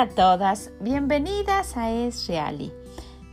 A 0.00 0.08
todas, 0.08 0.70
bienvenidas 0.80 1.76
a 1.76 1.90
Es 1.90 2.26
Reali, 2.26 2.72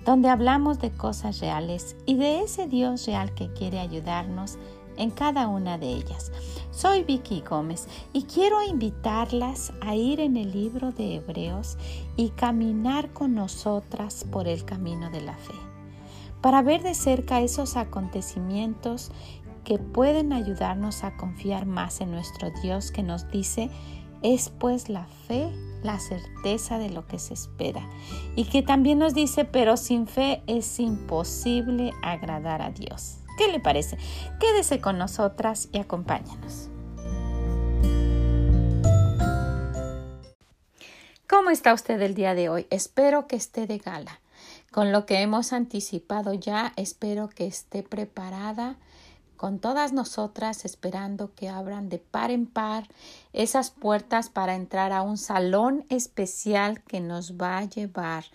donde 0.04 0.27
hablamos 0.27 0.79
de 0.79 0.91
cosas 0.91 1.39
reales 1.39 1.95
y 2.05 2.17
de 2.17 2.41
ese 2.41 2.67
Dios 2.67 3.05
real 3.05 3.34
que 3.34 3.54
quiere 3.54 3.79
ayudarnos 3.79 4.57
en 4.98 5.11
cada 5.11 5.48
una 5.48 5.77
de 5.77 5.88
ellas. 5.88 6.30
Soy 6.71 7.05
Vicky 7.05 7.39
Gómez 7.39 7.88
y 8.11 8.23
quiero 8.23 8.61
invitarlas 8.61 9.71
a 9.80 9.95
ir 9.95 10.20
en 10.20 10.35
el 10.35 10.52
libro 10.52 10.91
de 10.91 11.16
Hebreos 11.16 11.77
y 12.17 12.31
caminar 12.31 13.13
con 13.13 13.34
nosotras 13.34 14.25
por 14.29 14.49
el 14.49 14.65
camino 14.65 15.09
de 15.09 15.21
la 15.21 15.38
fe, 15.38 15.55
para 16.41 16.62
ver 16.63 16.84
de 16.84 16.95
cerca 16.95 17.40
esos 17.40 17.77
acontecimientos 17.77 19.13
que 19.63 19.79
pueden 19.79 20.34
ayudarnos 20.34 21.05
a 21.05 21.15
confiar 21.15 21.65
más 21.65 22.02
en 22.02 22.12
nuestro 22.12 22.52
Dios 22.62 22.91
que 22.91 23.04
nos 23.04 23.31
dice, 23.31 23.70
es 24.21 24.49
pues 24.49 24.89
la 24.89 25.05
fe 25.27 25.52
la 25.84 25.99
certeza 25.99 26.77
de 26.77 26.89
lo 26.89 27.07
que 27.07 27.20
se 27.20 27.34
espera 27.34 27.88
y 28.35 28.45
que 28.45 28.62
también 28.62 28.99
nos 28.99 29.13
dice, 29.13 29.45
pero 29.45 29.77
sin 29.77 30.07
fe 30.07 30.43
es 30.48 30.80
imposible 30.80 31.91
agradar 32.03 32.62
a 32.62 32.71
Dios. 32.71 33.17
¿Qué 33.38 33.52
le 33.52 33.59
parece? 33.59 33.98
Quédese 34.40 34.81
con 34.81 34.98
nosotras 34.98 35.70
y 35.71 35.80
acompáñanos. 35.80 36.70
¿Cómo 41.29 41.49
está 41.49 41.73
usted 41.73 42.02
el 42.02 42.15
día 42.15 42.34
de 42.34 42.49
hoy? 42.49 42.68
Espero 42.70 43.27
que 43.27 43.35
esté 43.35 43.68
de 43.68 43.77
gala. 43.77 44.21
Con 44.71 44.91
lo 44.91 45.05
que 45.05 45.21
hemos 45.21 45.54
anticipado 45.54 46.34
ya, 46.34 46.73
espero 46.76 47.29
que 47.29 47.48
esté 47.48 47.84
preparada 47.84 48.77
con 49.38 49.60
todas 49.60 49.93
nosotras 49.93 50.66
esperando 50.66 51.34
que 51.34 51.48
abran 51.48 51.88
de 51.88 51.99
par 51.99 52.32
en 52.32 52.48
par 52.48 52.90
esas 53.32 53.71
puertas 53.71 54.29
para 54.29 54.55
entrar 54.55 54.91
a 54.91 55.04
un 55.04 55.18
salón 55.18 55.85
especial 55.90 56.84
que 56.84 56.99
nos 56.99 57.38
va 57.38 57.60
a 57.60 57.66
llevar 57.66 58.26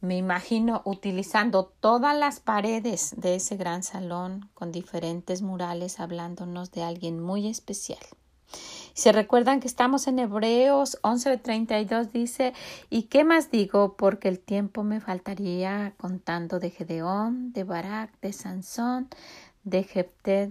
me 0.00 0.16
imagino 0.16 0.82
utilizando 0.84 1.72
todas 1.80 2.16
las 2.16 2.38
paredes 2.38 3.14
de 3.16 3.34
ese 3.34 3.56
gran 3.56 3.82
salón 3.82 4.48
con 4.54 4.70
diferentes 4.70 5.42
murales 5.42 5.98
hablándonos 5.98 6.70
de 6.70 6.84
alguien 6.84 7.20
muy 7.20 7.48
especial. 7.48 7.98
Se 8.94 9.12
recuerdan 9.12 9.60
que 9.60 9.66
estamos 9.66 10.06
en 10.06 10.20
Hebreos 10.20 10.98
11:32 11.02 12.10
dice, 12.12 12.52
¿y 12.90 13.04
qué 13.04 13.24
más 13.24 13.50
digo? 13.50 13.96
Porque 13.96 14.28
el 14.28 14.38
tiempo 14.38 14.82
me 14.84 15.00
faltaría 15.00 15.94
contando 15.98 16.58
de 16.58 16.70
Gedeón, 16.70 17.52
de 17.52 17.64
Barak, 17.64 18.18
de 18.20 18.32
Sansón, 18.32 19.08
de 19.68 19.84
Jepted, 19.84 20.50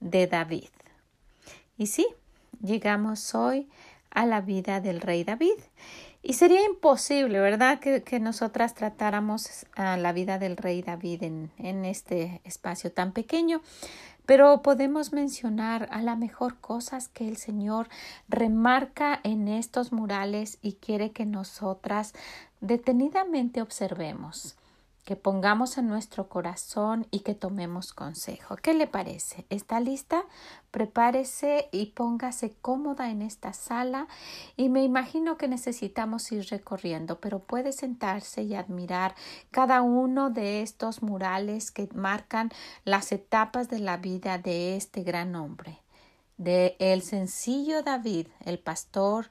de 0.00 0.26
David. 0.26 0.68
Y 1.76 1.86
sí, 1.86 2.06
llegamos 2.60 3.34
hoy 3.34 3.68
a 4.10 4.26
la 4.26 4.40
vida 4.40 4.80
del 4.80 5.00
rey 5.00 5.24
David. 5.24 5.58
Y 6.22 6.32
sería 6.32 6.64
imposible, 6.64 7.38
¿verdad?, 7.38 7.78
que, 7.78 8.02
que 8.02 8.18
nosotras 8.18 8.74
tratáramos 8.74 9.66
a 9.76 9.96
la 9.96 10.12
vida 10.12 10.38
del 10.38 10.56
rey 10.56 10.82
David 10.82 11.22
en, 11.22 11.50
en 11.58 11.84
este 11.84 12.40
espacio 12.44 12.90
tan 12.90 13.12
pequeño. 13.12 13.62
Pero 14.26 14.60
podemos 14.60 15.12
mencionar 15.12 15.88
a 15.90 16.02
la 16.02 16.16
mejor 16.16 16.58
cosas 16.58 17.08
que 17.08 17.28
el 17.28 17.36
Señor 17.36 17.88
remarca 18.28 19.20
en 19.22 19.48
estos 19.48 19.92
murales 19.92 20.58
y 20.60 20.74
quiere 20.74 21.12
que 21.12 21.24
nosotras 21.24 22.12
detenidamente 22.60 23.62
observemos 23.62 24.57
que 25.08 25.16
pongamos 25.16 25.78
en 25.78 25.88
nuestro 25.88 26.28
corazón 26.28 27.06
y 27.10 27.20
que 27.20 27.34
tomemos 27.34 27.94
consejo. 27.94 28.56
¿Qué 28.56 28.74
le 28.74 28.86
parece? 28.86 29.46
¿Está 29.48 29.80
lista? 29.80 30.24
Prepárese 30.70 31.70
y 31.72 31.92
póngase 31.92 32.52
cómoda 32.60 33.08
en 33.08 33.22
esta 33.22 33.54
sala 33.54 34.06
y 34.54 34.68
me 34.68 34.84
imagino 34.84 35.38
que 35.38 35.48
necesitamos 35.48 36.30
ir 36.30 36.48
recorriendo, 36.50 37.20
pero 37.20 37.38
puede 37.38 37.72
sentarse 37.72 38.42
y 38.42 38.54
admirar 38.54 39.14
cada 39.50 39.80
uno 39.80 40.28
de 40.28 40.60
estos 40.60 41.02
murales 41.02 41.70
que 41.70 41.88
marcan 41.94 42.50
las 42.84 43.10
etapas 43.10 43.70
de 43.70 43.78
la 43.78 43.96
vida 43.96 44.36
de 44.36 44.76
este 44.76 45.04
gran 45.04 45.36
hombre, 45.36 45.78
de 46.36 46.76
el 46.80 47.00
sencillo 47.00 47.82
David, 47.82 48.26
el 48.44 48.58
pastor, 48.58 49.30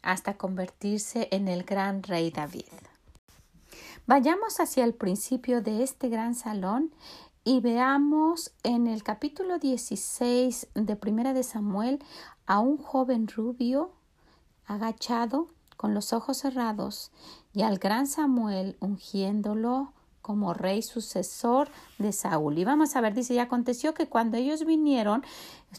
hasta 0.00 0.38
convertirse 0.38 1.28
en 1.32 1.48
el 1.48 1.64
gran 1.64 2.02
rey 2.02 2.30
David. 2.30 2.87
Vayamos 4.08 4.58
hacia 4.58 4.84
el 4.84 4.94
principio 4.94 5.60
de 5.60 5.82
este 5.82 6.08
gran 6.08 6.34
salón 6.34 6.94
y 7.44 7.60
veamos 7.60 8.52
en 8.62 8.86
el 8.86 9.02
capítulo 9.02 9.58
16 9.58 10.68
de 10.72 10.96
Primera 10.96 11.34
de 11.34 11.42
Samuel 11.42 12.02
a 12.46 12.58
un 12.58 12.78
joven 12.78 13.28
rubio 13.28 13.92
agachado 14.64 15.48
con 15.76 15.92
los 15.92 16.14
ojos 16.14 16.38
cerrados 16.38 17.12
y 17.52 17.64
al 17.64 17.76
gran 17.76 18.06
Samuel 18.06 18.78
ungiéndolo 18.80 19.92
como 20.22 20.54
rey 20.54 20.80
sucesor 20.80 21.68
de 21.98 22.14
Saúl. 22.14 22.56
Y 22.56 22.64
vamos 22.64 22.96
a 22.96 23.02
ver, 23.02 23.12
dice, 23.12 23.34
y 23.34 23.40
aconteció 23.40 23.92
que 23.92 24.08
cuando 24.08 24.38
ellos 24.38 24.64
vinieron, 24.64 25.22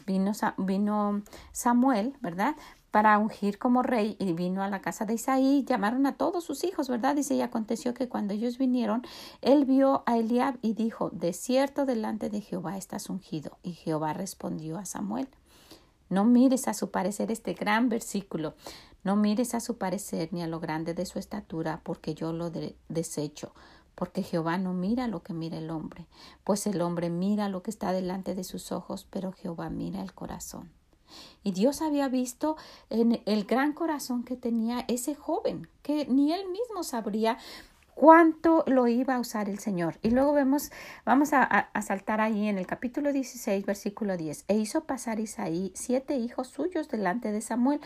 vino, 0.06 0.30
vino 0.56 1.22
Samuel, 1.50 2.14
¿verdad? 2.20 2.54
Para 2.90 3.18
ungir 3.18 3.58
como 3.58 3.82
rey 3.82 4.16
y 4.18 4.32
vino 4.32 4.62
a 4.62 4.68
la 4.68 4.80
casa 4.80 5.04
de 5.04 5.14
Isaí, 5.14 5.64
llamaron 5.64 6.06
a 6.06 6.16
todos 6.16 6.44
sus 6.44 6.64
hijos, 6.64 6.88
¿verdad? 6.88 7.14
Dice, 7.14 7.34
y 7.34 7.40
aconteció 7.40 7.94
que 7.94 8.08
cuando 8.08 8.34
ellos 8.34 8.58
vinieron, 8.58 9.02
él 9.42 9.64
vio 9.64 10.02
a 10.06 10.18
Eliab 10.18 10.58
y 10.60 10.74
dijo, 10.74 11.10
de 11.10 11.32
cierto 11.32 11.86
delante 11.86 12.30
de 12.30 12.40
Jehová 12.40 12.76
estás 12.76 13.08
ungido. 13.08 13.58
Y 13.62 13.72
Jehová 13.72 14.12
respondió 14.12 14.78
a 14.78 14.84
Samuel, 14.84 15.28
no 16.08 16.24
mires 16.24 16.66
a 16.66 16.74
su 16.74 16.90
parecer 16.90 17.30
este 17.30 17.54
gran 17.54 17.88
versículo, 17.88 18.54
no 19.04 19.14
mires 19.14 19.54
a 19.54 19.60
su 19.60 19.78
parecer 19.78 20.28
ni 20.32 20.42
a 20.42 20.48
lo 20.48 20.58
grande 20.58 20.92
de 20.92 21.06
su 21.06 21.18
estatura, 21.18 21.80
porque 21.84 22.14
yo 22.14 22.32
lo 22.32 22.50
desecho. 22.88 23.52
Porque 23.94 24.22
Jehová 24.22 24.56
no 24.56 24.72
mira 24.72 25.08
lo 25.08 25.22
que 25.22 25.34
mira 25.34 25.58
el 25.58 25.70
hombre, 25.70 26.06
pues 26.42 26.66
el 26.66 26.80
hombre 26.80 27.10
mira 27.10 27.48
lo 27.48 27.62
que 27.62 27.70
está 27.70 27.92
delante 27.92 28.34
de 28.34 28.44
sus 28.44 28.72
ojos, 28.72 29.06
pero 29.10 29.32
Jehová 29.32 29.68
mira 29.68 30.00
el 30.00 30.14
corazón. 30.14 30.79
Y 31.42 31.52
Dios 31.52 31.82
había 31.82 32.08
visto 32.08 32.56
en 32.88 33.22
el 33.26 33.44
gran 33.44 33.72
corazón 33.72 34.24
que 34.24 34.36
tenía 34.36 34.84
ese 34.88 35.14
joven, 35.14 35.68
que 35.82 36.06
ni 36.06 36.32
él 36.32 36.48
mismo 36.48 36.82
sabría 36.82 37.38
cuánto 38.00 38.64
lo 38.66 38.88
iba 38.88 39.16
a 39.16 39.20
usar 39.20 39.50
el 39.50 39.58
Señor. 39.58 39.98
Y 40.00 40.10
luego 40.10 40.32
vemos, 40.32 40.70
vamos 41.04 41.34
a, 41.34 41.68
saltar 41.82 42.22
ahí 42.22 42.48
en 42.48 42.56
el 42.56 42.66
capítulo 42.66 43.12
16, 43.12 43.66
versículo 43.66 44.16
10. 44.16 44.46
E 44.48 44.56
hizo 44.56 44.84
pasar 44.84 45.20
Isaí 45.20 45.70
siete 45.74 46.16
hijos 46.16 46.48
suyos 46.48 46.88
delante 46.88 47.30
de 47.30 47.42
Samuel. 47.42 47.80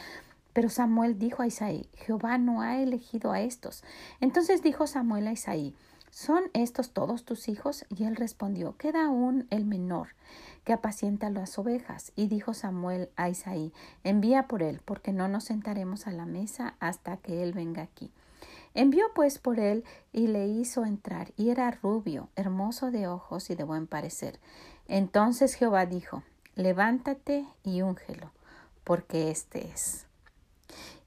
Pero 0.53 0.69
Samuel 0.69 1.19
dijo 1.19 1.43
a 1.43 1.49
Isaí, 1.49 1.89
Jehová 1.97 2.39
no 2.39 2.63
ha 2.63 2.81
elegido 2.81 3.33
a 3.33 3.41
estos. 3.41 3.83
Entonces 4.21 4.63
dijo 4.63 4.87
Samuel 4.87 5.27
a 5.27 5.33
Isaí, 5.33 5.75
¿son 6.15 6.45
estos 6.53 6.93
todos 6.93 7.25
tus 7.25 7.49
hijos? 7.49 7.85
Y 7.89 8.05
él 8.05 8.15
respondió, 8.15 8.77
queda 8.77 9.07
aún 9.07 9.49
el 9.51 9.65
menor 9.65 10.11
que 10.63 10.73
apacienta 10.73 11.29
las 11.29 11.59
ovejas. 11.59 12.13
Y 12.15 12.29
dijo 12.29 12.55
Samuel 12.55 13.11
a 13.17 13.29
Isaí, 13.29 13.73
envía 14.05 14.47
por 14.47 14.63
él, 14.63 14.81
porque 14.85 15.13
no 15.13 15.27
nos 15.27 15.45
sentaremos 15.45 16.07
a 16.07 16.13
la 16.13 16.25
mesa 16.25 16.77
hasta 16.79 17.17
que 17.17 17.43
él 17.43 17.53
venga 17.53 17.83
aquí. 17.83 18.13
Envió 18.75 19.07
pues 19.13 19.41
por 19.41 19.59
él 19.59 19.83
y 20.13 20.29
le 20.29 20.47
hizo 20.47 20.85
entrar, 20.85 21.33
y 21.37 21.51
era 21.51 21.71
rubio, 21.73 22.29
hermoso 22.37 22.93
de 22.93 23.09
ojos 23.09 23.51
y 23.51 23.57
de 23.57 23.65
buen 23.65 23.89
parecer. 23.89 24.39
Entonces 24.87 25.55
Jehová 25.55 25.85
dijo, 25.85 26.23
levántate 26.55 27.45
y 27.65 27.83
úngelo, 27.83 28.31
porque 28.85 29.33
éste 29.33 29.67
es. 29.67 30.07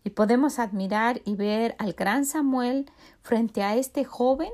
Y 0.04 0.10
podemos 0.10 0.60
admirar 0.60 1.22
y 1.24 1.36
ver 1.36 1.76
al 1.80 1.94
gran 1.94 2.26
Samuel 2.26 2.92
frente 3.22 3.64
a 3.64 3.76
este 3.76 4.04
joven 4.04 4.52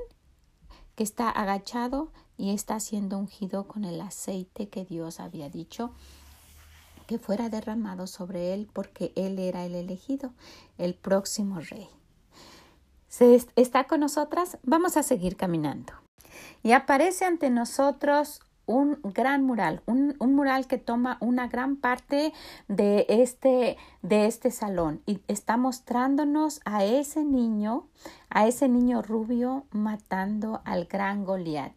que 0.94 1.02
está 1.02 1.28
agachado 1.30 2.12
y 2.36 2.52
está 2.52 2.80
siendo 2.80 3.18
ungido 3.18 3.66
con 3.66 3.84
el 3.84 4.00
aceite 4.00 4.68
que 4.68 4.84
Dios 4.84 5.20
había 5.20 5.48
dicho 5.48 5.92
que 7.06 7.18
fuera 7.18 7.48
derramado 7.48 8.06
sobre 8.06 8.54
él 8.54 8.68
porque 8.72 9.12
él 9.14 9.38
era 9.38 9.64
el 9.64 9.74
elegido, 9.74 10.32
el 10.78 10.94
próximo 10.94 11.60
rey. 11.60 11.88
¿Se 13.08 13.38
está 13.56 13.84
con 13.84 14.00
nosotras? 14.00 14.58
Vamos 14.62 14.96
a 14.96 15.02
seguir 15.02 15.36
caminando. 15.36 15.92
Y 16.62 16.72
aparece 16.72 17.24
ante 17.24 17.50
nosotros 17.50 18.40
un 18.66 18.98
gran 19.02 19.44
mural, 19.44 19.82
un, 19.86 20.16
un, 20.18 20.34
mural 20.34 20.66
que 20.66 20.78
toma 20.78 21.18
una 21.20 21.48
gran 21.48 21.76
parte 21.76 22.32
de 22.68 23.06
este, 23.08 23.76
de 24.02 24.26
este 24.26 24.50
salón 24.50 25.02
y 25.06 25.20
está 25.28 25.56
mostrándonos 25.56 26.60
a 26.64 26.84
ese 26.84 27.24
niño, 27.24 27.86
a 28.30 28.46
ese 28.46 28.68
niño 28.68 29.02
rubio 29.02 29.64
matando 29.70 30.62
al 30.64 30.86
gran 30.86 31.24
Goliat. 31.24 31.72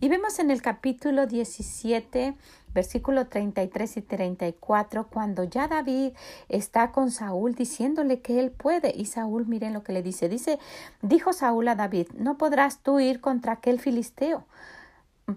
Y 0.00 0.08
vemos 0.08 0.38
en 0.38 0.50
el 0.50 0.62
capítulo 0.62 1.26
17, 1.26 2.34
versículo 2.74 3.26
33 3.28 3.96
y 3.98 4.02
34, 4.02 5.06
cuando 5.08 5.44
ya 5.44 5.68
David 5.68 6.12
está 6.48 6.92
con 6.92 7.10
Saúl 7.10 7.54
diciéndole 7.54 8.20
que 8.20 8.40
él 8.40 8.50
puede. 8.50 8.92
Y 8.96 9.06
Saúl, 9.06 9.46
miren 9.46 9.72
lo 9.72 9.82
que 9.82 9.92
le 9.92 10.02
dice. 10.02 10.28
Dice, 10.28 10.58
dijo 11.02 11.32
Saúl 11.32 11.68
a 11.68 11.74
David, 11.74 12.08
no 12.16 12.36
podrás 12.36 12.80
tú 12.80 12.98
ir 13.00 13.20
contra 13.20 13.52
aquel 13.54 13.78
filisteo 13.78 14.44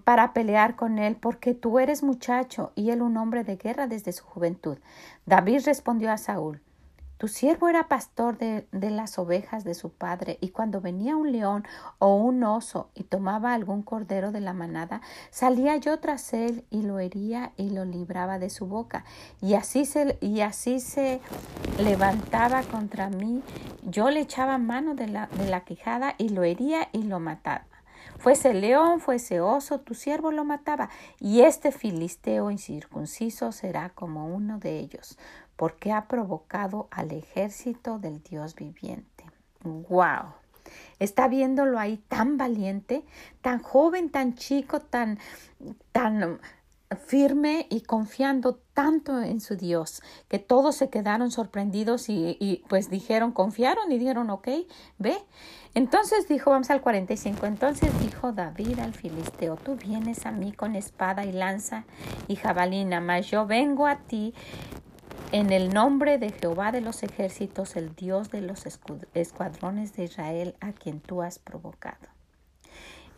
para 0.04 0.32
pelear 0.32 0.76
con 0.76 0.98
él, 0.98 1.16
porque 1.16 1.54
tú 1.54 1.78
eres 1.78 2.02
muchacho 2.02 2.72
y 2.74 2.90
él 2.90 3.02
un 3.02 3.16
hombre 3.16 3.44
de 3.44 3.56
guerra 3.56 3.86
desde 3.86 4.12
su 4.12 4.24
juventud. 4.24 4.78
David 5.26 5.62
respondió 5.64 6.10
a 6.10 6.18
Saúl, 6.18 6.60
Tu 7.18 7.28
siervo 7.28 7.70
era 7.70 7.88
pastor 7.88 8.36
de, 8.36 8.66
de, 8.72 8.90
las 8.90 9.18
ovejas 9.18 9.64
de 9.64 9.72
su 9.72 9.90
padre, 9.90 10.36
y 10.42 10.50
cuando 10.50 10.82
venía 10.82 11.16
un 11.16 11.32
león 11.32 11.64
o 11.98 12.14
un 12.14 12.44
oso 12.44 12.90
y 12.94 13.04
tomaba 13.04 13.54
algún 13.54 13.82
cordero 13.82 14.32
de 14.32 14.40
la 14.40 14.52
manada, 14.52 15.00
salía 15.30 15.76
yo 15.76 15.98
tras 15.98 16.34
él 16.34 16.64
y 16.68 16.82
lo 16.82 16.98
hería 16.98 17.52
y 17.56 17.70
lo 17.70 17.86
libraba 17.86 18.38
de 18.38 18.50
su 18.50 18.66
boca. 18.66 19.04
Y 19.40 19.54
así 19.54 19.86
se, 19.86 20.18
y 20.20 20.42
así 20.42 20.78
se 20.78 21.20
levantaba 21.78 22.62
contra 22.64 23.08
mí, 23.08 23.42
yo 23.82 24.10
le 24.10 24.20
echaba 24.20 24.58
mano 24.58 24.94
de 24.94 25.06
la, 25.06 25.28
de 25.28 25.48
la 25.48 25.60
quijada 25.60 26.16
y 26.18 26.28
lo 26.30 26.42
hería 26.42 26.88
y 26.92 27.04
lo 27.04 27.18
mataba. 27.18 27.75
Fuese 28.18 28.54
león, 28.54 29.00
fuese 29.00 29.40
oso, 29.40 29.80
tu 29.80 29.94
siervo 29.94 30.30
lo 30.30 30.44
mataba, 30.44 30.90
y 31.20 31.42
este 31.42 31.72
filisteo 31.72 32.50
incircunciso 32.50 33.52
será 33.52 33.90
como 33.90 34.26
uno 34.34 34.58
de 34.58 34.78
ellos, 34.78 35.18
porque 35.56 35.92
ha 35.92 36.08
provocado 36.08 36.88
al 36.90 37.12
ejército 37.12 37.98
del 37.98 38.22
Dios 38.22 38.54
viviente. 38.54 39.24
¡Wow! 39.62 40.32
Está 40.98 41.28
viéndolo 41.28 41.78
ahí 41.78 41.98
tan 42.08 42.36
valiente, 42.36 43.04
tan 43.40 43.60
joven, 43.62 44.10
tan 44.10 44.34
chico, 44.34 44.80
tan, 44.80 45.18
tan 45.92 46.40
firme 47.06 47.66
y 47.68 47.80
confiando 47.80 48.60
tanto 48.72 49.20
en 49.20 49.40
su 49.40 49.56
Dios 49.56 50.02
que 50.28 50.38
todos 50.38 50.76
se 50.76 50.88
quedaron 50.88 51.30
sorprendidos 51.30 52.08
y, 52.08 52.36
y, 52.40 52.64
pues 52.68 52.90
dijeron, 52.90 53.32
confiaron 53.32 53.90
y 53.90 53.98
dijeron, 53.98 54.30
ok, 54.30 54.48
ve. 54.98 55.16
Entonces 55.76 56.26
dijo, 56.26 56.52
vamos 56.52 56.70
al 56.70 56.80
45, 56.80 57.44
entonces 57.44 57.90
dijo 58.00 58.32
David 58.32 58.78
al 58.78 58.94
filisteo, 58.94 59.56
tú 59.56 59.76
vienes 59.76 60.24
a 60.24 60.30
mí 60.30 60.52
con 60.52 60.74
espada 60.74 61.26
y 61.26 61.32
lanza 61.32 61.84
y 62.28 62.36
jabalina, 62.36 63.02
mas 63.02 63.26
yo 63.26 63.46
vengo 63.46 63.86
a 63.86 63.96
ti 63.96 64.32
en 65.32 65.52
el 65.52 65.74
nombre 65.74 66.16
de 66.16 66.30
Jehová 66.30 66.72
de 66.72 66.80
los 66.80 67.02
ejércitos, 67.02 67.76
el 67.76 67.94
Dios 67.94 68.30
de 68.30 68.40
los 68.40 68.64
escuadrones 69.12 69.94
de 69.94 70.04
Israel, 70.04 70.54
a 70.60 70.72
quien 70.72 70.98
tú 70.98 71.20
has 71.20 71.38
provocado. 71.38 72.15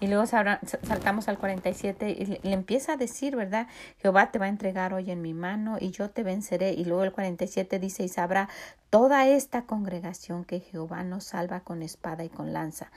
Y 0.00 0.06
luego 0.06 0.26
saltamos 0.26 1.28
al 1.28 1.38
47 1.38 2.10
y 2.10 2.24
le 2.26 2.52
empieza 2.52 2.92
a 2.92 2.96
decir, 2.96 3.34
¿verdad? 3.34 3.66
Jehová 3.98 4.30
te 4.30 4.38
va 4.38 4.46
a 4.46 4.48
entregar 4.48 4.94
hoy 4.94 5.10
en 5.10 5.22
mi 5.22 5.34
mano 5.34 5.76
y 5.80 5.90
yo 5.90 6.10
te 6.10 6.22
venceré. 6.22 6.72
Y 6.72 6.84
luego 6.84 7.04
el 7.04 7.12
47 7.12 7.78
dice, 7.78 8.04
y 8.04 8.08
sabrá 8.08 8.48
toda 8.90 9.26
esta 9.26 9.62
congregación 9.62 10.44
que 10.44 10.60
Jehová 10.60 11.02
nos 11.02 11.24
salva 11.24 11.60
con 11.60 11.82
espada 11.82 12.24
y 12.24 12.28
con 12.28 12.52
lanza, 12.52 12.90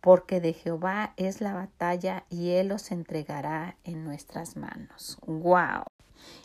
porque 0.00 0.40
de 0.40 0.52
Jehová 0.52 1.12
es 1.16 1.40
la 1.40 1.52
batalla 1.52 2.24
y 2.30 2.50
él 2.50 2.68
los 2.68 2.90
entregará 2.90 3.76
en 3.84 4.04
nuestras 4.04 4.56
manos. 4.56 5.18
¡Wow! 5.26 5.95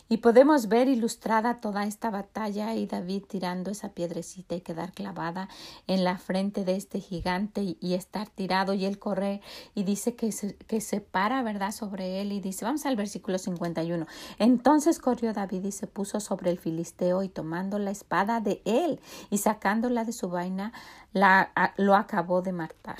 Y 0.08 0.18
podemos 0.18 0.68
ver 0.68 0.88
ilustrada 0.88 1.60
toda 1.60 1.84
esta 1.84 2.10
batalla 2.10 2.74
y 2.74 2.86
David 2.86 3.24
tirando 3.28 3.70
esa 3.70 3.90
piedrecita 3.90 4.54
y 4.54 4.60
quedar 4.60 4.92
clavada 4.92 5.48
en 5.86 6.04
la 6.04 6.18
frente 6.18 6.64
de 6.64 6.76
este 6.76 7.00
gigante 7.00 7.76
y, 7.80 7.94
estar 7.94 8.28
tirado 8.28 8.74
y 8.74 8.84
él 8.84 8.98
corre 8.98 9.40
y 9.74 9.84
dice 9.84 10.14
que 10.14 10.30
se, 10.32 10.56
que 10.56 10.80
se 10.80 11.00
para, 11.00 11.42
¿verdad?, 11.42 11.72
sobre 11.72 12.20
él 12.20 12.32
y 12.32 12.40
dice, 12.40 12.64
vamos 12.64 12.84
al 12.84 12.96
versículo 12.96 13.38
51. 13.38 14.06
Entonces 14.38 14.98
corrió 14.98 15.32
David 15.32 15.64
y 15.64 15.72
se 15.72 15.86
puso 15.86 16.20
sobre 16.20 16.50
el 16.50 16.58
filisteo 16.58 17.22
y 17.22 17.28
tomando 17.28 17.78
la 17.78 17.90
espada 17.90 18.40
de 18.40 18.60
él 18.66 19.00
y 19.30 19.38
sacándola 19.38 20.04
de 20.04 20.12
su 20.12 20.28
vaina, 20.28 20.72
la, 21.12 21.52
lo 21.76 21.94
acabó 21.94 22.42
de 22.42 22.52
matar. 22.52 22.98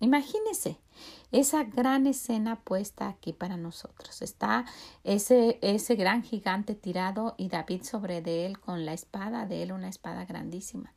Imagínese 0.00 0.78
esa 1.30 1.64
gran 1.64 2.06
escena 2.06 2.60
puesta 2.60 3.08
aquí 3.08 3.32
para 3.32 3.56
nosotros. 3.56 4.22
Está 4.22 4.64
ese, 5.04 5.58
ese 5.62 5.94
gran 5.94 6.22
gigante 6.22 6.74
tirado 6.74 7.34
y 7.36 7.48
David 7.48 7.82
sobre 7.82 8.22
de 8.22 8.46
él 8.46 8.58
con 8.58 8.86
la 8.86 8.92
espada 8.92 9.46
de 9.46 9.62
él, 9.62 9.72
una 9.72 9.88
espada 9.88 10.24
grandísima. 10.24 10.94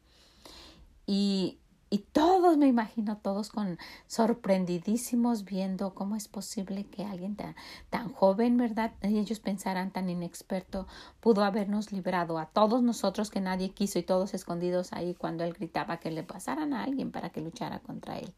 Y, 1.06 1.60
y 1.94 1.98
todos, 2.14 2.56
me 2.58 2.68
imagino, 2.68 3.18
todos 3.18 3.50
con 3.50 3.78
sorprendidísimos 4.08 5.44
viendo 5.44 5.94
cómo 5.94 6.16
es 6.16 6.30
posible 6.30 6.86
que 6.86 7.04
alguien 7.04 7.36
tan, 7.36 8.14
joven, 8.14 8.56
¿verdad? 8.56 8.94
Ellos 9.02 9.42
pensarán 9.42 9.92
tan 9.92 10.10
inexperto, 10.10 10.88
pudo 11.20 11.44
habernos 11.44 11.92
librado 11.92 12.40
a 12.40 12.46
todos 12.46 12.82
nosotros 12.82 13.30
que 13.30 13.42
nadie 13.42 13.72
quiso 13.72 14.00
y 14.00 14.04
todos 14.04 14.34
escondidos 14.34 14.94
ahí 14.94 15.16
cuando 15.16 15.44
él 15.44 15.52
gritaba 15.52 15.98
que 15.98 16.12
le 16.12 16.24
pasaran 16.24 16.74
a 16.74 16.84
alguien 16.84 17.12
para 17.12 17.30
que 17.32 17.42
luchara 17.42 17.80
contra 17.80 18.20
él. 18.20 18.34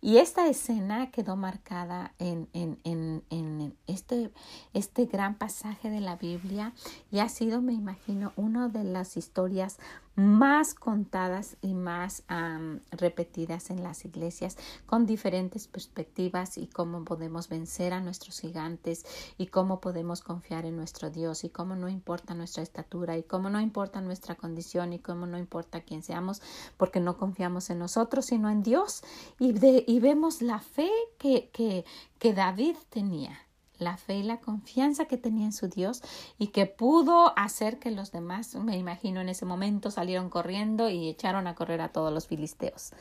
Y 0.00 0.18
esta 0.18 0.46
escena 0.46 1.10
quedó 1.10 1.34
marcada 1.34 2.12
en, 2.20 2.48
en, 2.52 2.78
en, 2.84 3.24
en, 3.30 3.76
este, 3.88 4.30
este 4.72 5.06
gran 5.06 5.34
pasaje 5.34 5.90
de 5.90 6.00
la 6.00 6.14
Biblia 6.14 6.72
y 7.10 7.18
ha 7.18 7.28
sido, 7.28 7.60
me 7.60 7.72
imagino, 7.72 8.32
una 8.36 8.68
de 8.68 8.84
las 8.84 9.16
historias 9.16 9.78
más 10.18 10.74
contadas 10.74 11.56
y 11.62 11.74
más 11.74 12.24
repetidas 12.90 13.70
en 13.70 13.84
las 13.84 14.04
iglesias 14.04 14.58
con 14.84 15.06
diferentes 15.06 15.68
perspectivas 15.68 16.58
y 16.58 16.66
cómo 16.66 17.04
podemos 17.04 17.48
vencer 17.48 17.92
a 17.92 18.00
nuestros 18.00 18.40
gigantes 18.40 19.06
y 19.38 19.46
cómo 19.46 19.80
podemos 19.80 20.20
confiar 20.20 20.66
en 20.66 20.76
nuestro 20.76 21.10
Dios 21.10 21.44
y 21.44 21.50
cómo 21.50 21.76
no 21.76 21.88
importa 21.88 22.34
nuestra 22.34 22.64
estatura 22.64 23.16
y 23.16 23.22
cómo 23.22 23.48
no 23.48 23.60
importa 23.60 24.00
nuestra 24.00 24.34
condición 24.34 24.92
y 24.92 24.98
cómo 24.98 25.26
no 25.26 25.38
importa 25.38 25.82
quién 25.82 26.02
seamos 26.02 26.42
porque 26.76 26.98
no 26.98 27.16
confiamos 27.16 27.70
en 27.70 27.78
nosotros 27.78 28.26
sino 28.26 28.50
en 28.50 28.64
Dios. 28.64 29.04
Y, 29.38 29.52
de, 29.52 29.84
y 29.86 30.00
vemos 30.00 30.42
la 30.42 30.58
fe 30.58 30.90
que, 31.18 31.48
que, 31.52 31.84
que 32.18 32.34
David 32.34 32.74
tenía 32.90 33.38
la 33.78 33.96
fe 33.96 34.16
y 34.18 34.22
la 34.22 34.38
confianza 34.38 35.06
que 35.06 35.16
tenía 35.16 35.46
en 35.46 35.52
su 35.52 35.68
Dios 35.68 36.02
y 36.38 36.48
que 36.48 36.66
pudo 36.66 37.32
hacer 37.38 37.78
que 37.78 37.90
los 37.90 38.12
demás, 38.12 38.54
me 38.56 38.76
imagino 38.76 39.20
en 39.20 39.28
ese 39.28 39.44
momento, 39.44 39.90
salieron 39.90 40.30
corriendo 40.30 40.90
y 40.90 41.08
echaron 41.08 41.46
a 41.46 41.54
correr 41.54 41.80
a 41.80 41.92
todos 41.92 42.12
los 42.12 42.26
filisteos. 42.26 42.92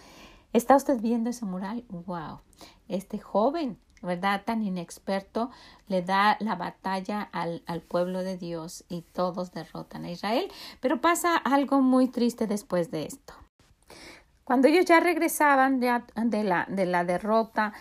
¿Está 0.53 0.75
usted 0.75 0.99
viendo 1.01 1.29
ese 1.29 1.45
mural? 1.45 1.83
¡Wow! 1.89 2.39
Este 2.87 3.19
joven, 3.19 3.77
¿verdad? 4.01 4.43
Tan 4.45 4.63
inexperto, 4.63 5.49
le 5.87 6.01
da 6.01 6.37
la 6.39 6.55
batalla 6.55 7.21
al, 7.21 7.63
al 7.65 7.81
pueblo 7.81 8.23
de 8.23 8.37
Dios 8.37 8.85
y 8.87 9.01
todos 9.01 9.51
derrotan 9.51 10.05
a 10.05 10.11
Israel. 10.11 10.49
Pero 10.79 11.01
pasa 11.01 11.35
algo 11.35 11.81
muy 11.81 12.07
triste 12.07 12.47
después 12.47 12.91
de 12.91 13.05
esto. 13.05 13.33
Cuando 14.47 14.69
ellos 14.69 14.85
ya 14.85 15.01
regresaban 15.01 15.81
de, 15.81 16.43
la, 16.45 16.65
de 16.69 16.85
la 16.85 17.03
derrota 17.03 17.73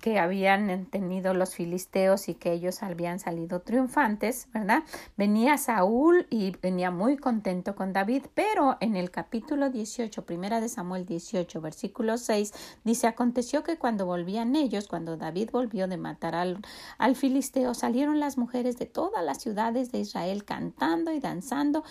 que 0.00 0.20
habían 0.20 0.86
tenido 0.86 1.34
los 1.34 1.56
filisteos 1.56 2.28
y 2.28 2.34
que 2.34 2.52
ellos 2.52 2.84
habían 2.84 3.18
salido 3.18 3.62
triunfantes, 3.62 4.46
¿verdad? 4.54 4.84
Venía 5.16 5.58
Saúl 5.58 6.28
y 6.30 6.56
venía 6.62 6.92
muy 6.92 7.16
contento 7.16 7.74
con 7.74 7.92
David, 7.92 8.26
pero 8.32 8.76
en 8.78 8.94
el 8.94 9.10
capítulo 9.10 9.70
18, 9.70 10.24
primera 10.24 10.60
de 10.60 10.68
Samuel 10.68 11.04
18, 11.04 11.60
versículo 11.60 12.16
6, 12.16 12.52
dice, 12.84 13.08
aconteció 13.08 13.64
que 13.64 13.76
cuando 13.76 14.06
volvían 14.06 14.54
ellos, 14.54 14.86
cuando 14.86 15.16
David 15.16 15.50
volvió 15.50 15.88
de 15.88 15.96
matar 15.96 16.36
al, 16.36 16.58
al 16.96 17.16
filisteo, 17.16 17.74
salieron 17.74 18.20
las 18.20 18.38
mujeres 18.38 18.78
de 18.78 18.86
todas 18.86 19.24
las 19.24 19.42
ciudades 19.42 19.90
de 19.90 19.98
Israel 19.98 20.44
cantando 20.44 21.10
y 21.10 21.18
danzando 21.18 21.82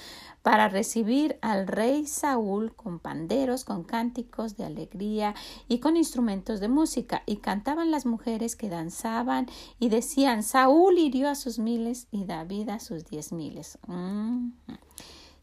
para 0.43 0.69
recibir 0.69 1.38
al 1.41 1.67
rey 1.67 2.07
Saúl 2.07 2.74
con 2.74 3.00
panderos, 3.00 3.65
con 3.65 3.83
de 4.13 4.65
alegría 4.65 5.36
y 5.67 5.79
con 5.79 5.98
instrumentos 5.98 6.60
de 6.60 6.67
música. 6.67 7.24
Y 7.25 7.38
cantaban 7.38 7.91
las 7.91 8.05
mujeres 8.05 8.55
que 8.55 8.70
danzaban 8.70 9.48
y 9.79 9.89
decían, 9.89 10.43
Saúl 10.43 10.98
hirió 10.98 11.29
a 11.29 11.36
sus 11.36 11.60
miles 11.60 12.08
y 12.12 12.25
David 12.25 12.70
a 12.70 12.79
sus 12.79 13.05
diez 13.05 13.32
miles. 13.32 13.77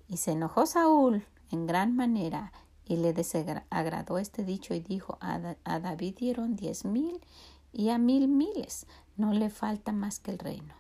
Y 0.09 0.17
se 0.17 0.33
enojó 0.33 0.67
Saúl 0.67 1.25
en 1.51 1.67
gran 1.67 1.95
manera 1.95 2.53
y 2.85 2.97
le 2.97 3.13
desagradó 3.13 4.19
este 4.19 4.45
dicho 4.45 4.75
y 4.75 4.81
dijo, 4.81 5.19
a 5.21 5.79
David 5.79 6.17
dieron 6.19 6.57
diez 6.57 6.85
mil 6.85 7.21
y 7.73 7.91
a 7.91 7.99
mil 7.99 8.27
miles, 8.27 8.87
no 9.17 9.33
le 9.33 9.49
falta 9.51 9.93
más 9.93 10.19
que 10.19 10.33
el 10.33 10.39
reino. 10.39 10.75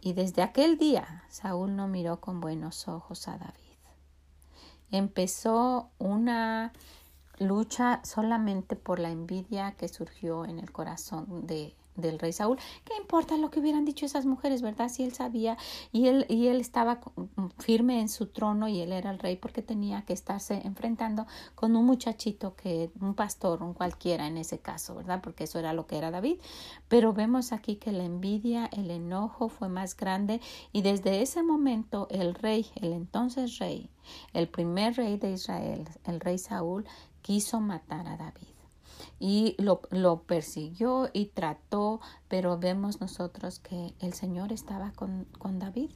Y 0.00 0.12
desde 0.12 0.42
aquel 0.42 0.78
día 0.78 1.24
Saúl 1.30 1.74
no 1.74 1.88
miró 1.88 2.20
con 2.20 2.40
buenos 2.40 2.86
ojos 2.88 3.26
a 3.26 3.38
David. 3.38 3.54
Empezó 4.90 5.90
una 5.98 6.72
lucha 7.38 8.00
solamente 8.04 8.76
por 8.76 8.98
la 8.98 9.10
envidia 9.10 9.72
que 9.72 9.88
surgió 9.88 10.44
en 10.44 10.58
el 10.58 10.72
corazón 10.72 11.46
de, 11.46 11.74
del 11.96 12.18
rey 12.18 12.32
Saúl. 12.32 12.58
¿Qué 12.84 12.94
importa 13.00 13.36
lo 13.36 13.50
que 13.50 13.60
hubieran 13.60 13.84
dicho 13.84 14.06
esas 14.06 14.26
mujeres, 14.26 14.62
verdad? 14.62 14.88
Si 14.88 15.04
él 15.04 15.12
sabía 15.12 15.56
y 15.92 16.08
él, 16.08 16.26
y 16.28 16.48
él 16.48 16.60
estaba 16.60 17.00
firme 17.58 18.00
en 18.00 18.08
su 18.08 18.26
trono 18.26 18.68
y 18.68 18.80
él 18.80 18.92
era 18.92 19.10
el 19.10 19.18
rey 19.18 19.36
porque 19.36 19.62
tenía 19.62 20.02
que 20.02 20.12
estarse 20.12 20.62
enfrentando 20.64 21.26
con 21.54 21.76
un 21.76 21.86
muchachito 21.86 22.56
que, 22.56 22.90
un 23.00 23.14
pastor, 23.14 23.62
un 23.62 23.74
cualquiera 23.74 24.26
en 24.26 24.38
ese 24.38 24.58
caso, 24.58 24.94
¿verdad? 24.94 25.20
Porque 25.22 25.44
eso 25.44 25.58
era 25.58 25.72
lo 25.72 25.86
que 25.86 25.98
era 25.98 26.10
David. 26.10 26.38
Pero 26.88 27.12
vemos 27.12 27.52
aquí 27.52 27.76
que 27.76 27.92
la 27.92 28.04
envidia, 28.04 28.68
el 28.72 28.90
enojo 28.90 29.48
fue 29.48 29.68
más 29.68 29.96
grande 29.96 30.40
y 30.72 30.82
desde 30.82 31.22
ese 31.22 31.42
momento 31.42 32.08
el 32.10 32.34
rey, 32.34 32.66
el 32.76 32.92
entonces 32.92 33.58
rey, 33.58 33.88
el 34.32 34.48
primer 34.48 34.96
rey 34.96 35.16
de 35.16 35.32
Israel, 35.32 35.88
el 36.04 36.20
rey 36.20 36.38
Saúl, 36.38 36.84
quiso 37.24 37.58
matar 37.58 38.06
a 38.06 38.18
David. 38.18 38.54
y 39.18 39.56
lo, 39.58 39.80
lo, 39.90 40.22
persiguió 40.22 41.08
y 41.12 41.26
trató, 41.26 42.00
pero 42.28 42.58
vemos 42.58 43.00
nosotros 43.00 43.60
que 43.60 43.94
el 44.00 44.12
Señor 44.12 44.52
estaba 44.52 44.92
con, 44.92 45.26
con 45.38 45.58
David 45.58 45.90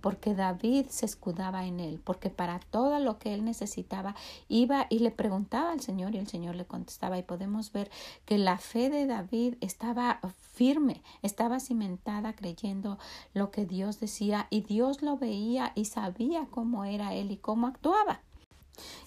porque 0.00 0.34
David 0.34 0.86
se 0.88 1.06
escudaba 1.06 1.66
en 1.66 1.80
él, 1.80 2.00
porque 2.02 2.30
para 2.30 2.58
todo 2.58 2.98
lo 2.98 3.18
que 3.18 3.34
él 3.34 3.44
necesitaba 3.44 4.14
iba 4.48 4.86
y 4.90 5.00
le 5.00 5.10
preguntaba 5.10 5.72
al 5.72 5.80
Señor 5.80 6.14
y 6.14 6.18
el 6.18 6.28
Señor 6.28 6.54
le 6.54 6.66
contestaba 6.66 7.18
y 7.18 7.22
podemos 7.22 7.72
ver 7.72 7.90
que 8.24 8.38
la 8.38 8.58
fe 8.58 8.90
de 8.90 9.06
David 9.06 9.54
estaba 9.60 10.20
firme, 10.52 11.02
estaba 11.22 11.60
cimentada 11.60 12.32
creyendo 12.32 12.98
lo 13.34 13.50
que 13.50 13.66
Dios 13.66 14.00
decía 14.00 14.46
y 14.50 14.62
Dios 14.62 15.02
lo 15.02 15.16
veía 15.16 15.72
y 15.74 15.86
sabía 15.86 16.46
cómo 16.50 16.84
era 16.84 17.14
él 17.14 17.30
y 17.30 17.36
cómo 17.36 17.66
actuaba. 17.66 18.20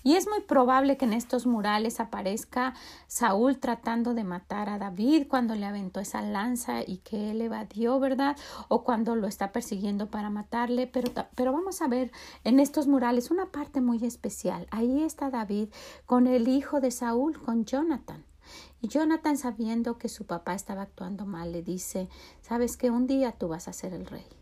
Y 0.03 0.15
es 0.15 0.27
muy 0.27 0.41
probable 0.41 0.97
que 0.97 1.05
en 1.05 1.13
estos 1.13 1.45
murales 1.45 1.99
aparezca 1.99 2.73
Saúl 3.07 3.59
tratando 3.59 4.13
de 4.13 4.23
matar 4.23 4.69
a 4.69 4.77
David 4.77 5.27
cuando 5.27 5.55
le 5.55 5.65
aventó 5.65 5.99
esa 5.99 6.21
lanza 6.21 6.81
y 6.81 6.97
que 6.97 7.31
él 7.31 7.41
evadió, 7.41 7.99
¿verdad? 7.99 8.37
O 8.67 8.83
cuando 8.83 9.15
lo 9.15 9.27
está 9.27 9.51
persiguiendo 9.51 10.07
para 10.07 10.29
matarle. 10.29 10.87
Pero, 10.87 11.11
pero 11.35 11.51
vamos 11.51 11.81
a 11.81 11.87
ver 11.87 12.11
en 12.43 12.59
estos 12.59 12.87
murales 12.87 13.31
una 13.31 13.47
parte 13.47 13.81
muy 13.81 14.03
especial. 14.03 14.67
Ahí 14.71 15.03
está 15.03 15.29
David 15.29 15.69
con 16.05 16.27
el 16.27 16.47
hijo 16.47 16.79
de 16.79 16.91
Saúl, 16.91 17.39
con 17.41 17.65
Jonathan. 17.65 18.25
Y 18.81 18.87
Jonathan, 18.87 19.37
sabiendo 19.37 19.97
que 19.97 20.09
su 20.09 20.25
papá 20.25 20.55
estaba 20.55 20.81
actuando 20.81 21.25
mal, 21.25 21.51
le 21.51 21.61
dice, 21.61 22.09
sabes 22.41 22.77
que 22.77 22.89
un 22.89 23.05
día 23.05 23.31
tú 23.31 23.47
vas 23.47 23.67
a 23.67 23.73
ser 23.73 23.93
el 23.93 24.07
rey 24.07 24.40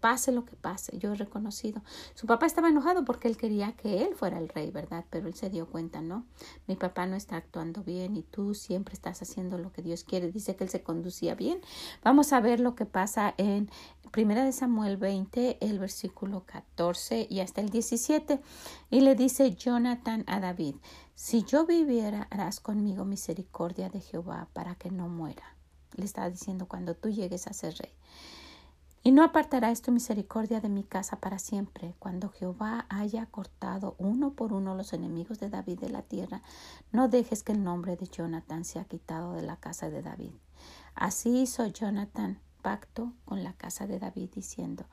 pase 0.00 0.32
lo 0.32 0.44
que 0.44 0.56
pase, 0.56 0.98
yo 0.98 1.12
he 1.12 1.14
reconocido. 1.14 1.82
Su 2.14 2.26
papá 2.26 2.46
estaba 2.46 2.68
enojado 2.68 3.04
porque 3.04 3.28
él 3.28 3.36
quería 3.36 3.72
que 3.72 4.02
él 4.02 4.14
fuera 4.14 4.38
el 4.38 4.48
rey, 4.48 4.70
¿verdad? 4.70 5.04
Pero 5.10 5.28
él 5.28 5.34
se 5.34 5.50
dio 5.50 5.66
cuenta, 5.66 6.00
¿no? 6.00 6.24
Mi 6.66 6.76
papá 6.76 7.06
no 7.06 7.16
está 7.16 7.36
actuando 7.36 7.82
bien 7.82 8.16
y 8.16 8.22
tú 8.22 8.54
siempre 8.54 8.94
estás 8.94 9.22
haciendo 9.22 9.58
lo 9.58 9.72
que 9.72 9.82
Dios 9.82 10.04
quiere. 10.04 10.32
Dice 10.32 10.56
que 10.56 10.64
él 10.64 10.70
se 10.70 10.82
conducía 10.82 11.34
bien. 11.34 11.60
Vamos 12.02 12.32
a 12.32 12.40
ver 12.40 12.60
lo 12.60 12.74
que 12.74 12.86
pasa 12.86 13.34
en 13.36 13.70
Primera 14.10 14.44
de 14.44 14.50
Samuel 14.50 14.96
20, 14.96 15.58
el 15.60 15.78
versículo 15.78 16.44
14 16.44 17.28
y 17.30 17.40
hasta 17.40 17.60
el 17.60 17.68
17. 17.68 18.40
Y 18.90 19.00
le 19.02 19.14
dice 19.14 19.54
Jonathan 19.54 20.24
a 20.26 20.40
David, 20.40 20.74
si 21.14 21.44
yo 21.44 21.64
viviera, 21.64 22.26
harás 22.30 22.58
conmigo 22.58 23.04
misericordia 23.04 23.88
de 23.88 24.00
Jehová 24.00 24.48
para 24.52 24.74
que 24.74 24.90
no 24.90 25.08
muera. 25.08 25.54
Le 25.94 26.04
estaba 26.04 26.28
diciendo 26.28 26.66
cuando 26.66 26.96
tú 26.96 27.10
llegues 27.10 27.46
a 27.46 27.52
ser 27.52 27.74
rey. 27.76 27.92
Y 29.02 29.12
no 29.12 29.24
apartarás 29.24 29.80
tu 29.80 29.92
misericordia 29.92 30.60
de 30.60 30.68
mi 30.68 30.84
casa 30.84 31.20
para 31.20 31.38
siempre. 31.38 31.94
Cuando 31.98 32.28
Jehová 32.28 32.84
haya 32.90 33.24
cortado 33.26 33.94
uno 33.98 34.34
por 34.34 34.52
uno 34.52 34.74
los 34.74 34.92
enemigos 34.92 35.40
de 35.40 35.48
David 35.48 35.80
de 35.80 35.88
la 35.88 36.02
tierra, 36.02 36.42
no 36.92 37.08
dejes 37.08 37.42
que 37.42 37.52
el 37.52 37.64
nombre 37.64 37.96
de 37.96 38.06
Jonathan 38.06 38.64
sea 38.64 38.84
quitado 38.84 39.32
de 39.32 39.42
la 39.42 39.56
casa 39.56 39.88
de 39.88 40.02
David. 40.02 40.32
Así 40.94 41.40
hizo 41.40 41.66
Jonathan 41.66 42.40
pacto 42.60 43.14
con 43.24 43.42
la 43.42 43.54
casa 43.54 43.86
de 43.86 43.98
David, 43.98 44.30
diciendo, 44.34 44.84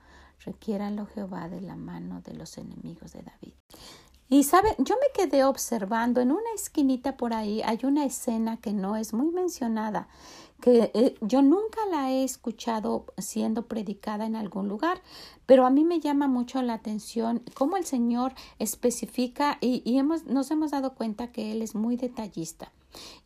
requiéralo 0.45 1.05
Jehová 1.07 1.49
de 1.49 1.59
la 1.59 1.75
mano 1.75 2.21
de 2.21 2.33
los 2.33 2.57
enemigos 2.57 3.11
de 3.11 3.23
David. 3.23 3.53
Y 4.29 4.43
sabe, 4.43 4.75
yo 4.77 4.95
me 4.95 5.11
quedé 5.13 5.45
observando 5.45 6.19
en 6.19 6.31
una 6.31 6.51
esquinita 6.53 7.15
por 7.15 7.33
ahí 7.33 7.61
hay 7.61 7.79
una 7.83 8.03
escena 8.03 8.57
que 8.57 8.73
no 8.73 8.97
es 8.97 9.13
muy 9.13 9.31
mencionada 9.31 10.09
que 10.61 10.91
eh, 10.93 11.15
yo 11.21 11.41
nunca 11.41 11.79
la 11.91 12.11
he 12.11 12.23
escuchado 12.23 13.05
siendo 13.17 13.67
predicada 13.67 14.25
en 14.25 14.35
algún 14.35 14.67
lugar, 14.67 15.01
pero 15.45 15.65
a 15.65 15.69
mí 15.69 15.83
me 15.83 15.99
llama 15.99 16.27
mucho 16.27 16.61
la 16.61 16.73
atención 16.73 17.43
cómo 17.53 17.77
el 17.77 17.85
Señor 17.85 18.33
especifica 18.59 19.57
y, 19.61 19.81
y 19.85 19.97
hemos, 19.97 20.25
nos 20.25 20.49
hemos 20.51 20.71
dado 20.71 20.93
cuenta 20.95 21.31
que 21.31 21.51
Él 21.51 21.61
es 21.61 21.75
muy 21.75 21.95
detallista. 21.95 22.71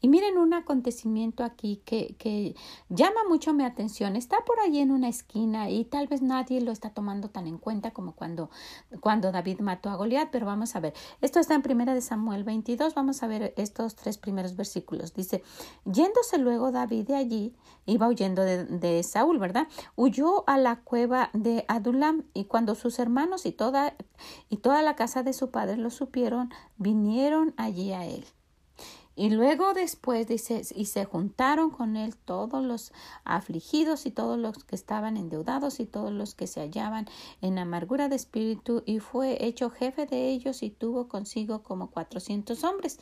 Y 0.01 0.07
miren 0.07 0.37
un 0.37 0.53
acontecimiento 0.53 1.43
aquí 1.43 1.81
que, 1.85 2.15
que 2.17 2.55
llama 2.89 3.21
mucho 3.27 3.53
mi 3.53 3.63
atención. 3.63 4.15
Está 4.15 4.43
por 4.45 4.59
ahí 4.59 4.79
en 4.79 4.91
una 4.91 5.09
esquina 5.09 5.69
y 5.69 5.85
tal 5.85 6.07
vez 6.07 6.21
nadie 6.21 6.61
lo 6.61 6.71
está 6.71 6.91
tomando 6.91 7.29
tan 7.29 7.47
en 7.47 7.57
cuenta 7.57 7.91
como 7.91 8.13
cuando, 8.13 8.49
cuando 8.99 9.31
David 9.31 9.59
mató 9.59 9.89
a 9.89 9.95
Goliat, 9.95 10.29
pero 10.31 10.45
vamos 10.45 10.75
a 10.75 10.79
ver. 10.79 10.93
Esto 11.21 11.39
está 11.39 11.55
en 11.55 11.61
primera 11.61 11.93
de 11.93 12.01
Samuel 12.01 12.43
22. 12.43 12.95
Vamos 12.95 13.23
a 13.23 13.27
ver 13.27 13.53
estos 13.57 13.95
tres 13.95 14.17
primeros 14.17 14.55
versículos. 14.55 15.13
Dice, 15.13 15.43
yéndose 15.85 16.37
luego 16.37 16.71
David 16.71 17.07
de 17.07 17.15
allí, 17.15 17.55
iba 17.85 18.07
huyendo 18.07 18.43
de, 18.43 18.65
de 18.65 19.03
Saúl, 19.03 19.39
¿verdad? 19.39 19.67
Huyó 19.95 20.43
a 20.47 20.57
la 20.57 20.81
cueva 20.81 21.29
de 21.33 21.65
Adulam 21.67 22.23
y 22.33 22.45
cuando 22.45 22.75
sus 22.75 22.99
hermanos 22.99 23.45
y 23.45 23.51
toda, 23.51 23.95
y 24.49 24.57
toda 24.57 24.81
la 24.81 24.95
casa 24.95 25.23
de 25.23 25.33
su 25.33 25.51
padre 25.51 25.77
lo 25.77 25.89
supieron, 25.89 26.51
vinieron 26.77 27.53
allí 27.57 27.93
a 27.93 28.05
él. 28.05 28.25
Y 29.21 29.29
luego 29.29 29.75
después 29.75 30.27
dice, 30.27 30.63
y 30.75 30.85
se 30.85 31.05
juntaron 31.05 31.69
con 31.69 31.95
él 31.95 32.15
todos 32.15 32.63
los 32.63 32.91
afligidos 33.23 34.07
y 34.07 34.09
todos 34.09 34.39
los 34.39 34.63
que 34.63 34.75
estaban 34.75 35.15
endeudados 35.15 35.79
y 35.79 35.85
todos 35.85 36.11
los 36.11 36.33
que 36.33 36.47
se 36.47 36.59
hallaban 36.59 37.05
en 37.39 37.59
amargura 37.59 38.09
de 38.09 38.15
espíritu, 38.15 38.81
y 38.87 38.97
fue 38.97 39.45
hecho 39.45 39.69
jefe 39.69 40.07
de 40.07 40.31
ellos 40.31 40.63
y 40.63 40.71
tuvo 40.71 41.07
consigo 41.07 41.61
como 41.61 41.91
cuatrocientos 41.91 42.63
hombres. 42.63 42.97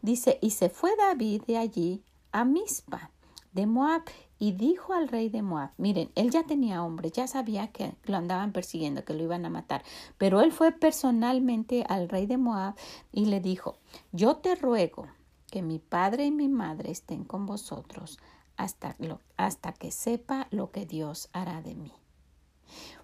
Dice, 0.00 0.38
y 0.40 0.50
se 0.50 0.70
fue 0.70 0.94
David 0.96 1.42
de 1.48 1.56
allí 1.56 2.04
a 2.30 2.44
Mispa 2.44 3.10
de 3.50 3.66
Moab 3.66 4.02
y 4.38 4.52
dijo 4.52 4.92
al 4.92 5.08
rey 5.08 5.28
de 5.28 5.42
Moab, 5.42 5.70
miren, 5.76 6.12
él 6.14 6.30
ya 6.30 6.44
tenía 6.44 6.84
hombres, 6.84 7.10
ya 7.10 7.26
sabía 7.26 7.72
que 7.72 7.96
lo 8.04 8.16
andaban 8.16 8.52
persiguiendo, 8.52 9.04
que 9.04 9.14
lo 9.14 9.24
iban 9.24 9.44
a 9.44 9.50
matar, 9.50 9.82
pero 10.18 10.40
él 10.40 10.52
fue 10.52 10.70
personalmente 10.70 11.84
al 11.88 12.08
rey 12.08 12.26
de 12.26 12.38
Moab 12.38 12.76
y 13.10 13.24
le 13.24 13.40
dijo, 13.40 13.78
yo 14.12 14.36
te 14.36 14.54
ruego 14.54 15.08
que 15.50 15.62
mi 15.62 15.78
padre 15.78 16.26
y 16.26 16.30
mi 16.30 16.48
madre 16.48 16.90
estén 16.90 17.24
con 17.24 17.46
vosotros 17.46 18.18
hasta, 18.56 18.96
hasta 19.36 19.72
que 19.72 19.90
sepa 19.90 20.48
lo 20.50 20.70
que 20.70 20.86
Dios 20.86 21.28
hará 21.32 21.62
de 21.62 21.74
mí. 21.74 21.92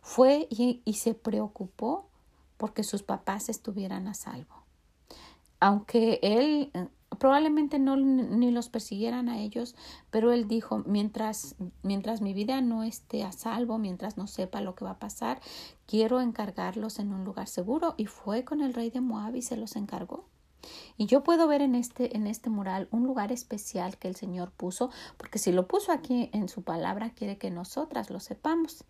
Fue 0.01 0.47
y, 0.51 0.83
y 0.85 0.95
se 0.95 1.15
preocupó 1.15 2.09
porque 2.57 2.85
sus 2.85 3.03
papás 3.03 3.49
estuvieran 3.49 4.09
a 4.09 4.15
salvo. 4.15 4.65
Aunque 5.61 6.19
él 6.23 6.71
eh, 6.75 6.89
probablemente 7.19 7.79
no 7.79 7.97
ni 7.97 8.51
los 8.51 8.69
persiguieran 8.69 9.29
a 9.29 9.41
ellos, 9.41 9.75
pero 10.11 10.33
él 10.33 10.49
dijo, 10.49 10.83
mientras, 10.87 11.57
mientras 11.83 12.21
mi 12.21 12.35
vida 12.35 12.61
no 12.61 12.83
esté 12.83 13.25
a 13.25 13.33
salvo, 13.33 13.79
mientras 13.79 14.17
no 14.17 14.27
sepa 14.27 14.61
lo 14.61 14.75
que 14.75 14.85
va 14.85 14.93
a 14.93 14.99
pasar, 14.99 15.41
quiero 15.87 16.21
encargarlos 16.21 16.99
en 16.99 17.13
un 17.13 17.25
lugar 17.25 17.49
seguro. 17.49 17.95
Y 17.97 18.07
fue 18.07 18.45
con 18.45 18.61
el 18.61 18.75
rey 18.75 18.91
de 18.91 19.01
Moab 19.01 19.37
y 19.37 19.43
se 19.43 19.57
los 19.57 19.77
encargó. 19.77 20.27
Y 20.97 21.07
yo 21.07 21.23
puedo 21.23 21.47
ver 21.47 21.63
en 21.63 21.75
este, 21.75 22.17
en 22.17 22.27
este 22.27 22.51
mural 22.51 22.89
un 22.91 23.05
lugar 23.07 23.33
especial 23.33 23.97
que 23.97 24.09
el 24.09 24.17
Señor 24.17 24.51
puso, 24.51 24.91
porque 25.17 25.39
si 25.39 25.53
lo 25.53 25.67
puso 25.67 25.93
aquí 25.93 26.31
en 26.33 26.49
su 26.49 26.63
palabra, 26.63 27.11
quiere 27.11 27.39
que 27.39 27.51
nosotras 27.51 28.11
lo 28.11 28.21
sepamos. 28.21 28.85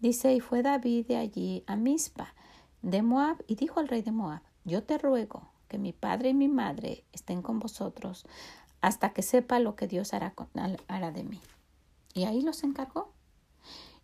Dice, 0.00 0.34
y 0.34 0.40
fue 0.40 0.62
David 0.62 1.06
de 1.06 1.16
allí 1.16 1.64
a 1.66 1.76
Mispa, 1.76 2.34
de 2.82 3.02
Moab, 3.02 3.42
y 3.46 3.54
dijo 3.54 3.80
al 3.80 3.88
rey 3.88 4.02
de 4.02 4.12
Moab, 4.12 4.42
yo 4.64 4.82
te 4.82 4.98
ruego 4.98 5.48
que 5.68 5.78
mi 5.78 5.92
padre 5.92 6.30
y 6.30 6.34
mi 6.34 6.48
madre 6.48 7.04
estén 7.12 7.42
con 7.42 7.58
vosotros 7.58 8.26
hasta 8.80 9.14
que 9.14 9.22
sepa 9.22 9.58
lo 9.60 9.76
que 9.76 9.86
Dios 9.86 10.12
hará, 10.12 10.34
hará 10.88 11.10
de 11.10 11.24
mí. 11.24 11.40
Y 12.12 12.24
ahí 12.24 12.42
los 12.42 12.62
encargó. 12.64 13.13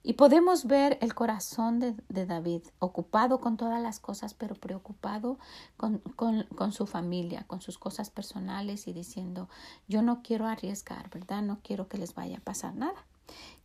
Y 0.02 0.14
podemos 0.14 0.64
ver 0.64 0.96
el 1.02 1.14
corazón 1.14 1.78
de, 1.78 2.26
David, 2.26 2.62
ocupado 2.78 3.38
con 3.38 3.58
todas 3.58 3.82
las 3.82 4.00
cosas, 4.00 4.32
pero 4.32 4.54
preocupado 4.54 5.38
con, 5.76 5.98
con, 5.98 6.72
su 6.72 6.86
familia, 6.86 7.44
con 7.46 7.60
sus 7.60 7.76
cosas 7.76 8.08
personales 8.08 8.88
y 8.88 8.94
diciendo, 8.94 9.50
yo 9.88 10.00
no 10.00 10.22
quiero 10.22 10.46
arriesgar, 10.46 11.10
¿verdad? 11.10 11.42
No 11.42 11.58
quiero 11.62 11.88
que 11.88 11.98
les 11.98 12.14
vaya 12.14 12.38
a 12.38 12.40
pasar 12.40 12.74
nada. 12.74 13.04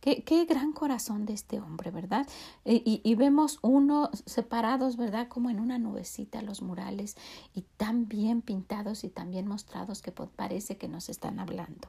Qué, 0.00 0.24
qué 0.24 0.44
gran 0.44 0.72
corazón 0.72 1.24
de 1.24 1.32
este 1.32 1.58
hombre, 1.58 1.90
¿verdad? 1.90 2.26
Y, 2.66 3.00
y, 3.02 3.14
vemos 3.14 3.58
uno 3.62 4.10
separados, 4.26 4.96
¿verdad? 4.96 5.28
Como 5.28 5.48
en 5.50 5.58
una 5.58 5.78
nubecita 5.78 6.42
los 6.42 6.60
murales 6.60 7.16
y 7.54 7.62
tan 7.76 8.06
bien 8.08 8.42
pintados 8.42 9.04
y 9.04 9.08
tan 9.08 9.30
bien 9.30 9.48
mostrados 9.48 10.02
que 10.02 10.12
parece 10.12 10.76
que 10.76 10.86
nos 10.86 11.08
están 11.08 11.40
hablando. 11.40 11.88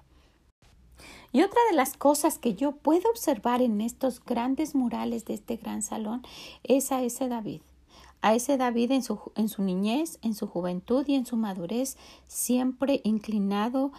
Y 1.32 1.42
otra 1.42 1.60
de 1.70 1.76
las 1.76 1.96
cosas 1.96 2.40
que 2.40 2.56
yo 2.56 2.74
puedo 2.74 3.10
observar 3.10 3.62
en 3.62 3.82
estos 3.82 4.24
grandes 4.24 4.76
murales 4.76 5.26
de 5.26 5.34
este 5.36 5.58
gran 5.58 5.82
salón 5.82 6.22
es 6.64 6.92
a 6.92 7.04
ese 7.04 7.28
David. 7.28 7.62
A 8.22 8.34
ese 8.34 8.58
David 8.58 8.92
en 8.92 9.04
su, 9.04 9.20
en 9.36 9.48
su 9.48 9.62
niñez, 9.62 10.20
en 10.22 10.34
su 10.34 10.48
juventud 10.48 11.06
y 11.08 11.16
en 11.16 11.26
su 11.26 11.38
madurez, 11.38 11.98
siempre 12.28 13.02
inclinado 13.04 13.92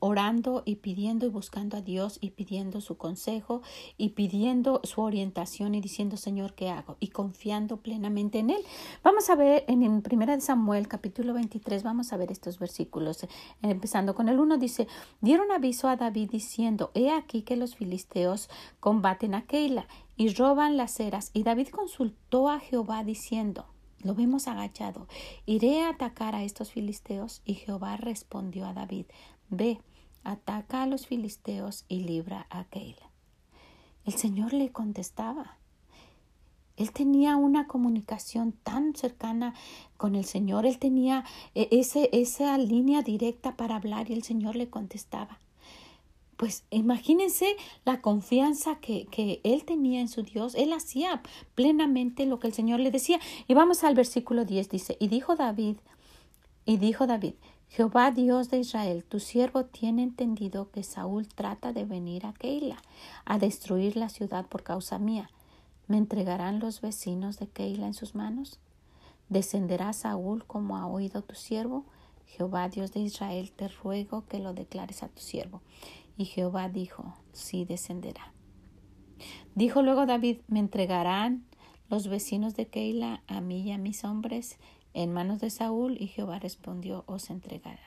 orando 0.00 0.62
y 0.64 0.76
pidiendo 0.76 1.26
y 1.26 1.28
buscando 1.28 1.76
a 1.76 1.80
Dios 1.80 2.18
y 2.20 2.30
pidiendo 2.30 2.80
su 2.80 2.96
consejo 2.96 3.62
y 3.96 4.10
pidiendo 4.10 4.80
su 4.84 5.00
orientación 5.00 5.74
y 5.74 5.80
diciendo 5.80 6.16
Señor 6.16 6.54
qué 6.54 6.70
hago 6.70 6.96
y 7.00 7.08
confiando 7.08 7.78
plenamente 7.78 8.38
en 8.38 8.50
él. 8.50 8.62
Vamos 9.02 9.30
a 9.30 9.34
ver 9.34 9.64
en, 9.68 9.82
en 9.82 10.02
Primera 10.02 10.34
de 10.34 10.40
Samuel 10.40 10.88
capítulo 10.88 11.34
23 11.34 11.82
vamos 11.82 12.12
a 12.12 12.16
ver 12.16 12.32
estos 12.32 12.58
versículos 12.58 13.26
empezando 13.62 14.14
con 14.14 14.28
el 14.28 14.38
1 14.38 14.58
dice 14.58 14.86
dieron 15.20 15.50
aviso 15.52 15.88
a 15.88 15.96
David 15.96 16.30
diciendo 16.30 16.90
he 16.94 17.10
aquí 17.10 17.42
que 17.42 17.56
los 17.56 17.76
filisteos 17.76 18.48
combaten 18.80 19.34
a 19.34 19.46
Keila 19.46 19.86
y 20.16 20.32
roban 20.34 20.76
las 20.76 20.92
ceras 20.92 21.30
y 21.32 21.42
David 21.42 21.68
consultó 21.68 22.48
a 22.48 22.58
Jehová 22.58 23.04
diciendo 23.04 23.66
lo 24.02 24.14
vemos 24.14 24.48
agachado. 24.48 25.06
Iré 25.46 25.82
a 25.82 25.90
atacar 25.90 26.34
a 26.34 26.42
estos 26.42 26.72
filisteos. 26.72 27.40
Y 27.44 27.54
Jehová 27.54 27.96
respondió 27.96 28.66
a 28.66 28.74
David, 28.74 29.06
Ve, 29.52 29.78
ataca 30.24 30.82
a 30.82 30.86
los 30.86 31.06
filisteos 31.06 31.84
y 31.86 32.00
libra 32.00 32.46
a 32.48 32.64
Keila. 32.64 33.10
El 34.06 34.14
Señor 34.14 34.54
le 34.54 34.72
contestaba. 34.72 35.58
Él 36.78 36.90
tenía 36.90 37.36
una 37.36 37.66
comunicación 37.66 38.52
tan 38.52 38.96
cercana 38.96 39.52
con 39.98 40.14
el 40.14 40.24
Señor, 40.24 40.64
él 40.64 40.78
tenía 40.78 41.26
eh, 41.54 41.68
ese, 41.70 42.08
esa 42.12 42.56
línea 42.56 43.02
directa 43.02 43.54
para 43.54 43.76
hablar 43.76 44.10
y 44.10 44.14
el 44.14 44.22
Señor 44.22 44.56
le 44.56 44.70
contestaba. 44.70 45.38
Pues 46.38 46.64
imagínense 46.70 47.54
la 47.84 48.00
confianza 48.00 48.76
que, 48.76 49.04
que 49.10 49.42
él 49.44 49.66
tenía 49.66 50.00
en 50.00 50.08
su 50.08 50.22
Dios. 50.22 50.54
Él 50.54 50.72
hacía 50.72 51.22
plenamente 51.54 52.24
lo 52.24 52.40
que 52.40 52.46
el 52.46 52.54
Señor 52.54 52.80
le 52.80 52.90
decía. 52.90 53.20
Y 53.46 53.52
vamos 53.52 53.84
al 53.84 53.94
versículo 53.94 54.46
10, 54.46 54.70
dice, 54.70 54.96
y 54.98 55.08
dijo 55.08 55.36
David, 55.36 55.76
y 56.64 56.78
dijo 56.78 57.06
David, 57.06 57.34
Jehová 57.74 58.10
Dios 58.10 58.50
de 58.50 58.58
Israel, 58.58 59.02
tu 59.02 59.18
siervo 59.18 59.64
tiene 59.64 60.02
entendido 60.02 60.70
que 60.70 60.82
Saúl 60.82 61.26
trata 61.26 61.72
de 61.72 61.86
venir 61.86 62.26
a 62.26 62.34
Keila 62.34 62.76
a 63.24 63.38
destruir 63.38 63.96
la 63.96 64.10
ciudad 64.10 64.44
por 64.44 64.62
causa 64.62 64.98
mía. 64.98 65.30
¿Me 65.86 65.96
entregarán 65.96 66.58
los 66.58 66.82
vecinos 66.82 67.38
de 67.38 67.46
Keila 67.46 67.86
en 67.86 67.94
sus 67.94 68.14
manos? 68.14 68.60
¿Descenderá 69.30 69.94
Saúl 69.94 70.44
como 70.44 70.76
ha 70.76 70.86
oído 70.86 71.22
tu 71.22 71.34
siervo? 71.34 71.86
Jehová 72.26 72.68
Dios 72.68 72.92
de 72.92 73.00
Israel, 73.00 73.52
te 73.52 73.68
ruego 73.68 74.26
que 74.28 74.38
lo 74.38 74.52
declares 74.52 75.02
a 75.02 75.08
tu 75.08 75.22
siervo. 75.22 75.62
Y 76.18 76.26
Jehová 76.26 76.68
dijo, 76.68 77.14
sí 77.32 77.64
descenderá. 77.64 78.34
Dijo 79.54 79.80
luego 79.80 80.04
David, 80.04 80.40
¿me 80.46 80.58
entregarán 80.58 81.46
los 81.88 82.08
vecinos 82.08 82.54
de 82.54 82.66
Keila 82.66 83.22
a 83.28 83.40
mí 83.40 83.62
y 83.62 83.72
a 83.72 83.78
mis 83.78 84.04
hombres 84.04 84.58
en 84.94 85.12
manos 85.12 85.40
de 85.40 85.50
Saúl? 85.50 85.96
Y 86.00 86.08
Jehová 86.08 86.38
respondió, 86.38 87.04
os 87.06 87.30
entregarán. 87.30 87.78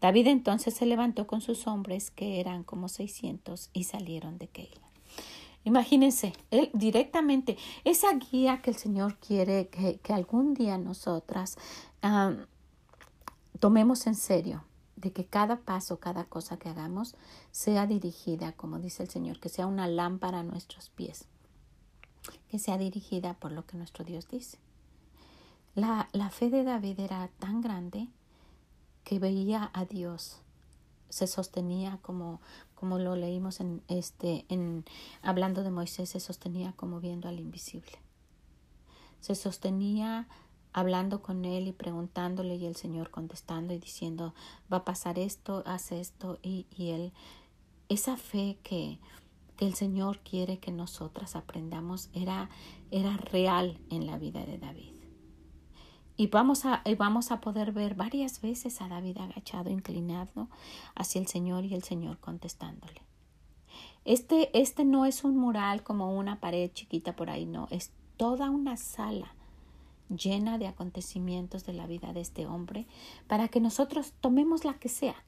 David 0.00 0.26
entonces 0.26 0.74
se 0.74 0.84
levantó 0.84 1.26
con 1.28 1.40
sus 1.40 1.66
hombres, 1.68 2.10
que 2.10 2.40
eran 2.40 2.64
como 2.64 2.88
seiscientos, 2.88 3.70
y 3.72 3.84
salieron 3.84 4.36
de 4.36 4.48
Keila. 4.48 4.90
Imagínense, 5.64 6.32
él 6.50 6.70
directamente, 6.74 7.56
esa 7.84 8.12
guía 8.14 8.62
que 8.62 8.70
el 8.70 8.76
Señor 8.76 9.16
quiere 9.18 9.68
que, 9.68 10.12
algún 10.12 10.54
día 10.54 10.76
nosotras 10.76 11.56
tomemos 13.60 14.08
en 14.08 14.16
serio, 14.16 14.64
de 14.96 15.12
que 15.12 15.24
cada 15.24 15.60
paso, 15.60 15.98
cada 15.98 16.24
cosa 16.24 16.58
que 16.58 16.68
hagamos 16.68 17.14
sea 17.50 17.86
dirigida, 17.86 18.52
como 18.52 18.78
dice 18.78 19.04
el 19.04 19.08
Señor, 19.08 19.38
que 19.40 19.48
sea 19.48 19.66
una 19.66 19.86
lámpara 19.86 20.40
a 20.40 20.44
nuestros 20.44 20.90
pies, 20.90 21.26
que 22.50 22.58
sea 22.58 22.76
dirigida 22.76 23.34
por 23.34 23.52
lo 23.52 23.66
que 23.66 23.76
nuestro 23.76 24.04
Dios 24.04 24.28
dice. 24.28 24.58
La, 25.74 26.08
la 26.12 26.30
fe 26.30 26.50
de 26.50 26.64
David 26.64 27.00
era 27.00 27.28
tan 27.38 27.60
grande 27.60 28.08
que 29.04 29.18
veía 29.18 29.70
a 29.72 29.84
Dios, 29.84 30.42
se 31.08 31.26
sostenía 31.26 31.98
como, 32.02 32.40
como 32.74 32.98
lo 32.98 33.16
leímos 33.16 33.60
en 33.60 33.82
este 33.88 34.46
en 34.48 34.84
hablando 35.20 35.62
de 35.62 35.70
Moisés 35.70 36.08
se 36.08 36.20
sostenía 36.20 36.72
como 36.72 37.00
viendo 37.00 37.28
al 37.28 37.38
invisible. 37.38 37.92
Se 39.20 39.34
sostenía 39.34 40.26
hablando 40.72 41.20
con 41.20 41.44
él 41.44 41.68
y 41.68 41.72
preguntándole 41.72 42.56
y 42.56 42.64
el 42.64 42.76
Señor 42.76 43.10
contestando 43.10 43.74
y 43.74 43.78
diciendo 43.78 44.34
va 44.72 44.78
a 44.78 44.84
pasar 44.84 45.18
esto, 45.18 45.62
hace 45.66 46.00
esto 46.00 46.38
y, 46.42 46.66
y 46.74 46.90
él 46.90 47.12
esa 47.90 48.16
fe 48.16 48.58
que, 48.62 48.98
que 49.58 49.66
el 49.66 49.74
Señor 49.74 50.20
quiere 50.20 50.58
que 50.60 50.72
nosotras 50.72 51.36
aprendamos 51.36 52.08
era, 52.14 52.48
era 52.90 53.18
real 53.18 53.78
en 53.90 54.06
la 54.06 54.16
vida 54.16 54.46
de 54.46 54.56
David. 54.56 55.01
Y 56.16 56.26
vamos 56.26 56.66
a, 56.66 56.82
vamos 56.98 57.32
a 57.32 57.40
poder 57.40 57.72
ver 57.72 57.94
varias 57.94 58.40
veces 58.40 58.80
a 58.80 58.88
David 58.88 59.18
agachado, 59.18 59.70
inclinado 59.70 60.48
hacia 60.94 61.20
el 61.20 61.26
Señor 61.26 61.64
y 61.64 61.74
el 61.74 61.82
Señor 61.82 62.18
contestándole. 62.18 63.02
Este, 64.04 64.56
este 64.58 64.84
no 64.84 65.06
es 65.06 65.24
un 65.24 65.36
mural 65.36 65.82
como 65.82 66.16
una 66.16 66.40
pared 66.40 66.70
chiquita 66.72 67.14
por 67.14 67.30
ahí, 67.30 67.46
no, 67.46 67.68
es 67.70 67.92
toda 68.16 68.50
una 68.50 68.76
sala 68.76 69.34
llena 70.08 70.58
de 70.58 70.66
acontecimientos 70.66 71.64
de 71.64 71.72
la 71.72 71.86
vida 71.86 72.12
de 72.12 72.20
este 72.20 72.46
hombre 72.46 72.86
para 73.26 73.48
que 73.48 73.60
nosotros 73.60 74.12
tomemos 74.20 74.64
la 74.64 74.74
que 74.74 74.88
sea, 74.88 75.24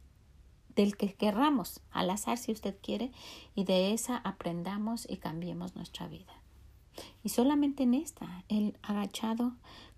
del 0.74 0.96
que 0.96 1.14
querramos, 1.14 1.80
al 1.90 2.10
azar 2.10 2.36
si 2.36 2.52
usted 2.52 2.76
quiere, 2.82 3.12
y 3.54 3.64
de 3.64 3.92
esa 3.92 4.16
aprendamos 4.18 5.06
y 5.08 5.16
cambiemos 5.16 5.76
nuestra 5.76 6.08
vida. 6.08 6.32
Y 7.22 7.30
solamente 7.30 7.84
en 7.84 7.94
esta, 7.94 8.44
el 8.48 8.76
agachado 8.82 9.54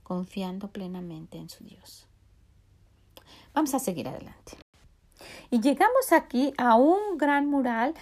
confiando 0.07 0.69
plenamente 0.69 1.37
en 1.37 1.49
su 1.49 1.65
Dios. 1.65 2.07
Vamos 3.53 3.75
a 3.75 3.81
seguir 3.81 4.07
adelante. 4.07 4.57
Y 5.51 5.61
llegamos 5.61 6.13
aquí 6.13 6.55
a 6.59 6.77
un 6.77 7.19
gran 7.19 7.49
mural 7.49 7.93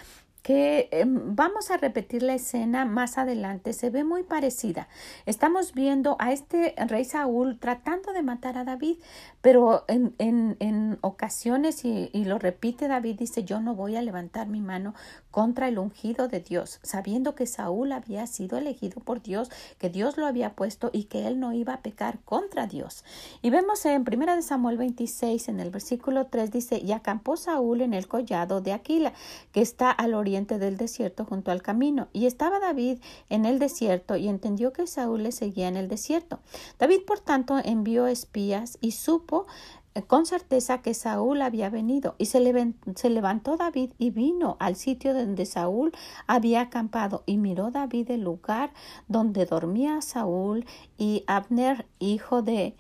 que 0.45 0.91
em, 0.93 1.35
vamos 1.35 1.71
a 1.71 1.79
repetir 1.79 2.23
la 2.23 2.35
escena 2.35 2.85
más 2.85 3.17
adelante, 3.17 3.73
se 3.73 3.89
ve 3.89 4.05
muy 4.05 4.25
parecida. 4.25 4.89
Estamos 5.25 5.73
viendo 5.73 6.17
a 6.19 6.33
este 6.33 6.75
rey 6.87 7.07
Saúl 7.07 7.59
tratando 7.59 8.13
de 8.13 8.23
matar 8.23 8.59
a 8.59 8.65
David, 8.65 8.99
pero 9.41 9.87
en, 9.89 10.15
en, 10.19 10.59
en 10.61 10.99
ocasiones, 11.01 11.87
y, 11.87 12.11
y, 12.13 12.27
lo 12.27 12.39
repite 12.39 12.89
David, 12.89 13.17
dice, 13.21 13.45
yo 13.45 13.59
no 13.59 13.75
voy 13.75 13.97
a 13.97 14.03
levantar 14.03 14.47
mi 14.47 14.61
mano 14.61 14.95
contra 15.31 15.67
el 15.67 15.79
ungido 15.79 16.29
de 16.29 16.41
Dios, 16.41 16.79
sabiendo 16.83 17.35
que 17.35 17.47
Saúl 17.47 17.93
había 17.93 18.27
sido 18.27 18.59
elegido 18.59 19.01
por 19.01 19.23
Dios, 19.23 19.51
que 19.79 19.89
Dios 19.89 20.19
lo 20.19 20.27
había 20.27 20.55
puesto 20.55 20.91
y 20.93 21.05
que 21.05 21.27
él 21.27 21.41
no 21.41 21.55
iba 21.55 21.73
a 21.73 21.81
pecar 21.81 22.19
contra 22.19 22.67
Dios. 22.67 23.03
Y 23.41 23.49
vemos 23.49 23.87
en 23.87 24.03
1 24.03 24.43
Samuel 24.43 24.77
26, 24.77 25.49
en 25.49 25.61
el 25.61 25.71
versículo 25.71 26.27
3, 26.27 26.51
dice, 26.51 26.77
y 26.77 26.93
acampó 26.93 27.39
Saúl 27.39 27.81
en 27.81 27.95
el 27.95 28.09
collado 28.09 28.61
de 28.61 28.75
Aquila, 28.75 29.15
que 29.51 29.63
está 29.63 29.91
al 29.91 30.13
oriente 30.13 30.34
del 30.35 30.77
desierto 30.77 31.25
junto 31.25 31.51
al 31.51 31.63
camino. 31.63 32.09
Y 32.13 32.27
estaba 32.27 32.59
David 32.59 32.99
en 33.31 33.45
el 33.45 33.59
desierto 33.59 34.17
y 34.17 34.29
entendió 34.29 34.73
que 34.73 34.87
Saúl 34.87 35.23
le 35.23 35.33
seguía 35.33 35.69
en 35.69 35.77
el 35.77 35.89
desierto. 35.89 36.41
David, 36.79 37.01
por 37.07 37.21
tanto, 37.21 37.59
envió 37.65 38.07
espías 38.07 38.79
y 38.81 38.91
supo 38.91 39.47
eh, 39.95 40.03
con 40.03 40.27
certeza 40.27 40.83
que 40.83 40.93
Saúl 40.93 41.41
había 41.41 41.71
venido 41.71 42.17
y 42.19 42.27
se, 42.27 42.75
se, 42.97 43.11
levantó 43.11 43.57
David 43.57 43.93
y 43.97 44.11
vino 44.11 44.57
al 44.59 44.75
sitio 44.75 45.15
donde 45.15 45.47
Saúl 45.47 45.93
había 46.27 46.63
acampado 46.63 47.23
y 47.27 47.37
miró 47.37 47.71
David 47.71 48.11
el 48.11 48.23
lugar 48.23 48.73
donde 49.07 49.47
dormía 49.47 50.03
Saúl 50.03 50.67
y 50.99 51.23
Abner, 51.29 51.87
hijo 52.01 52.43
de 52.43 52.75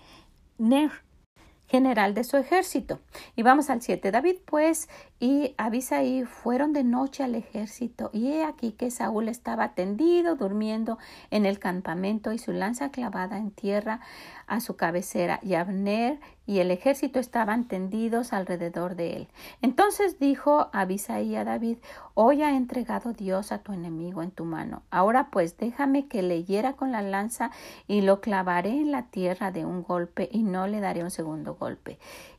Ner, 0.58 0.90
general 1.74 2.14
de 2.14 2.22
su 2.22 2.36
ejército. 2.36 3.00
Y 3.34 3.42
vamos 3.42 3.68
al 3.68 3.82
7. 3.82 4.12
David 4.12 4.36
pues 4.44 4.88
y 5.18 5.54
Abisaí 5.58 6.24
fueron 6.24 6.72
de 6.72 6.84
noche 6.84 7.24
al 7.24 7.34
ejército 7.34 8.10
y 8.12 8.28
he 8.28 8.44
aquí 8.44 8.70
que 8.70 8.92
Saúl 8.92 9.28
estaba 9.28 9.74
tendido 9.74 10.36
durmiendo 10.36 10.98
en 11.32 11.46
el 11.46 11.58
campamento 11.58 12.30
y 12.30 12.38
su 12.38 12.52
lanza 12.52 12.90
clavada 12.90 13.38
en 13.38 13.50
tierra 13.50 13.98
a 14.46 14.60
su 14.60 14.76
cabecera 14.76 15.40
y 15.42 15.54
Abner 15.54 16.20
y 16.46 16.58
el 16.58 16.70
ejército 16.70 17.18
estaban 17.18 17.66
tendidos 17.66 18.32
alrededor 18.32 18.94
de 18.94 19.16
él. 19.16 19.28
Entonces 19.62 20.20
dijo 20.20 20.68
Abisaí 20.72 21.34
a 21.34 21.44
David, 21.44 21.78
Hoy 22.16 22.42
ha 22.42 22.54
entregado 22.54 23.12
Dios 23.12 23.50
a 23.50 23.58
tu 23.58 23.72
enemigo 23.72 24.22
en 24.22 24.30
tu 24.30 24.44
mano. 24.44 24.82
Ahora 24.90 25.30
pues 25.32 25.56
déjame 25.56 26.06
que 26.06 26.22
le 26.22 26.44
hiera 26.44 26.74
con 26.74 26.92
la 26.92 27.02
lanza 27.02 27.50
y 27.88 28.02
lo 28.02 28.20
clavaré 28.20 28.70
en 28.70 28.92
la 28.92 29.06
tierra 29.06 29.50
de 29.50 29.64
un 29.64 29.82
golpe 29.82 30.28
y 30.30 30.44
no 30.44 30.68
le 30.68 30.78
daré 30.78 31.02
un 31.02 31.10
segundo 31.10 31.54
golpe. 31.54 31.63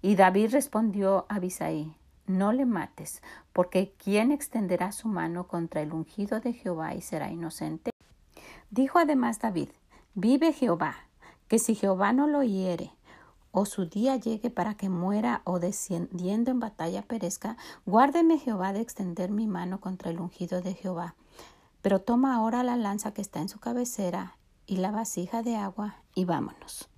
Y 0.02 0.16
David 0.16 0.52
respondió 0.52 1.26
a 1.30 1.36
Abisaí, 1.36 1.96
no 2.28 2.54
le 2.54 2.66
mates, 2.66 3.22
porque 3.54 3.94
¿quién 4.04 4.32
extenderá 4.32 4.92
su 4.92 5.08
mano 5.08 5.48
contra 5.48 5.82
el 5.82 5.94
ungido 5.94 6.40
de 6.40 6.54
Jehová 6.54 6.96
y 6.96 7.02
será 7.02 7.32
inocente? 7.32 7.92
Dijo 8.72 9.00
además 9.00 9.40
David, 9.40 9.70
Vive 10.16 10.54
Jehová, 10.54 10.96
que 11.48 11.60
si 11.60 11.76
Jehová 11.76 12.14
no 12.14 12.28
lo 12.28 12.42
hiere, 12.42 12.92
o 13.52 13.66
su 13.66 13.86
día 13.86 14.18
llegue 14.18 14.50
para 14.50 14.76
que 14.76 14.90
muera 14.90 15.42
o 15.46 15.60
descendiendo 15.60 16.52
en 16.52 16.60
batalla 16.60 17.02
perezca, 17.04 17.58
guárdeme 17.86 18.38
Jehová 18.38 18.74
de 18.74 18.82
extender 18.82 19.32
mi 19.32 19.48
mano 19.48 19.80
contra 19.80 20.12
el 20.12 20.20
ungido 20.20 20.62
de 20.62 20.74
Jehová. 20.74 21.16
Pero 21.82 22.02
toma 22.02 22.36
ahora 22.36 22.64
la 22.64 22.76
lanza 22.76 23.14
que 23.14 23.22
está 23.22 23.40
en 23.40 23.50
su 23.50 23.60
cabecera 23.60 24.38
y 24.66 24.78
la 24.78 24.92
vasija 24.92 25.42
de 25.42 25.56
agua 25.56 25.96
y 26.16 26.26
vámonos. 26.26 26.90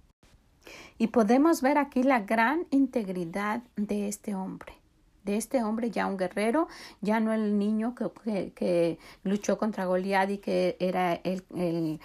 Y 0.97 1.07
podemos 1.07 1.61
ver 1.61 1.77
aquí 1.77 2.03
la 2.03 2.19
gran 2.19 2.65
integridad 2.71 3.61
de 3.75 4.07
este 4.07 4.35
hombre 4.35 4.73
de 5.23 5.35
este 5.35 5.61
hombre, 5.61 5.91
ya 5.91 6.07
un 6.07 6.15
guerrero, 6.15 6.69
ya 7.01 7.19
no 7.19 7.33
el 7.33 7.59
niño 7.59 7.93
que, 7.93 8.97
luchó 9.23 9.57
contra 9.57 9.85
Goliat 9.85 10.29
y 10.29 10.37
que 10.37 10.77
era 10.79 11.15
el 11.15 11.99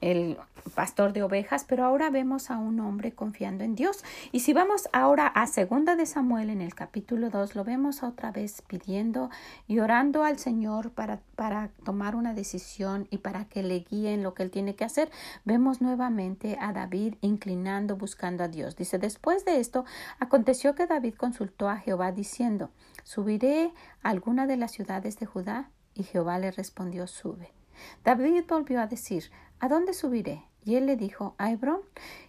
el 0.00 0.38
pastor 0.74 1.12
de 1.12 1.22
ovejas, 1.22 1.64
pero 1.64 1.84
ahora 1.84 2.10
vemos 2.10 2.50
a 2.50 2.58
un 2.58 2.80
hombre 2.80 3.12
confiando 3.12 3.64
en 3.64 3.74
Dios. 3.74 4.04
Y 4.32 4.40
si 4.40 4.52
vamos 4.52 4.88
ahora 4.92 5.26
a 5.26 5.46
segunda 5.46 5.96
de 5.96 6.06
Samuel 6.06 6.50
en 6.50 6.60
el 6.60 6.74
capítulo 6.74 7.30
2, 7.30 7.54
lo 7.54 7.64
vemos 7.64 8.02
otra 8.02 8.30
vez 8.30 8.62
pidiendo 8.62 9.30
y 9.66 9.78
orando 9.80 10.24
al 10.24 10.38
Señor 10.38 10.90
para, 10.90 11.20
para 11.36 11.70
tomar 11.84 12.16
una 12.16 12.34
decisión 12.34 13.08
y 13.10 13.18
para 13.18 13.46
que 13.46 13.62
le 13.62 13.80
guíen 13.80 14.22
lo 14.22 14.34
que 14.34 14.42
él 14.42 14.50
tiene 14.50 14.74
que 14.74 14.84
hacer. 14.84 15.10
Vemos 15.44 15.80
nuevamente 15.80 16.58
a 16.60 16.72
David 16.72 17.14
inclinando 17.20 17.96
buscando 17.96 18.44
a 18.44 18.48
Dios. 18.48 18.76
Dice, 18.76 18.98
después 18.98 19.44
de 19.44 19.60
esto, 19.60 19.84
aconteció 20.18 20.74
que 20.74 20.86
David 20.86 21.14
consultó 21.14 21.68
a 21.68 21.78
Jehová 21.78 22.12
diciendo, 22.12 22.70
¿subiré 23.04 23.72
a 24.02 24.10
alguna 24.10 24.46
de 24.46 24.56
las 24.56 24.72
ciudades 24.72 25.18
de 25.18 25.26
Judá? 25.26 25.70
Y 25.94 26.04
Jehová 26.04 26.38
le 26.38 26.52
respondió, 26.52 27.06
sube. 27.06 27.57
David 28.04 28.44
volvió 28.48 28.80
a 28.80 28.86
decir, 28.86 29.30
¿a 29.60 29.68
dónde 29.68 29.94
subiré? 29.94 30.44
Y 30.64 30.76
él 30.76 30.86
le 30.86 30.96
dijo, 30.96 31.34
a 31.38 31.50
Hebrón. 31.50 31.80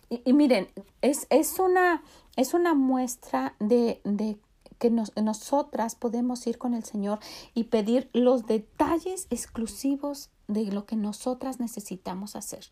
Y, 0.09 0.33
miren, 0.33 0.67
es, 1.01 1.27
es, 1.29 1.59
una, 1.59 2.01
es 2.35 2.53
una 2.53 2.73
muestra 2.73 3.55
de, 3.59 4.01
de 4.03 4.37
que 4.79 4.89
nosotras 4.89 5.95
podemos 5.95 6.47
ir 6.47 6.57
con 6.57 6.73
el 6.73 6.83
Señor 6.83 7.19
y 7.53 7.65
pedir 7.65 8.09
los 8.13 8.47
detalles 8.47 9.27
exclusivos 9.29 10.29
de 10.47 10.71
lo 10.71 10.85
que 10.85 10.95
nosotras 10.95 11.59
necesitamos 11.59 12.35
hacer. 12.35 12.65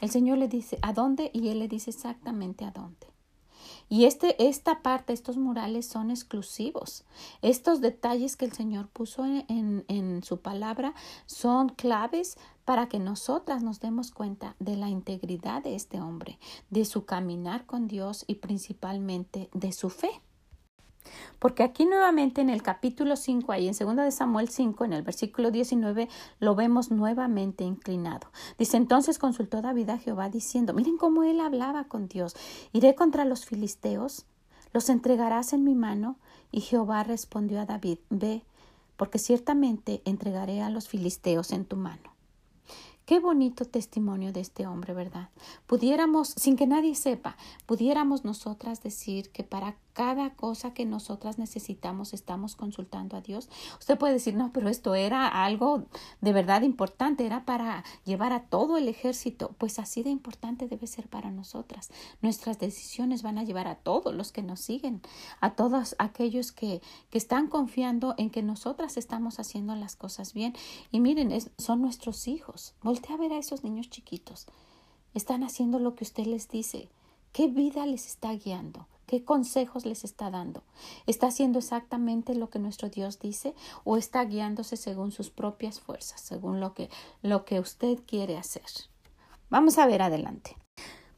El 0.00 0.10
Señor 0.10 0.38
le 0.38 0.48
dice 0.48 0.78
a 0.82 0.92
dónde 0.92 1.30
y 1.32 1.48
Él 1.48 1.60
le 1.60 1.68
dice 1.68 1.90
exactamente 1.90 2.64
a 2.64 2.70
dónde. 2.70 3.06
Y 3.90 4.04
este, 4.04 4.36
esta 4.48 4.82
parte, 4.82 5.12
estos 5.12 5.36
murales 5.36 5.84
son 5.84 6.10
exclusivos. 6.10 7.04
Estos 7.42 7.80
detalles 7.80 8.36
que 8.36 8.44
el 8.44 8.52
Señor 8.52 8.86
puso 8.88 9.24
en, 9.24 9.84
en 9.88 10.22
su 10.22 10.38
palabra 10.38 10.94
son 11.26 11.70
claves 11.70 12.38
para 12.64 12.88
que 12.88 13.00
nosotras 13.00 13.64
nos 13.64 13.80
demos 13.80 14.12
cuenta 14.12 14.54
de 14.60 14.76
la 14.76 14.88
integridad 14.88 15.64
de 15.64 15.74
este 15.74 16.00
hombre, 16.00 16.38
de 16.70 16.84
su 16.84 17.04
caminar 17.04 17.66
con 17.66 17.88
Dios 17.88 18.24
y 18.28 18.36
principalmente 18.36 19.50
de 19.54 19.72
su 19.72 19.90
fe. 19.90 20.22
Porque 21.38 21.62
aquí 21.62 21.86
nuevamente 21.86 22.40
en 22.40 22.50
el 22.50 22.62
capítulo 22.62 23.16
5, 23.16 23.52
ahí 23.52 23.68
en 23.68 23.74
2 23.74 23.96
de 23.96 24.10
Samuel 24.10 24.48
5, 24.48 24.84
en 24.84 24.92
el 24.92 25.02
versículo 25.02 25.50
19, 25.50 26.08
lo 26.38 26.54
vemos 26.54 26.90
nuevamente 26.90 27.64
inclinado. 27.64 28.30
Dice, 28.58 28.76
entonces 28.76 29.18
consultó 29.18 29.62
David 29.62 29.90
a 29.90 29.98
Jehová 29.98 30.28
diciendo, 30.28 30.74
miren 30.74 30.98
cómo 30.98 31.22
él 31.24 31.40
hablaba 31.40 31.84
con 31.84 32.08
Dios, 32.08 32.36
iré 32.72 32.94
contra 32.94 33.24
los 33.24 33.46
filisteos, 33.46 34.26
los 34.72 34.88
entregarás 34.88 35.52
en 35.52 35.64
mi 35.64 35.74
mano. 35.74 36.16
Y 36.52 36.60
Jehová 36.60 37.04
respondió 37.04 37.60
a 37.60 37.66
David, 37.66 37.98
ve, 38.10 38.44
porque 38.96 39.18
ciertamente 39.18 40.02
entregaré 40.04 40.62
a 40.62 40.70
los 40.70 40.88
filisteos 40.88 41.52
en 41.52 41.64
tu 41.64 41.76
mano. 41.76 42.10
Qué 43.06 43.18
bonito 43.18 43.64
testimonio 43.64 44.32
de 44.32 44.40
este 44.40 44.66
hombre, 44.66 44.94
¿verdad? 44.94 45.30
Pudiéramos, 45.66 46.28
sin 46.28 46.54
que 46.54 46.66
nadie 46.66 46.94
sepa, 46.94 47.36
pudiéramos 47.66 48.24
nosotras 48.24 48.82
decir 48.82 49.30
que 49.30 49.42
para 49.42 49.74
cada 50.00 50.30
cosa 50.30 50.72
que 50.72 50.86
nosotras 50.86 51.38
necesitamos 51.38 52.14
estamos 52.14 52.56
consultando 52.56 53.18
a 53.18 53.20
Dios. 53.20 53.50
Usted 53.78 53.98
puede 53.98 54.14
decir, 54.14 54.34
no, 54.34 54.50
pero 54.50 54.70
esto 54.70 54.94
era 54.94 55.28
algo 55.28 55.84
de 56.22 56.32
verdad 56.32 56.62
importante, 56.62 57.26
era 57.26 57.44
para 57.44 57.84
llevar 58.06 58.32
a 58.32 58.44
todo 58.44 58.78
el 58.78 58.88
ejército. 58.88 59.54
Pues 59.58 59.78
así 59.78 60.02
de 60.02 60.08
importante 60.08 60.68
debe 60.68 60.86
ser 60.86 61.06
para 61.08 61.30
nosotras. 61.30 61.90
Nuestras 62.22 62.58
decisiones 62.58 63.22
van 63.22 63.36
a 63.36 63.44
llevar 63.44 63.68
a 63.68 63.74
todos 63.74 64.14
los 64.14 64.32
que 64.32 64.42
nos 64.42 64.60
siguen, 64.60 65.02
a 65.42 65.50
todos 65.50 65.94
aquellos 65.98 66.50
que, 66.50 66.80
que 67.10 67.18
están 67.18 67.48
confiando 67.48 68.14
en 68.16 68.30
que 68.30 68.42
nosotras 68.42 68.96
estamos 68.96 69.38
haciendo 69.38 69.74
las 69.74 69.96
cosas 69.96 70.32
bien. 70.32 70.54
Y 70.90 71.00
miren, 71.00 71.30
son 71.58 71.82
nuestros 71.82 72.26
hijos. 72.26 72.72
Voltea 72.80 73.16
a 73.16 73.18
ver 73.18 73.34
a 73.34 73.38
esos 73.38 73.64
niños 73.64 73.90
chiquitos. 73.90 74.46
Están 75.12 75.44
haciendo 75.44 75.78
lo 75.78 75.94
que 75.94 76.04
usted 76.04 76.24
les 76.24 76.48
dice. 76.48 76.88
¿Qué 77.32 77.48
vida 77.48 77.84
les 77.84 78.06
está 78.06 78.32
guiando? 78.32 78.86
¿Qué 79.10 79.24
consejos 79.24 79.86
les 79.86 80.04
está 80.04 80.30
dando? 80.30 80.62
¿Está 81.04 81.26
haciendo 81.26 81.58
exactamente 81.58 82.36
lo 82.36 82.48
que 82.48 82.60
nuestro 82.60 82.90
Dios 82.90 83.18
dice 83.18 83.56
o 83.82 83.96
está 83.96 84.24
guiándose 84.24 84.76
según 84.76 85.10
sus 85.10 85.30
propias 85.30 85.80
fuerzas, 85.80 86.20
según 86.20 86.60
lo 86.60 86.74
que, 86.74 86.90
lo 87.20 87.44
que 87.44 87.58
usted 87.58 87.98
quiere 88.06 88.38
hacer? 88.38 88.62
Vamos 89.48 89.78
a 89.78 89.86
ver 89.88 90.02
adelante. 90.02 90.56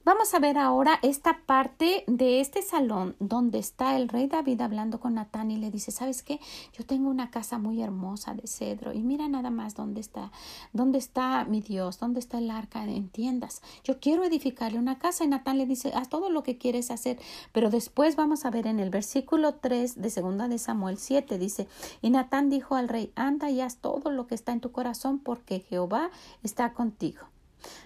Vamos 0.05 0.35
a 0.35 0.41
ver 0.41 0.59
ahora 0.59 0.99
esta 1.03 1.43
parte 1.47 2.03
de 2.09 2.41
este 2.41 2.61
salón 2.61 3.15
donde 3.21 3.61
está 3.61 3.97
el 3.97 4.09
rey 4.09 4.27
David 4.27 4.61
hablando 4.61 4.99
con 4.99 5.15
Natán 5.15 5.53
y 5.53 5.59
le 5.59 5.71
dice, 5.71 5.93
¿sabes 5.93 6.25
qué? 6.25 6.41
Yo 6.77 6.85
tengo 6.85 7.09
una 7.09 7.31
casa 7.31 7.59
muy 7.59 7.81
hermosa 7.81 8.35
de 8.35 8.49
cedro 8.49 8.93
y 8.93 9.05
mira 9.05 9.29
nada 9.29 9.51
más 9.51 9.77
dónde 9.77 10.01
está, 10.01 10.33
dónde 10.73 10.99
está 10.99 11.45
mi 11.45 11.61
Dios, 11.61 12.01
dónde 12.01 12.19
está 12.19 12.39
el 12.39 12.51
arca 12.51 12.83
en 12.83 13.11
tiendas. 13.11 13.63
Yo 13.85 14.01
quiero 14.01 14.25
edificarle 14.25 14.81
una 14.81 14.99
casa 14.99 15.23
y 15.23 15.29
Natán 15.29 15.57
le 15.57 15.67
dice, 15.67 15.93
haz 15.95 16.09
todo 16.09 16.31
lo 16.31 16.43
que 16.43 16.59
quieres 16.59 16.91
hacer. 16.91 17.21
Pero 17.53 17.71
después 17.71 18.17
vamos 18.17 18.45
a 18.45 18.51
ver 18.51 18.67
en 18.67 18.81
el 18.81 18.91
versículo 18.91 19.55
3 19.55 20.03
de 20.03 20.11
segunda 20.11 20.49
de 20.49 20.59
Samuel 20.59 20.99
7 20.99 21.39
dice, 21.39 21.69
y 22.01 22.11
Natán 22.11 22.51
dijo 22.51 22.75
al 22.75 22.89
rey, 22.89 23.13
anda 23.15 23.51
y 23.51 23.61
haz 23.61 23.77
todo 23.77 24.11
lo 24.11 24.27
que 24.27 24.35
está 24.35 24.51
en 24.51 24.61
tu 24.61 24.73
corazón 24.73 25.21
porque 25.21 25.61
Jehová 25.61 26.11
está 26.43 26.73
contigo. 26.73 27.29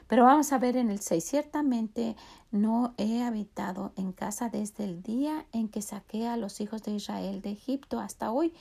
Pero 0.06 0.24
vamos 0.24 0.52
a 0.52 0.58
ver 0.58 0.76
en 0.76 0.90
el 0.90 1.00
6, 1.00 1.24
ciertamente 1.24 2.16
no 2.50 2.94
he 2.96 3.22
habitado 3.22 3.92
en 3.96 4.12
casa 4.12 4.48
desde 4.48 4.84
el 4.84 5.02
día 5.02 5.46
en 5.52 5.68
que 5.68 5.82
saqué 5.82 6.26
a 6.26 6.36
los 6.36 6.60
hijos 6.60 6.82
de 6.82 6.92
Israel 6.92 7.42
de 7.42 7.50
Egipto 7.50 8.00
hasta 8.00 8.30
hoy, 8.30 8.52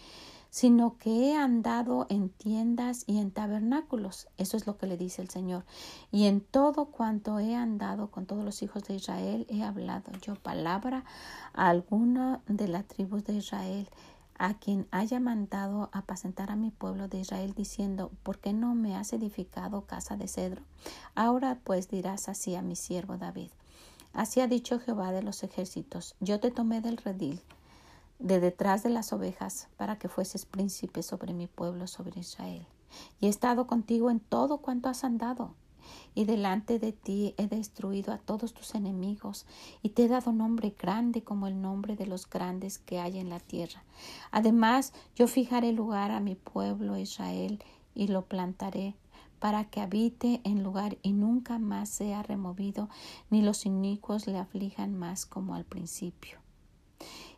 sino 0.49 0.97
que 0.97 1.09
he 1.09 1.35
andado 1.35 2.07
en 2.09 2.29
tiendas 2.29 3.03
y 3.07 3.19
en 3.19 3.31
tabernáculos. 3.31 4.27
Eso 4.37 4.55
es 4.55 4.65
lo 4.65 4.77
que 4.77 4.87
le 4.87 4.95
dice 4.95 5.21
el 5.21 5.29
Señor. 5.29 5.65
Y 6.11 6.27
en 6.27 6.39
todo 6.39 6.85
cuanto 6.85 7.39
he 7.39 7.55
andado 7.55 8.09
con 8.09 8.25
todos 8.25 8.45
los 8.45 8.63
hijos 8.63 8.83
de 8.85 8.95
Israel, 8.95 9.45
he 9.49 9.63
hablado 9.63 10.13
yo 10.21 10.35
palabra 10.35 11.03
a 11.53 11.67
alguna 11.67 12.41
de 12.47 12.69
las 12.69 12.87
tribus 12.87 13.25
de 13.25 13.35
Israel 13.35 13.89
a 14.37 14.55
quien 14.55 14.87
haya 14.91 15.19
mandado 15.19 15.89
apacentar 15.93 16.51
a 16.51 16.55
mi 16.55 16.71
pueblo 16.71 17.07
de 17.07 17.19
Israel, 17.19 17.53
diciendo, 17.55 18.11
¿por 18.23 18.39
qué 18.39 18.53
no 18.53 18.75
me 18.75 18.95
has 18.95 19.13
edificado 19.13 19.85
casa 19.85 20.17
de 20.17 20.27
cedro? 20.27 20.61
Ahora 21.15 21.59
pues 21.63 21.89
dirás 21.89 22.29
así 22.29 22.55
a 22.55 22.61
mi 22.61 22.75
siervo 22.75 23.17
David. 23.17 23.49
Así 24.13 24.39
ha 24.41 24.47
dicho 24.47 24.79
Jehová 24.79 25.11
de 25.11 25.23
los 25.23 25.43
ejércitos, 25.43 26.15
yo 26.19 26.39
te 26.39 26.51
tomé 26.51 26.81
del 26.81 26.97
redil, 26.97 27.41
de 28.19 28.39
detrás 28.39 28.83
de 28.83 28.89
las 28.89 29.11
ovejas, 29.11 29.67
para 29.75 29.97
que 29.97 30.07
fueses 30.07 30.45
príncipe 30.45 31.03
sobre 31.03 31.33
mi 31.33 31.47
pueblo, 31.47 31.87
sobre 31.87 32.21
Israel. 32.21 32.65
Y 33.19 33.25
he 33.25 33.29
estado 33.29 33.67
contigo 33.67 34.09
en 34.09 34.21
todo 34.21 34.59
cuanto 34.59 34.87
has 34.87 35.03
andado, 35.03 35.53
y 36.13 36.25
delante 36.25 36.79
de 36.79 36.91
ti 36.91 37.33
he 37.37 37.47
destruido 37.47 38.13
a 38.13 38.17
todos 38.17 38.53
tus 38.53 38.75
enemigos, 38.75 39.45
y 39.81 39.89
te 39.89 40.05
he 40.05 40.07
dado 40.07 40.31
nombre 40.31 40.75
grande 40.77 41.23
como 41.23 41.47
el 41.47 41.61
nombre 41.61 41.95
de 41.95 42.07
los 42.07 42.29
grandes 42.29 42.77
que 42.77 42.99
hay 42.99 43.19
en 43.19 43.29
la 43.29 43.39
tierra. 43.39 43.83
Además, 44.31 44.93
yo 45.15 45.27
fijaré 45.27 45.71
lugar 45.71 46.11
a 46.11 46.19
mi 46.19 46.35
pueblo 46.35 46.97
Israel, 46.97 47.63
y 47.95 48.07
lo 48.07 48.25
plantaré 48.25 48.95
para 49.39 49.65
que 49.65 49.81
habite 49.81 50.41
en 50.43 50.63
lugar 50.63 50.97
y 51.01 51.13
nunca 51.13 51.59
más 51.59 51.89
sea 51.89 52.23
removido, 52.23 52.89
ni 53.29 53.41
los 53.41 53.65
inicuos 53.65 54.27
le 54.27 54.37
aflijan 54.37 54.97
más 54.97 55.25
como 55.25 55.55
al 55.55 55.65
principio. 55.65 56.39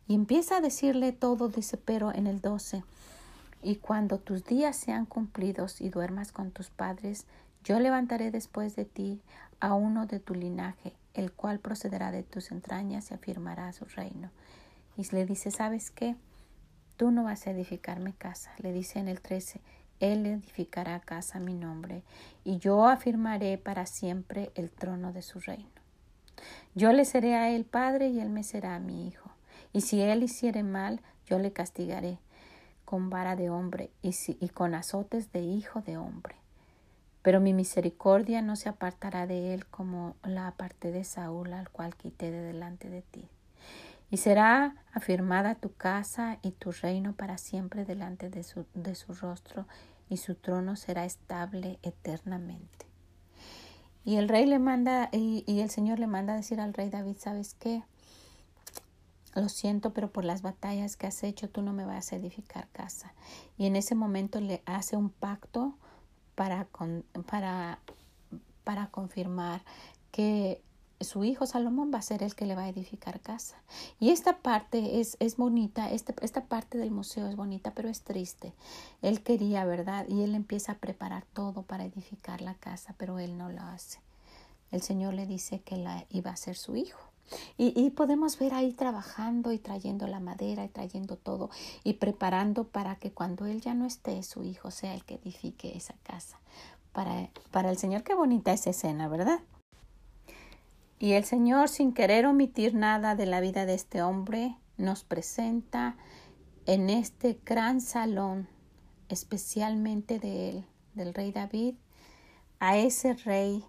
Y 0.08 0.16
empieza 0.16 0.58
a 0.58 0.62
decirle 0.62 1.12
todo, 1.12 1.50
dice, 1.50 1.78
pero 1.78 2.14
en 2.14 2.28
el 2.28 2.40
doce, 2.40 2.84
y 3.62 3.76
cuando 3.76 4.20
tus 4.20 4.46
días 4.46 4.76
sean 4.76 5.06
cumplidos 5.06 5.82
y 5.82 5.90
duermas 5.90 6.32
con 6.32 6.52
tus 6.52 6.70
padres, 6.70 7.26
yo 7.68 7.82
levantaré 7.82 8.32
después 8.32 8.78
de 8.78 8.86
ti 8.86 9.22
a 9.60 9.74
uno 9.74 10.06
de 10.06 10.22
tu 10.22 10.34
linaje, 10.34 10.94
el 11.14 11.34
cual 11.34 11.60
procederá 11.60 12.12
de 12.12 12.24
tus 12.24 12.52
entrañas 12.52 13.12
y 13.12 13.14
afirmará 13.14 13.74
su 13.74 13.84
reino. 13.84 14.32
Y 14.96 15.04
le 15.14 15.26
dice, 15.26 15.52
¿sabes 15.52 15.92
qué? 15.92 16.16
Tú 16.96 17.12
no 17.12 17.26
vas 17.26 17.46
a 17.46 17.52
edificarme 17.52 18.14
casa. 18.14 18.54
Le 18.60 18.72
dice 18.72 19.00
en 19.00 19.10
el 19.10 19.20
13, 19.20 19.60
Él 20.00 20.26
edificará 20.26 21.02
casa 21.02 21.40
a 21.40 21.42
mi 21.42 21.56
nombre, 21.56 22.04
y 22.46 22.58
yo 22.58 22.88
afirmaré 22.88 23.58
para 23.58 23.86
siempre 23.86 24.50
el 24.56 24.72
trono 24.72 25.12
de 25.12 25.22
su 25.22 25.42
reino. 25.42 25.68
Yo 26.74 26.94
le 26.94 27.04
seré 27.04 27.36
a 27.36 27.50
él 27.50 27.66
padre 27.66 28.08
y 28.08 28.22
él 28.22 28.30
me 28.30 28.44
será 28.44 28.80
mi 28.80 29.10
hijo. 29.10 29.30
Y 29.74 29.82
si 29.82 30.00
él 30.00 30.24
hiciere 30.24 30.64
mal, 30.64 31.02
yo 31.26 31.38
le 31.38 31.52
castigaré 31.52 32.18
con 32.86 33.10
vara 33.10 33.36
de 33.36 33.50
hombre 33.50 33.92
y 34.02 34.48
con 34.48 34.74
azotes 34.74 35.34
de 35.34 35.42
hijo 35.42 35.82
de 35.82 35.98
hombre 35.98 36.38
pero 37.28 37.42
mi 37.42 37.52
misericordia 37.52 38.42
no 38.42 38.56
se 38.56 38.70
apartará 38.70 39.28
de 39.28 39.54
él 39.54 39.66
como 39.66 40.16
la 40.24 40.48
aparté 40.48 40.94
de 40.94 41.04
Saúl, 41.04 41.52
al 41.52 41.70
cual 41.70 41.94
quité 41.94 42.32
de 42.32 42.42
delante 42.42 42.90
de 42.90 43.02
ti. 43.02 43.28
Y 44.10 44.16
será 44.16 44.78
afirmada 44.94 45.56
tu 45.56 45.74
casa 45.74 46.40
y 46.42 46.52
tu 46.52 46.72
reino 46.72 47.12
para 47.12 47.38
siempre 47.38 47.84
delante 47.84 48.30
de 48.30 48.44
su, 48.44 48.66
de 48.76 48.96
su 48.96 49.14
rostro, 49.14 49.68
y 50.08 50.16
su 50.16 50.36
trono 50.36 50.78
será 50.78 51.04
estable 51.04 51.80
eternamente. 51.84 52.86
Y 54.06 54.16
el 54.16 54.30
rey 54.30 54.46
le 54.46 54.60
manda, 54.60 55.10
y, 55.12 55.44
y 55.46 55.60
el 55.60 55.70
Señor 55.70 56.00
le 56.00 56.08
manda 56.08 56.34
decir 56.34 56.62
al 56.62 56.74
rey 56.74 56.90
David, 56.90 57.18
¿sabes 57.20 57.56
qué? 57.56 57.84
Lo 59.36 59.50
siento, 59.50 59.92
pero 59.92 60.10
por 60.14 60.24
las 60.24 60.44
batallas 60.44 60.96
que 60.96 61.08
has 61.08 61.22
hecho, 61.24 61.50
tú 61.50 61.62
no 61.62 61.74
me 61.74 61.84
vas 61.84 62.14
a 62.14 62.16
edificar 62.16 62.70
casa. 62.70 63.14
Y 63.58 63.66
en 63.66 63.76
ese 63.76 63.96
momento 63.96 64.40
le 64.40 64.64
hace 64.66 64.96
un 64.96 65.10
pacto 65.10 65.76
para, 66.38 66.68
para, 67.26 67.80
para 68.64 68.88
confirmar 68.92 69.64
que 70.12 70.62
su 71.00 71.24
hijo 71.24 71.48
Salomón 71.48 71.92
va 71.92 71.98
a 71.98 72.04
ser 72.04 72.22
el 72.22 72.36
que 72.36 72.46
le 72.46 72.54
va 72.54 72.66
a 72.66 72.70
edificar 72.70 73.20
casa. 73.22 73.58
Y 74.00 74.12
esta 74.12 74.38
parte 74.38 75.00
es, 75.00 75.18
es 75.20 75.36
bonita, 75.36 75.90
esta, 75.90 76.14
esta 76.22 76.46
parte 76.46 76.78
del 76.78 76.92
museo 76.92 77.28
es 77.28 77.36
bonita, 77.36 77.72
pero 77.74 77.90
es 77.90 78.04
triste. 78.04 78.54
Él 79.02 79.24
quería, 79.24 79.66
¿verdad? 79.66 80.06
Y 80.08 80.22
él 80.22 80.36
empieza 80.36 80.74
a 80.74 80.78
preparar 80.78 81.26
todo 81.34 81.64
para 81.64 81.86
edificar 81.86 82.42
la 82.42 82.54
casa, 82.54 82.94
pero 83.00 83.18
él 83.18 83.36
no 83.36 83.50
lo 83.50 83.62
hace. 83.64 84.00
El 84.70 84.84
Señor 84.84 85.16
le 85.16 85.26
dice 85.26 85.62
que 85.62 85.78
la 85.78 86.06
iba 86.12 86.30
a 86.30 86.38
ser 86.38 86.56
su 86.56 86.76
hijo. 86.76 87.00
Y, 87.58 87.90
podemos 87.92 88.40
ver 88.40 88.54
ahí 88.54 88.72
trabajando 88.72 89.52
y 89.52 89.60
trayendo 89.60 90.08
la 90.08 90.20
madera 90.20 90.64
y 90.64 90.70
trayendo 90.70 91.18
todo 91.18 91.50
y 91.84 91.94
preparando 91.94 92.66
para 92.66 92.96
que 92.96 93.12
cuando 93.12 93.46
él 93.46 93.62
ya 93.62 93.74
no 93.74 93.86
esté, 93.86 94.24
su 94.24 94.44
hijo 94.44 94.72
sea 94.72 94.94
el 94.94 95.04
que 95.04 95.16
edifique 95.16 95.76
esa 95.76 95.96
casa. 96.04 96.40
Para, 96.94 97.30
para 97.52 97.70
el 97.70 97.78
Señor, 97.78 98.04
qué 98.04 98.16
bonita 98.16 98.54
esa 98.54 98.70
escena, 98.70 99.08
¿verdad? 99.08 99.40
Y 101.00 101.14
el 101.14 101.26
Señor, 101.26 101.70
sin 101.70 101.94
querer 101.94 102.26
omitir 102.26 102.74
nada 102.74 103.16
de 103.16 103.26
la 103.26 103.40
vida 103.40 103.66
de 103.66 103.76
este 103.76 104.02
hombre, 104.02 104.58
nos 104.78 105.04
presenta 105.04 105.96
en 106.66 106.90
este 106.90 107.40
gran 107.46 107.82
salón, 107.82 108.48
especialmente 109.10 110.20
de 110.20 110.50
él, 110.50 110.66
del 110.94 111.14
rey 111.14 111.32
David, 111.32 111.76
a 112.60 112.78
ese 112.78 113.14
rey 113.14 113.64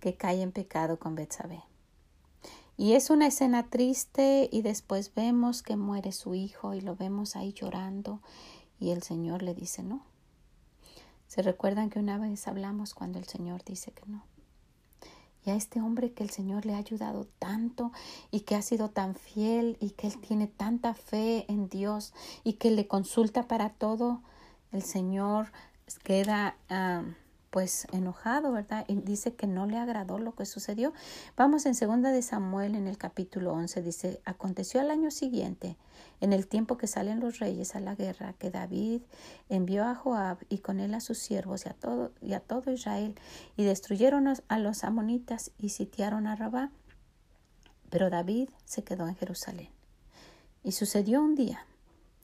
que 0.00 0.16
cae 0.16 0.42
en 0.42 0.52
pecado 0.52 0.98
con 0.98 1.14
Betsabé. 1.14 1.62
Y 2.82 2.94
es 2.94 3.10
una 3.10 3.28
escena 3.28 3.70
triste 3.70 4.48
y 4.50 4.62
después 4.62 5.14
vemos 5.14 5.62
que 5.62 5.76
muere 5.76 6.10
su 6.10 6.34
hijo 6.34 6.74
y 6.74 6.80
lo 6.80 6.96
vemos 6.96 7.36
ahí 7.36 7.52
llorando 7.52 8.20
y 8.80 8.90
el 8.90 9.04
Señor 9.04 9.44
le 9.44 9.54
dice 9.54 9.84
no. 9.84 10.02
¿Se 11.28 11.42
recuerdan 11.42 11.90
que 11.90 12.00
una 12.00 12.18
vez 12.18 12.48
hablamos 12.48 12.92
cuando 12.92 13.20
el 13.20 13.24
Señor 13.24 13.62
dice 13.64 13.92
que 13.92 14.02
no? 14.06 14.24
Y 15.46 15.50
a 15.50 15.54
este 15.54 15.80
hombre 15.80 16.12
que 16.12 16.24
el 16.24 16.30
Señor 16.30 16.66
le 16.66 16.74
ha 16.74 16.78
ayudado 16.78 17.28
tanto 17.38 17.92
y 18.32 18.40
que 18.40 18.56
ha 18.56 18.62
sido 18.62 18.90
tan 18.90 19.14
fiel 19.14 19.76
y 19.78 19.90
que 19.90 20.08
él 20.08 20.20
tiene 20.20 20.48
tanta 20.48 20.92
fe 20.92 21.44
en 21.46 21.68
Dios 21.68 22.12
y 22.42 22.54
que 22.54 22.72
le 22.72 22.88
consulta 22.88 23.46
para 23.46 23.68
todo, 23.70 24.22
el 24.72 24.82
Señor 24.82 25.52
queda 26.02 26.56
ah, 26.68 27.04
pues 27.52 27.86
enojado, 27.92 28.50
¿verdad? 28.50 28.86
Y 28.88 28.94
dice 28.94 29.34
que 29.34 29.46
no 29.46 29.66
le 29.66 29.76
agradó 29.76 30.18
lo 30.18 30.34
que 30.34 30.46
sucedió. 30.46 30.94
Vamos 31.36 31.66
en 31.66 31.74
segunda 31.74 32.10
de 32.10 32.22
Samuel 32.22 32.74
en 32.74 32.88
el 32.88 32.96
capítulo 32.96 33.52
11 33.52 33.82
dice, 33.82 34.22
aconteció 34.24 34.80
al 34.80 34.90
año 34.90 35.10
siguiente, 35.10 35.76
en 36.22 36.32
el 36.32 36.46
tiempo 36.46 36.78
que 36.78 36.86
salen 36.86 37.20
los 37.20 37.40
reyes 37.40 37.76
a 37.76 37.80
la 37.80 37.94
guerra, 37.94 38.32
que 38.38 38.50
David 38.50 39.02
envió 39.50 39.84
a 39.84 39.94
Joab 39.94 40.38
y 40.48 40.58
con 40.58 40.80
él 40.80 40.94
a 40.94 41.00
sus 41.00 41.18
siervos 41.18 41.66
y 41.66 41.68
a 41.68 41.74
todo 41.74 42.12
y 42.22 42.32
a 42.32 42.40
todo 42.40 42.72
Israel 42.72 43.14
y 43.54 43.64
destruyeron 43.64 44.32
a 44.48 44.58
los 44.58 44.82
amonitas 44.82 45.50
y 45.58 45.68
sitiaron 45.68 46.26
a 46.26 46.36
Rabá. 46.36 46.70
Pero 47.90 48.08
David 48.08 48.48
se 48.64 48.82
quedó 48.82 49.06
en 49.06 49.16
Jerusalén. 49.16 49.68
Y 50.64 50.72
sucedió 50.72 51.20
un 51.20 51.34
día, 51.34 51.66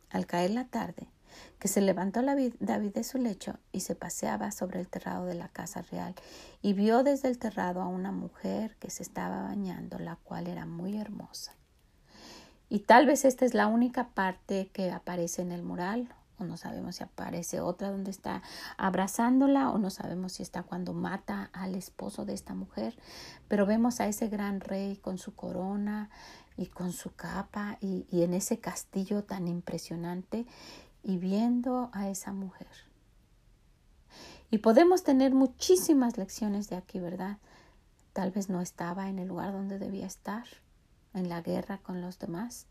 al 0.08 0.24
caer 0.24 0.52
la 0.52 0.64
tarde, 0.64 1.10
que 1.58 1.68
se 1.68 1.80
levantó 1.80 2.22
David 2.22 2.92
de 2.92 3.04
su 3.04 3.18
lecho 3.18 3.58
y 3.72 3.80
se 3.80 3.94
paseaba 3.94 4.50
sobre 4.50 4.80
el 4.80 4.88
terrado 4.88 5.26
de 5.26 5.34
la 5.34 5.48
casa 5.48 5.82
real 5.82 6.14
y 6.62 6.72
vio 6.72 7.02
desde 7.02 7.28
el 7.28 7.38
terrado 7.38 7.80
a 7.80 7.88
una 7.88 8.12
mujer 8.12 8.76
que 8.76 8.90
se 8.90 9.02
estaba 9.02 9.42
bañando, 9.42 9.98
la 9.98 10.16
cual 10.16 10.46
era 10.46 10.66
muy 10.66 10.96
hermosa. 10.96 11.54
Y 12.68 12.80
tal 12.80 13.06
vez 13.06 13.24
esta 13.24 13.44
es 13.44 13.54
la 13.54 13.66
única 13.66 14.10
parte 14.10 14.70
que 14.72 14.90
aparece 14.90 15.42
en 15.42 15.52
el 15.52 15.62
mural, 15.62 16.08
o 16.38 16.44
no 16.44 16.56
sabemos 16.56 16.96
si 16.96 17.02
aparece 17.02 17.60
otra 17.60 17.90
donde 17.90 18.10
está 18.10 18.42
abrazándola, 18.76 19.70
o 19.70 19.78
no 19.78 19.90
sabemos 19.90 20.34
si 20.34 20.42
está 20.42 20.62
cuando 20.62 20.92
mata 20.92 21.50
al 21.52 21.74
esposo 21.74 22.24
de 22.24 22.34
esta 22.34 22.54
mujer, 22.54 22.96
pero 23.48 23.66
vemos 23.66 24.00
a 24.00 24.06
ese 24.06 24.28
gran 24.28 24.60
rey 24.60 24.96
con 24.96 25.18
su 25.18 25.34
corona 25.34 26.10
y 26.56 26.66
con 26.66 26.92
su 26.92 27.14
capa 27.14 27.78
y, 27.80 28.06
y 28.10 28.22
en 28.22 28.34
ese 28.34 28.60
castillo 28.60 29.24
tan 29.24 29.48
impresionante 29.48 30.46
y 31.02 31.18
viendo 31.18 31.90
a 31.92 32.08
esa 32.08 32.32
mujer. 32.32 32.68
Y 34.50 34.58
podemos 34.58 35.02
tener 35.02 35.34
muchísimas 35.34 36.16
lecciones 36.16 36.70
de 36.70 36.76
aquí, 36.76 37.00
¿verdad? 37.00 37.36
Tal 38.14 38.30
vez 38.30 38.48
no 38.48 38.62
estaba 38.62 39.08
en 39.08 39.18
el 39.18 39.28
lugar 39.28 39.52
donde 39.52 39.78
debía 39.78 40.06
estar, 40.06 40.44
en 41.12 41.28
la 41.28 41.42
guerra 41.42 41.78
con 41.78 42.00
los 42.00 42.18
demás. 42.18 42.66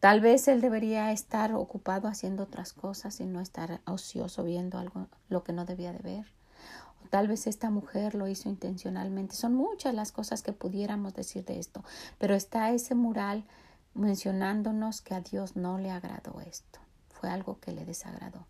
Tal 0.00 0.20
vez 0.20 0.46
él 0.48 0.60
debería 0.60 1.12
estar 1.12 1.54
ocupado 1.54 2.08
haciendo 2.08 2.42
otras 2.42 2.74
cosas 2.74 3.20
y 3.20 3.24
no 3.24 3.40
estar 3.40 3.80
ocioso 3.86 4.44
viendo 4.44 4.78
algo 4.78 5.08
lo 5.30 5.42
que 5.44 5.54
no 5.54 5.64
debía 5.64 5.92
de 5.92 6.00
ver. 6.00 6.26
O 7.02 7.08
tal 7.08 7.26
vez 7.26 7.46
esta 7.46 7.70
mujer 7.70 8.14
lo 8.14 8.28
hizo 8.28 8.50
intencionalmente. 8.50 9.34
Son 9.34 9.54
muchas 9.54 9.94
las 9.94 10.12
cosas 10.12 10.42
que 10.42 10.52
pudiéramos 10.52 11.14
decir 11.14 11.46
de 11.46 11.58
esto, 11.58 11.82
pero 12.18 12.34
está 12.34 12.70
ese 12.70 12.94
mural 12.94 13.44
mencionándonos 13.94 15.00
que 15.00 15.14
a 15.14 15.22
Dios 15.22 15.56
no 15.56 15.78
le 15.78 15.90
agradó 15.90 16.38
esto 16.42 16.83
algo 17.26 17.58
que 17.60 17.72
le 17.72 17.84
desagradó. 17.84 18.46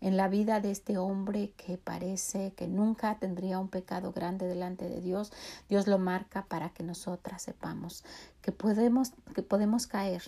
En 0.00 0.16
la 0.16 0.28
vida 0.28 0.58
de 0.58 0.72
este 0.72 0.98
hombre 0.98 1.52
que 1.56 1.78
parece 1.78 2.54
que 2.54 2.66
nunca 2.66 3.18
tendría 3.20 3.60
un 3.60 3.68
pecado 3.68 4.12
grande 4.12 4.48
delante 4.48 4.88
de 4.88 5.00
Dios, 5.00 5.32
Dios 5.68 5.86
lo 5.86 5.98
marca 5.98 6.46
para 6.46 6.70
que 6.70 6.82
nosotras 6.82 7.42
sepamos 7.42 8.04
que 8.42 8.50
podemos, 8.50 9.12
que 9.32 9.42
podemos 9.42 9.86
caer, 9.86 10.22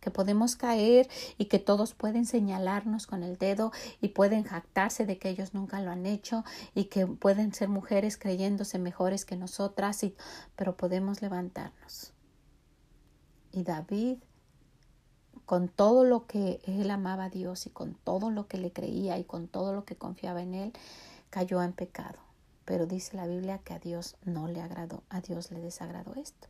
que 0.00 0.10
podemos 0.10 0.56
caer 0.56 1.08
y 1.38 1.44
que 1.44 1.58
todos 1.58 1.94
pueden 1.94 2.26
señalarnos 2.26 3.06
con 3.06 3.22
el 3.22 3.38
dedo 3.38 3.70
y 4.00 4.08
pueden 4.08 4.42
jactarse 4.42 5.06
de 5.06 5.18
que 5.18 5.28
ellos 5.28 5.54
nunca 5.54 5.80
lo 5.80 5.90
han 5.90 6.06
hecho 6.06 6.44
y 6.74 6.84
que 6.84 7.06
pueden 7.06 7.54
ser 7.54 7.68
mujeres 7.68 8.16
creyéndose 8.16 8.78
mejores 8.78 9.24
que 9.24 9.36
nosotras, 9.36 10.02
y, 10.02 10.16
pero 10.56 10.76
podemos 10.76 11.22
levantarnos. 11.22 12.12
Y 13.52 13.62
David 13.62 14.18
con 15.50 15.66
todo 15.66 16.04
lo 16.04 16.28
que 16.28 16.60
él 16.62 16.88
amaba 16.92 17.24
a 17.24 17.28
Dios 17.28 17.66
y 17.66 17.70
con 17.70 17.94
todo 17.94 18.30
lo 18.30 18.46
que 18.46 18.56
le 18.56 18.70
creía 18.70 19.18
y 19.18 19.24
con 19.24 19.48
todo 19.48 19.74
lo 19.74 19.84
que 19.84 19.96
confiaba 19.96 20.42
en 20.42 20.54
él, 20.54 20.72
cayó 21.28 21.60
en 21.60 21.72
pecado. 21.72 22.20
Pero 22.64 22.86
dice 22.86 23.16
la 23.16 23.26
Biblia 23.26 23.58
que 23.58 23.74
a 23.74 23.80
Dios 23.80 24.14
no 24.24 24.46
le 24.46 24.60
agradó, 24.60 25.02
a 25.08 25.20
Dios 25.20 25.50
le 25.50 25.60
desagradó 25.60 26.14
esto. 26.14 26.46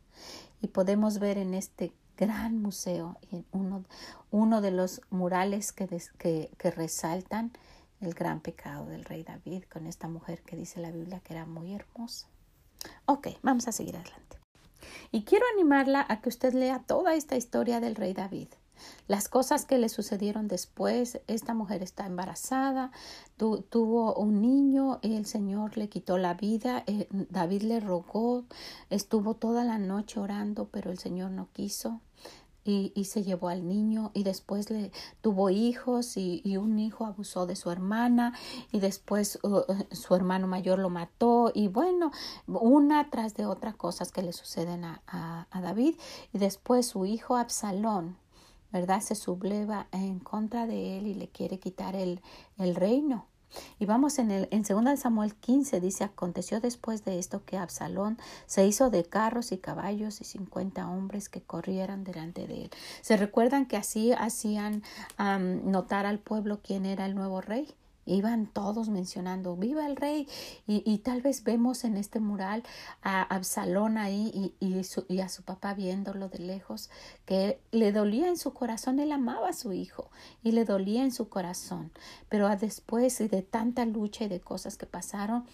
Y 0.61 0.67
podemos 0.67 1.17
ver 1.17 1.39
en 1.39 1.55
este 1.55 1.91
gran 2.15 2.61
museo, 2.61 3.17
en 3.31 3.43
uno, 4.29 4.61
de 4.61 4.69
los 4.69 5.01
murales 5.09 5.71
que, 5.71 5.87
que 6.55 6.69
resaltan 6.69 7.53
el 8.01 8.13
gran 8.13 8.39
pecado 8.39 8.85
del 8.85 9.03
rey 9.03 9.23
David 9.23 9.63
con 9.63 9.87
esta 9.87 10.09
mujer 10.09 10.43
que 10.43 10.55
dice 10.55 10.79
la 10.79 10.91
Biblia 10.91 11.21
que 11.21 11.33
era 11.33 11.47
muy 11.47 11.73
hermosa. 11.73 12.27
Ok, 13.07 13.29
vamos 13.41 13.67
a 13.67 13.71
seguir 13.71 13.97
adelante. 13.97 14.37
Y 15.11 15.23
quiero 15.23 15.45
animarla 15.55 16.05
a 16.07 16.21
que 16.21 16.29
usted 16.29 16.53
lea 16.53 16.83
toda 16.85 17.15
esta 17.15 17.35
historia 17.35 17.79
del 17.79 17.95
rey 17.95 18.13
David 18.13 18.49
las 19.07 19.27
cosas 19.27 19.65
que 19.65 19.77
le 19.77 19.89
sucedieron 19.89 20.47
después, 20.47 21.19
esta 21.27 21.53
mujer 21.53 21.83
está 21.83 22.05
embarazada, 22.05 22.91
tuvo 23.37 24.13
un 24.13 24.41
niño, 24.41 24.99
el 25.01 25.25
Señor 25.25 25.77
le 25.77 25.89
quitó 25.89 26.17
la 26.17 26.35
vida, 26.35 26.83
eh, 26.87 27.07
David 27.11 27.63
le 27.63 27.79
rogó, 27.79 28.45
estuvo 28.89 29.35
toda 29.35 29.63
la 29.63 29.77
noche 29.79 30.19
orando, 30.19 30.69
pero 30.71 30.91
el 30.91 30.99
Señor 30.99 31.31
no 31.31 31.49
quiso. 31.51 31.99
Y, 32.63 32.91
y, 32.93 33.05
se 33.05 33.23
llevó 33.23 33.49
al 33.49 33.67
niño 33.67 34.11
y 34.13 34.21
después 34.21 34.69
le 34.69 34.91
tuvo 35.21 35.49
hijos 35.49 36.15
y, 36.15 36.43
y 36.45 36.57
un 36.57 36.77
hijo 36.77 37.07
abusó 37.07 37.47
de 37.47 37.55
su 37.55 37.71
hermana 37.71 38.37
y 38.71 38.79
después 38.79 39.39
uh, 39.41 39.61
su 39.89 40.13
hermano 40.13 40.45
mayor 40.45 40.77
lo 40.77 40.91
mató 40.91 41.51
y 41.55 41.69
bueno, 41.69 42.11
una 42.45 43.09
tras 43.09 43.33
de 43.33 43.47
otra 43.47 43.73
cosas 43.73 44.11
que 44.11 44.21
le 44.21 44.31
suceden 44.31 44.85
a, 44.85 45.01
a 45.49 45.61
David 45.61 45.95
y 46.33 46.37
después 46.37 46.85
su 46.85 47.07
hijo 47.07 47.35
Absalón 47.35 48.20
¿verdad? 48.71 49.01
Se 49.01 49.15
subleva 49.15 49.87
en 49.91 50.19
contra 50.19 50.67
de 50.67 50.97
él 50.97 51.07
y 51.07 51.13
le 51.13 51.29
quiere 51.29 51.59
quitar 51.59 51.95
el, 51.95 52.21
el 52.57 52.75
reino. 52.75 53.27
Y 53.79 53.85
vamos 53.85 54.19
en 54.19 54.31
el 54.31 54.47
en 54.51 54.63
2 54.63 54.99
Samuel 54.99 55.35
15 55.35 55.81
dice 55.81 56.03
aconteció 56.03 56.59
después 56.61 57.03
de 57.03 57.19
esto 57.19 57.43
que 57.45 57.57
Absalón 57.57 58.17
se 58.45 58.65
hizo 58.65 58.89
de 58.89 59.03
carros 59.03 59.51
y 59.51 59.57
caballos 59.57 60.21
y 60.21 60.23
cincuenta 60.23 60.89
hombres 60.89 61.29
que 61.29 61.41
corrieran 61.41 62.03
delante 62.03 62.47
de 62.47 62.63
él. 62.63 62.71
Se 63.01 63.17
recuerdan 63.17 63.65
que 63.65 63.77
así 63.77 64.13
hacían 64.13 64.83
notar 65.17 66.05
al 66.05 66.19
pueblo 66.19 66.61
quién 66.63 66.85
era 66.85 67.05
el 67.05 67.15
nuevo 67.15 67.41
rey. 67.41 67.67
Iban 68.05 68.47
todos 68.47 68.89
mencionando, 68.89 69.55
viva 69.55 69.85
el 69.85 69.95
rey. 69.95 70.27
Y, 70.67 70.83
y, 70.85 70.99
tal 70.99 71.21
vez 71.21 71.43
vemos 71.43 71.83
en 71.83 71.97
este 71.97 72.19
mural 72.19 72.63
a 73.01 73.21
Absalón 73.21 73.97
ahí 73.97 74.31
y, 74.59 74.65
y, 74.65 74.81
y, 75.07 75.19
a 75.19 75.29
su 75.29 75.43
papá 75.43 75.73
viéndolo 75.73 76.29
de 76.29 76.39
lejos, 76.39 76.89
que 77.25 77.59
le 77.71 77.91
dolía 77.91 78.27
en 78.27 78.37
su 78.37 78.53
corazón, 78.53 78.99
él 78.99 79.11
amaba 79.11 79.49
a 79.49 79.53
su 79.53 79.73
hijo 79.73 80.09
y 80.43 80.51
le 80.51 80.65
dolía 80.65 81.03
en 81.03 81.11
su 81.11 81.29
corazón. 81.29 81.91
Pero 82.29 82.49
después 82.55 83.17
de 83.17 83.41
tanta 83.41 83.85
lucha 83.85 84.25
y 84.25 84.27
de 84.27 84.39
cosas 84.39 84.77
que 84.77 84.85
pasaron, 84.85 85.45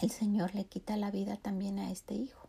el 0.00 0.10
Señor 0.10 0.54
le 0.54 0.64
quita 0.64 0.96
la 0.96 1.10
vida 1.10 1.36
también 1.36 1.78
a 1.78 1.90
este 1.90 2.14
hijo. 2.14 2.41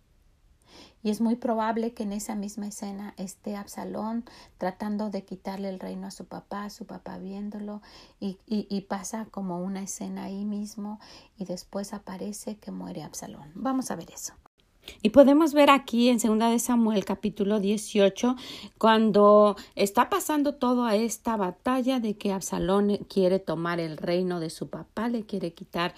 Y 1.04 1.10
es 1.10 1.22
muy 1.22 1.36
probable 1.36 1.94
que 1.94 2.04
en 2.04 2.14
esa 2.14 2.36
misma 2.36 2.68
escena 2.68 3.14
esté 3.18 3.56
Absalón 3.56 4.24
tratando 4.58 5.10
de 5.10 5.26
quitarle 5.26 5.70
el 5.70 5.80
reino 5.80 6.08
a 6.08 6.12
su 6.12 6.26
papá, 6.26 6.70
su 6.70 6.86
papá 6.86 7.18
viéndolo, 7.18 7.82
y, 8.20 8.40
y, 8.48 8.82
pasa 8.82 9.28
como 9.32 9.62
una 9.62 9.82
escena 9.82 10.24
ahí 10.24 10.46
mismo, 10.46 11.00
y 11.38 11.46
después 11.46 11.94
aparece 11.94 12.58
que 12.58 12.72
muere 12.72 13.04
Absalón. 13.04 13.52
Vamos 13.56 13.92
a 13.92 13.96
ver 13.96 14.12
eso. 14.12 14.34
Y 15.02 15.10
podemos 15.10 15.54
ver 15.54 15.70
aquí 15.70 16.10
en 16.10 16.18
2 16.18 16.52
de 16.52 16.60
Samuel 16.60 17.06
capítulo 17.06 17.60
18 17.60 18.36
cuando 18.78 19.56
está 19.76 20.10
pasando 20.10 20.56
toda 20.56 20.96
esta 20.96 21.36
batalla 21.36 22.00
de 22.00 22.16
que 22.16 22.32
Absalón 22.32 22.98
quiere 23.10 23.40
tomar 23.40 23.80
el 23.80 23.98
reino 23.98 24.40
de 24.40 24.50
su 24.50 24.70
papá, 24.70 25.10
le 25.10 25.24
quiere 25.24 25.54
quitar, 25.54 25.94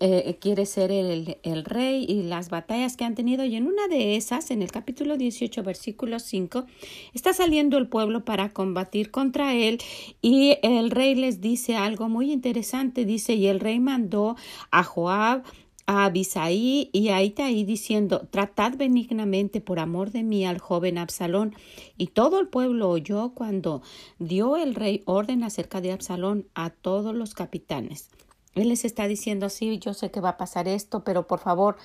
eh, 0.00 0.36
quiere 0.40 0.66
ser 0.66 0.90
el, 0.90 1.38
el, 1.42 1.64
rey 1.64 2.04
y 2.08 2.22
las 2.22 2.50
batallas 2.50 2.96
que 2.96 3.04
han 3.04 3.14
tenido. 3.14 3.44
Y 3.44 3.56
en 3.56 3.66
una 3.66 3.88
de 3.88 4.16
esas, 4.16 4.50
en 4.50 4.62
el 4.62 4.70
capítulo 4.70 5.16
18 5.16 5.62
versículo 5.62 6.18
5, 6.18 6.66
está 7.14 7.32
saliendo 7.32 7.78
el 7.78 7.88
pueblo 7.88 8.24
para 8.24 8.50
combatir 8.50 9.10
contra 9.10 9.54
él 9.54 9.78
y 10.20 10.58
el 10.62 10.90
rey 10.90 11.14
les 11.14 11.40
dice 11.40 11.76
algo 11.76 12.08
muy 12.08 12.32
interesante. 12.32 13.04
Dice, 13.04 13.34
y 13.34 13.46
el 13.46 13.60
rey 13.60 13.80
mandó 13.80 14.36
a 14.70 14.82
Joab, 14.82 15.42
a 15.86 16.04
Abisaí 16.04 16.90
y 16.92 17.08
a 17.08 17.22
Itaí 17.22 17.64
diciendo 17.64 18.26
Tratad 18.30 18.76
benignamente 18.76 19.60
por 19.60 19.78
amor 19.78 20.10
de 20.10 20.22
mí 20.22 20.46
al 20.46 20.58
joven 20.58 20.98
Absalón. 20.98 21.54
Y 21.96 22.08
todo 22.08 22.40
el 22.40 22.48
pueblo 22.48 22.90
oyó 22.90 23.30
cuando 23.34 23.82
dio 24.18 24.56
el 24.56 24.74
rey 24.74 25.02
orden 25.06 25.44
acerca 25.44 25.80
de 25.80 25.92
Absalón 25.92 26.48
a 26.54 26.70
todos 26.70 27.14
los 27.14 27.34
capitanes. 27.34 28.10
Él 28.54 28.68
les 28.68 28.84
está 28.84 29.06
diciendo 29.08 29.48
sí, 29.48 29.78
yo 29.78 29.94
sé 29.94 30.10
que 30.10 30.20
va 30.20 30.30
a 30.30 30.36
pasar 30.36 30.68
esto, 30.68 31.04
pero 31.04 31.26
por 31.26 31.38
favor, 31.38 31.76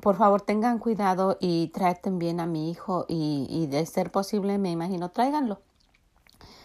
por 0.00 0.16
favor 0.16 0.42
tengan 0.42 0.78
cuidado 0.78 1.38
y 1.40 1.68
traten 1.68 2.18
bien 2.18 2.40
a 2.40 2.46
mi 2.46 2.70
hijo 2.70 3.06
y, 3.08 3.46
y 3.48 3.66
de 3.68 3.86
ser 3.86 4.10
posible, 4.10 4.58
me 4.58 4.72
imagino, 4.72 5.10
tráiganlo. 5.10 5.60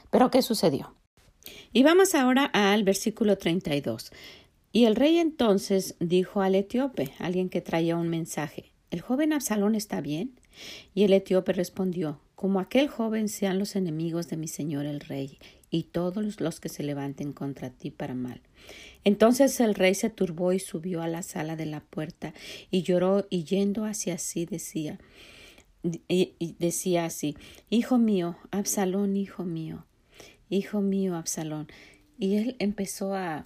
Pero 0.09 0.31
¿qué 0.31 0.41
sucedió? 0.41 0.95
Y 1.73 1.83
vamos 1.83 2.15
ahora 2.15 2.45
al 2.45 2.83
versículo 2.83 3.37
32. 3.37 4.11
Y 4.71 4.85
el 4.85 4.95
rey 4.95 5.17
entonces 5.17 5.95
dijo 5.99 6.41
al 6.41 6.55
etíope, 6.55 7.11
alguien 7.19 7.49
que 7.49 7.61
traía 7.61 7.97
un 7.97 8.07
mensaje, 8.07 8.71
¿El 8.91 8.99
joven 8.99 9.31
Absalón 9.31 9.73
está 9.73 10.01
bien? 10.01 10.33
Y 10.93 11.03
el 11.03 11.13
etíope 11.13 11.53
respondió, 11.53 12.19
Como 12.35 12.59
aquel 12.59 12.89
joven 12.89 13.29
sean 13.29 13.57
los 13.57 13.77
enemigos 13.77 14.27
de 14.27 14.35
mi 14.35 14.49
señor 14.49 14.85
el 14.85 14.99
rey, 14.99 15.39
y 15.69 15.83
todos 15.83 16.41
los 16.41 16.59
que 16.59 16.67
se 16.67 16.83
levanten 16.83 17.31
contra 17.31 17.69
ti 17.69 17.89
para 17.89 18.15
mal. 18.15 18.41
Entonces 19.05 19.57
el 19.61 19.75
rey 19.75 19.95
se 19.95 20.09
turbó 20.09 20.51
y 20.51 20.59
subió 20.59 21.01
a 21.01 21.07
la 21.07 21.23
sala 21.23 21.55
de 21.55 21.65
la 21.67 21.79
puerta, 21.79 22.33
y 22.69 22.83
lloró, 22.83 23.25
y 23.29 23.45
yendo 23.45 23.85
hacia 23.85 24.17
sí 24.17 24.45
decía, 24.45 24.99
y 26.09 26.55
decía 26.59 27.05
así, 27.05 27.37
Hijo 27.69 27.97
mío, 27.97 28.35
Absalón, 28.51 29.15
hijo 29.15 29.45
mío, 29.45 29.85
hijo 30.49 30.81
mío, 30.81 31.15
Absalón. 31.15 31.67
Y 32.19 32.35
él 32.35 32.55
empezó 32.59 33.15
a 33.15 33.43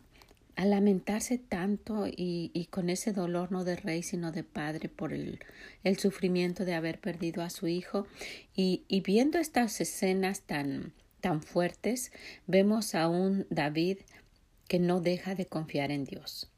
a 0.55 0.65
lamentarse 0.65 1.37
tanto 1.37 2.05
y, 2.07 2.67
con 2.71 2.89
ese 2.89 3.13
dolor 3.13 3.51
no 3.51 3.63
de 3.63 3.75
rey 3.75 4.03
sino 4.03 4.31
de 4.31 4.43
padre 4.43 4.89
por 4.89 5.13
el, 5.13 5.39
sufrimiento 5.97 6.65
de 6.65 6.73
haber 6.73 6.99
perdido 6.99 7.43
a 7.43 7.49
su 7.49 7.67
hijo 7.67 8.07
y, 8.55 8.83
y, 8.87 9.01
viendo 9.01 9.37
estas 9.39 9.79
escenas 9.81 10.41
tan 10.41 10.93
tan 11.21 11.41
fuertes 11.41 12.11
vemos 12.45 12.93
a 12.93 13.07
un 13.07 13.47
David 13.49 13.97
que 14.67 14.79
no 14.79 15.01
deja 15.01 15.35
de 15.35 15.45
confiar 15.45 15.91
en 15.91 16.05
Dios. 16.05 16.51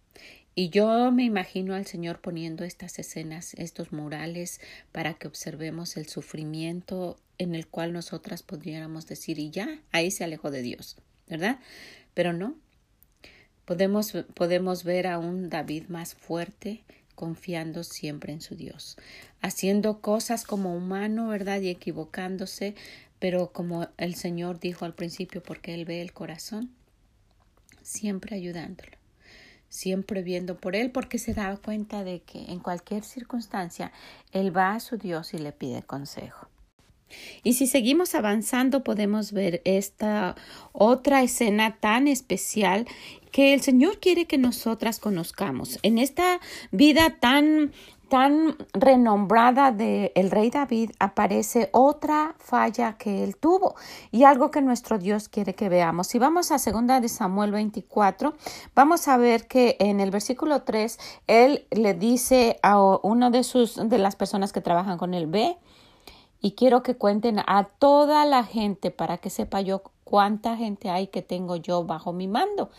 Y 0.55 0.69
yo 0.69 1.11
me 1.11 1.23
imagino 1.23 1.75
al 1.75 1.85
Señor 1.85 2.19
poniendo 2.19 2.63
estas 2.63 2.97
escenas, 2.97 3.53
estos 3.53 3.91
murales, 3.91 4.59
para 4.91 5.13
que 5.13 5.27
observemos 5.27 5.97
el 5.97 6.07
sufrimiento 6.07 7.19
en 7.37 7.53
el 7.53 7.67
cual 7.67 7.93
nosotras 7.93 8.41
podríamos 8.41 9.05
decir, 9.05 9.37
y 9.37 9.51
ya, 9.51 9.81
ahí 9.91 10.09
se 10.09 10.23
alejó 10.23 10.49
de 10.49 10.63
Dios, 10.63 10.97
¿verdad? 11.27 11.59
Pero 12.15 12.33
no, 12.33 12.55
Podemos, 13.67 14.13
podemos 14.33 14.85
ver 14.85 15.07
a 15.07 15.19
un 15.19 15.49
David 15.49 15.89
más 15.89 16.15
fuerte, 16.15 16.85
confiando 17.15 17.83
siempre 17.83 18.31
en 18.31 18.39
su 18.39 18.55
Dios, 18.55 18.95
haciendo 19.41 19.99
cosas 19.99 20.45
como 20.45 20.73
humano, 20.73 21.27
¿verdad? 21.27 21.59
Y 21.59 21.67
equivocándose, 21.67 22.75
pero 23.19 23.51
como 23.51 23.89
el 23.97 24.15
Señor 24.15 24.61
dijo 24.61 24.85
al 24.85 24.93
principio, 24.93 25.43
porque 25.43 25.73
Él 25.73 25.83
ve 25.83 26.01
el 26.01 26.13
corazón, 26.13 26.71
siempre 27.81 28.37
ayudándolo, 28.37 28.95
siempre 29.67 30.21
viendo 30.21 30.55
por 30.55 30.77
Él, 30.77 30.89
porque 30.89 31.17
se 31.17 31.33
da 31.33 31.57
cuenta 31.57 32.05
de 32.05 32.21
que 32.21 32.45
en 32.45 32.59
cualquier 32.59 33.03
circunstancia 33.03 33.91
Él 34.31 34.55
va 34.55 34.75
a 34.75 34.79
su 34.79 34.95
Dios 34.95 35.33
y 35.33 35.39
le 35.39 35.51
pide 35.51 35.83
consejo. 35.83 36.47
Y 37.43 37.53
si 37.53 37.67
seguimos 37.67 38.15
avanzando 38.15 38.83
podemos 38.83 39.31
ver 39.31 39.61
esta 39.65 40.35
otra 40.71 41.21
escena 41.23 41.77
tan 41.79 42.07
especial 42.07 42.87
que 43.31 43.53
el 43.53 43.61
Señor 43.61 43.99
quiere 43.99 44.25
que 44.25 44.37
nosotras 44.37 44.99
conozcamos. 44.99 45.79
En 45.83 45.97
esta 45.97 46.39
vida 46.71 47.17
tan 47.19 47.71
tan 48.09 48.55
renombrada 48.73 49.71
de 49.71 50.11
el 50.15 50.31
rey 50.31 50.49
David 50.49 50.91
aparece 50.99 51.69
otra 51.73 52.35
falla 52.39 52.97
que 52.97 53.23
él 53.23 53.35
tuvo 53.35 53.75
y 54.11 54.23
algo 54.23 54.51
que 54.51 54.61
nuestro 54.61 54.97
Dios 54.97 55.29
quiere 55.29 55.55
que 55.55 55.69
veamos. 55.69 56.07
Si 56.07 56.19
vamos 56.19 56.51
a 56.51 56.59
segunda 56.59 56.99
de 57.01 57.09
Samuel 57.09 57.51
24, 57.51 58.33
vamos 58.75 59.07
a 59.07 59.17
ver 59.17 59.47
que 59.47 59.75
en 59.79 59.99
el 59.99 60.11
versículo 60.11 60.63
3 60.63 60.97
él 61.27 61.67
le 61.71 61.93
dice 61.93 62.59
a 62.63 62.79
uno 62.79 63.29
de 63.29 63.43
sus 63.43 63.75
de 63.75 63.97
las 63.97 64.15
personas 64.15 64.53
que 64.53 64.61
trabajan 64.61 64.97
con 64.97 65.13
él, 65.13 65.27
ve 65.27 65.57
y 66.41 66.51
quiero 66.51 66.83
que 66.83 66.95
cuenten 66.95 67.39
a 67.39 67.69
toda 67.79 68.25
la 68.25 68.43
gente 68.43 68.91
para 68.91 69.17
que 69.17 69.29
sepa 69.29 69.61
yo 69.61 69.83
cuánta 70.03 70.55
gente 70.55 70.89
hay 70.89 71.07
que 71.07 71.21
tengo 71.21 71.57
yo 71.57 71.83
bajo 71.83 72.13
mi 72.13 72.27
mando, 72.27 72.69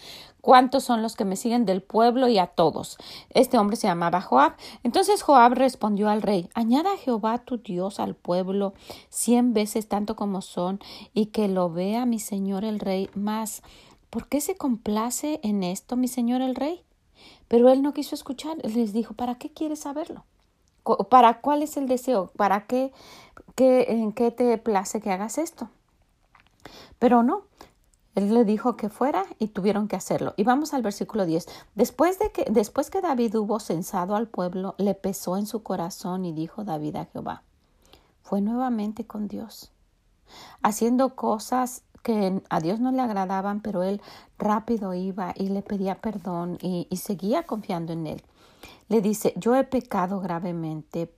cuántos 0.40 0.85
son 0.85 1.03
los 1.03 1.14
que 1.14 1.27
me 1.27 1.37
siguen 1.37 1.66
del 1.66 1.83
pueblo 1.83 2.29
y 2.29 2.38
a 2.38 2.47
todos. 2.47 2.97
Este 3.31 3.59
hombre 3.59 3.77
se 3.77 3.87
llamaba 3.87 4.23
Joab. 4.23 4.55
Entonces 4.83 5.23
Joab 5.23 5.53
respondió 5.53 6.09
al 6.09 6.23
rey, 6.23 6.49
añada 6.55 6.97
Jehová 6.97 7.38
tu 7.38 7.59
Dios 7.59 8.01
al 8.01 8.14
pueblo 8.14 8.73
cien 9.11 9.53
veces 9.53 9.88
tanto 9.88 10.16
como 10.16 10.40
son, 10.40 10.81
y 11.12 11.27
que 11.27 11.49
lo 11.49 11.71
vea 11.71 12.07
mi 12.07 12.18
señor 12.18 12.64
el 12.64 12.81
rey 12.81 13.11
más. 13.14 13.62
¿Por 14.09 14.27
qué 14.29 14.40
se 14.40 14.57
complace 14.57 15.38
en 15.42 15.62
esto 15.62 15.97
mi 15.97 16.09
señor 16.09 16.40
el 16.40 16.55
rey? 16.55 16.83
Pero 17.47 17.68
él 17.71 17.83
no 17.83 17.92
quiso 17.92 18.14
escuchar, 18.14 18.57
les 18.64 18.92
dijo, 18.94 19.12
¿para 19.14 19.37
qué 19.37 19.51
quieres 19.51 19.81
saberlo? 19.81 20.25
¿Para 21.11 21.40
cuál 21.40 21.62
es 21.62 21.77
el 21.77 21.87
deseo? 21.87 22.31
¿Para 22.37 22.66
qué, 22.66 22.92
qué, 23.55 23.87
en 23.88 24.12
qué 24.12 24.31
te 24.31 24.57
place 24.59 25.01
que 25.01 25.11
hagas 25.11 25.38
esto? 25.38 25.68
Pero 26.98 27.22
no, 27.22 27.44
él 28.14 28.35
le 28.35 28.44
dijo 28.44 28.77
que 28.77 28.88
fuera 28.88 29.24
y 29.38 29.48
tuvieron 29.48 29.87
que 29.87 29.94
hacerlo. 29.94 30.35
Y 30.37 30.42
vamos 30.42 30.74
al 30.74 30.83
versículo 30.83 31.24
10. 31.24 31.46
Después 31.77 32.18
de 32.18 32.33
que, 32.33 32.46
después 32.51 32.90
que 32.90 33.01
David 33.01 33.37
hubo 33.37 33.61
censado 33.61 34.16
al 34.16 34.27
pueblo, 34.27 34.74
le 34.79 34.94
pesó 34.94 35.37
en 35.37 35.46
su 35.46 35.62
corazón 35.62 36.24
y 36.24 36.33
dijo 36.33 36.64
David 36.64 36.96
a 36.96 37.05
Jehová. 37.05 37.44
Fue 38.22 38.40
nuevamente 38.40 39.07
con 39.07 39.29
Dios, 39.29 39.70
haciendo 40.62 41.14
cosas 41.14 41.83
que 42.03 42.42
a 42.51 42.61
Dios 42.61 42.81
no 42.81 42.90
le 42.90 43.03
agradaban, 43.03 43.61
pero 43.61 43.85
él 43.85 44.03
rápido 44.37 44.94
iba 44.94 45.33
y 45.37 45.48
le 45.48 45.62
pedía 45.62 46.01
perdón 46.01 46.59
y, 46.61 46.88
y 46.90 46.96
seguía 46.96 47.44
confiando 47.44 47.92
en 47.92 48.07
él. 48.09 48.22
Le 48.88 49.01
dice, 49.01 49.33
yo 49.37 49.55
he 49.55 49.64
pecado 49.64 50.20
gravemente 50.20 51.14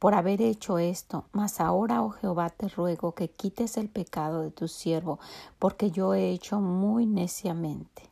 por 0.00 0.14
haber 0.14 0.40
hecho 0.40 0.78
esto, 0.78 1.26
mas 1.30 1.60
ahora, 1.60 2.02
oh 2.02 2.10
Jehová, 2.10 2.48
te 2.48 2.68
ruego 2.68 3.12
que 3.12 3.28
quites 3.28 3.76
el 3.76 3.88
pecado 3.88 4.40
de 4.40 4.50
tu 4.50 4.66
siervo, 4.66 5.20
porque 5.58 5.90
yo 5.90 6.14
he 6.14 6.30
hecho 6.30 6.58
muy 6.58 7.04
neciamente. 7.04 8.10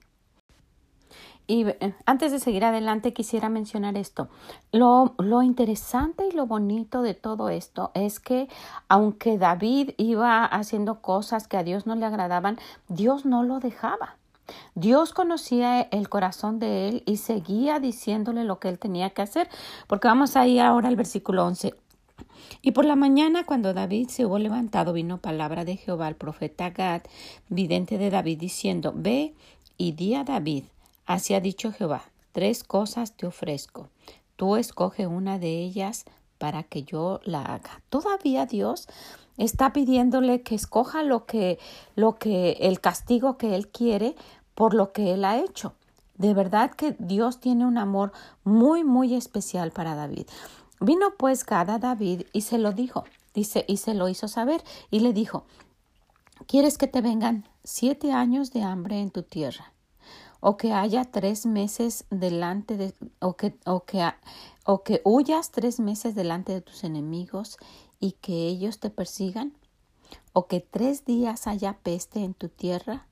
Y 1.46 1.66
eh, 1.66 1.94
antes 2.05 2.31
de 2.31 2.40
seguir 2.40 2.66
adelante 2.66 3.14
quisiera 3.14 3.48
mencionar 3.48 3.96
esto. 3.96 4.29
Lo, 4.70 5.14
lo, 5.16 5.42
interesante 5.42 6.29
y 6.29 6.33
lo 6.33 6.46
bonito 6.46 7.01
de 7.01 7.14
todo 7.14 7.48
esto 7.48 7.90
es 7.94 8.20
que 8.20 8.48
aunque 8.88 9.38
David 9.38 9.92
iba 9.96 10.44
haciendo 10.44 11.01
cosas 11.01 11.48
que 11.48 11.57
a 11.57 11.64
Dios 11.64 11.87
no 11.87 11.94
le 11.94 12.05
agradaban, 12.05 12.59
Dios 12.88 13.24
no 13.24 13.44
lo 13.44 13.61
dejaba. 13.61 14.17
Dios 14.74 15.12
conocía 15.12 15.80
el 15.80 16.08
corazón 16.08 16.58
de 16.58 16.88
él 16.88 17.02
y 17.06 17.18
seguía 17.18 17.80
diciéndole 17.80 18.44
lo 18.44 18.58
que 18.58 18.68
él 18.68 18.78
tenía 18.78 19.11
que 19.11 19.22
hacer, 19.22 19.48
porque 19.87 20.08
vamos 20.08 20.37
ahí 20.37 20.58
ahora 20.58 20.88
al 20.88 20.96
versículo 20.96 21.44
11. 21.46 21.74
Y 22.62 22.72
por 22.72 22.84
la 22.84 22.96
mañana, 22.96 23.44
cuando 23.44 23.74
David 23.74 24.08
se 24.08 24.26
hubo 24.26 24.38
levantado, 24.38 24.92
vino 24.92 25.18
palabra 25.18 25.64
de 25.64 25.76
Jehová 25.76 26.06
al 26.06 26.16
profeta 26.16 26.70
Gad, 26.70 27.02
vidente 27.48 27.98
de 27.98 28.11
David, 28.11 28.38
diciendo, 28.38 28.92
Ve 28.94 29.34
y 29.76 29.92
di 29.92 30.14
a 30.14 30.24
David, 30.24 30.64
así 31.06 31.34
ha 31.34 31.40
dicho 31.40 31.72
Jehová, 31.72 32.04
tres 32.32 32.64
cosas 32.64 33.12
te 33.12 33.26
ofrezco, 33.26 33.88
tú 34.37 34.56
escoge 34.56 35.06
una 35.06 35.38
de 35.38 35.62
ellas 35.62 36.04
para 36.38 36.62
que 36.62 36.82
yo 36.82 37.20
la 37.24 37.42
haga. 37.42 37.82
Todavía 37.90 38.46
Dios 38.46 38.88
está 39.36 39.72
pidiéndole 39.72 40.42
que 40.42 40.55
escoja 40.55 41.03
lo 41.03 41.26
que, 41.26 41.59
lo 41.94 42.16
que, 42.16 42.53
el 42.61 42.80
castigo 42.80 43.38
que 43.38 43.55
él 43.55 43.68
quiere 43.68 44.14
por 44.59 44.74
lo 44.74 44.90
que 44.90 45.14
él 45.14 45.24
ha 45.24 45.38
hecho. 45.38 45.74
De 46.16 46.34
verdad 46.34 46.72
que 46.72 46.96
Dios 46.98 47.38
tiene 47.38 47.64
un 47.64 47.78
amor 47.78 48.11
muy, 48.42 48.82
muy 48.82 49.14
especial 49.14 49.70
para 49.70 49.94
David. 49.94 50.26
Vino 50.80 51.14
pues 51.16 51.46
Gad 51.46 51.70
a 51.70 51.78
David 51.78 52.22
y 52.32 52.40
se 52.40 52.59
lo 52.59 52.72
dijo, 52.72 53.04
dice, 53.34 53.64
y 53.68 53.76
se 53.76 53.94
lo 53.94 54.09
hizo 54.09 54.26
saber, 54.26 54.64
y 54.90 54.98
le 54.98 55.12
dijo, 55.12 55.44
¿quieres 56.48 56.76
que 56.76 56.88
te 56.88 57.02
vengan 57.02 57.44
siete 57.62 58.11
años 58.11 58.52
de 58.52 58.62
hambre 58.62 59.00
en 59.00 59.12
tu 59.12 59.22
tierra? 59.22 59.72
o 60.40 60.56
que 60.56 60.72
haya 60.72 61.04
tres 61.04 61.46
meses 61.46 62.04
delante 62.11 62.76
de, 62.76 62.94
o 63.20 63.36
que, 63.36 63.56
o 63.64 63.84
que, 63.84 64.09
o 64.64 64.82
que 64.82 65.00
huyas 65.04 65.50
tres 65.50 65.80
meses 65.80 66.14
delante 66.14 66.52
de 66.52 66.61
tus 66.61 66.84
enemigos 66.84 67.59
y 67.98 68.12
que 68.12 68.46
ellos 68.46 68.78
te 68.78 68.90
persigan, 68.90 69.52
o 70.32 70.46
que 70.46 70.61
tres 70.61 71.04
días 71.04 71.46
haya 71.46 71.78
peste 71.82 72.22
en 72.22 72.34
tu 72.34 72.48
tierra. 72.48 73.09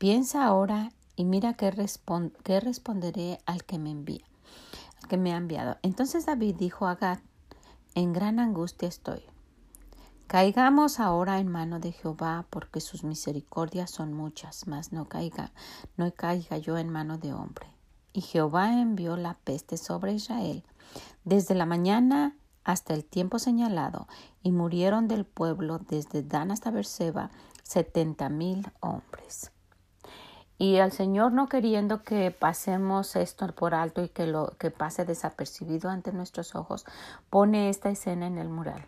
Piensa 0.00 0.46
ahora 0.46 0.92
y 1.14 1.26
mira 1.26 1.52
qué, 1.52 1.70
responderé 1.70 3.38
al 3.44 3.64
que 3.64 3.78
me 3.78 3.90
envía, 3.90 4.24
al 5.02 5.10
que 5.10 5.18
me 5.18 5.34
ha 5.34 5.36
enviado. 5.36 5.76
Entonces 5.82 6.24
David 6.24 6.56
dijo 6.56 6.86
a 6.86 6.94
Gad, 6.94 7.18
en 7.94 8.14
gran 8.14 8.38
angustia 8.38 8.88
estoy. 8.88 9.20
Caigamos 10.26 11.00
ahora 11.00 11.38
en 11.38 11.48
mano 11.48 11.80
de 11.80 11.92
Jehová, 11.92 12.46
porque 12.48 12.80
sus 12.80 13.04
misericordias 13.04 13.90
son 13.90 14.14
muchas, 14.14 14.66
mas 14.66 14.90
no 14.90 15.06
caiga, 15.06 15.52
no 15.98 16.10
caiga 16.14 16.56
yo 16.56 16.78
en 16.78 16.88
mano 16.88 17.18
de 17.18 17.34
hombre. 17.34 17.66
Y 18.14 18.22
Jehová 18.22 18.80
envió 18.80 19.18
la 19.18 19.34
peste 19.34 19.76
sobre 19.76 20.14
Israel 20.14 20.64
desde 21.26 21.54
la 21.54 21.66
mañana 21.66 22.38
hasta 22.64 22.94
el 22.94 23.04
tiempo 23.04 23.38
señalado, 23.38 24.08
y 24.42 24.50
murieron 24.50 25.08
del 25.08 25.26
pueblo 25.26 25.78
desde 25.78 26.22
Dan 26.22 26.52
hasta 26.52 26.70
Berseba 26.70 27.30
setenta 27.64 28.30
mil 28.30 28.66
hombres. 28.80 29.52
Y 30.60 30.76
el 30.76 30.92
Señor 30.92 31.32
no 31.32 31.48
queriendo 31.48 32.02
que 32.02 32.30
pasemos 32.30 33.16
esto 33.16 33.46
por 33.54 33.72
alto 33.72 34.04
y 34.04 34.10
que 34.10 34.26
lo 34.26 34.52
que 34.58 34.70
pase 34.70 35.06
desapercibido 35.06 35.88
ante 35.88 36.12
nuestros 36.12 36.54
ojos, 36.54 36.84
pone 37.30 37.70
esta 37.70 37.88
escena 37.88 38.26
en 38.26 38.36
el 38.36 38.50
mural. 38.50 38.84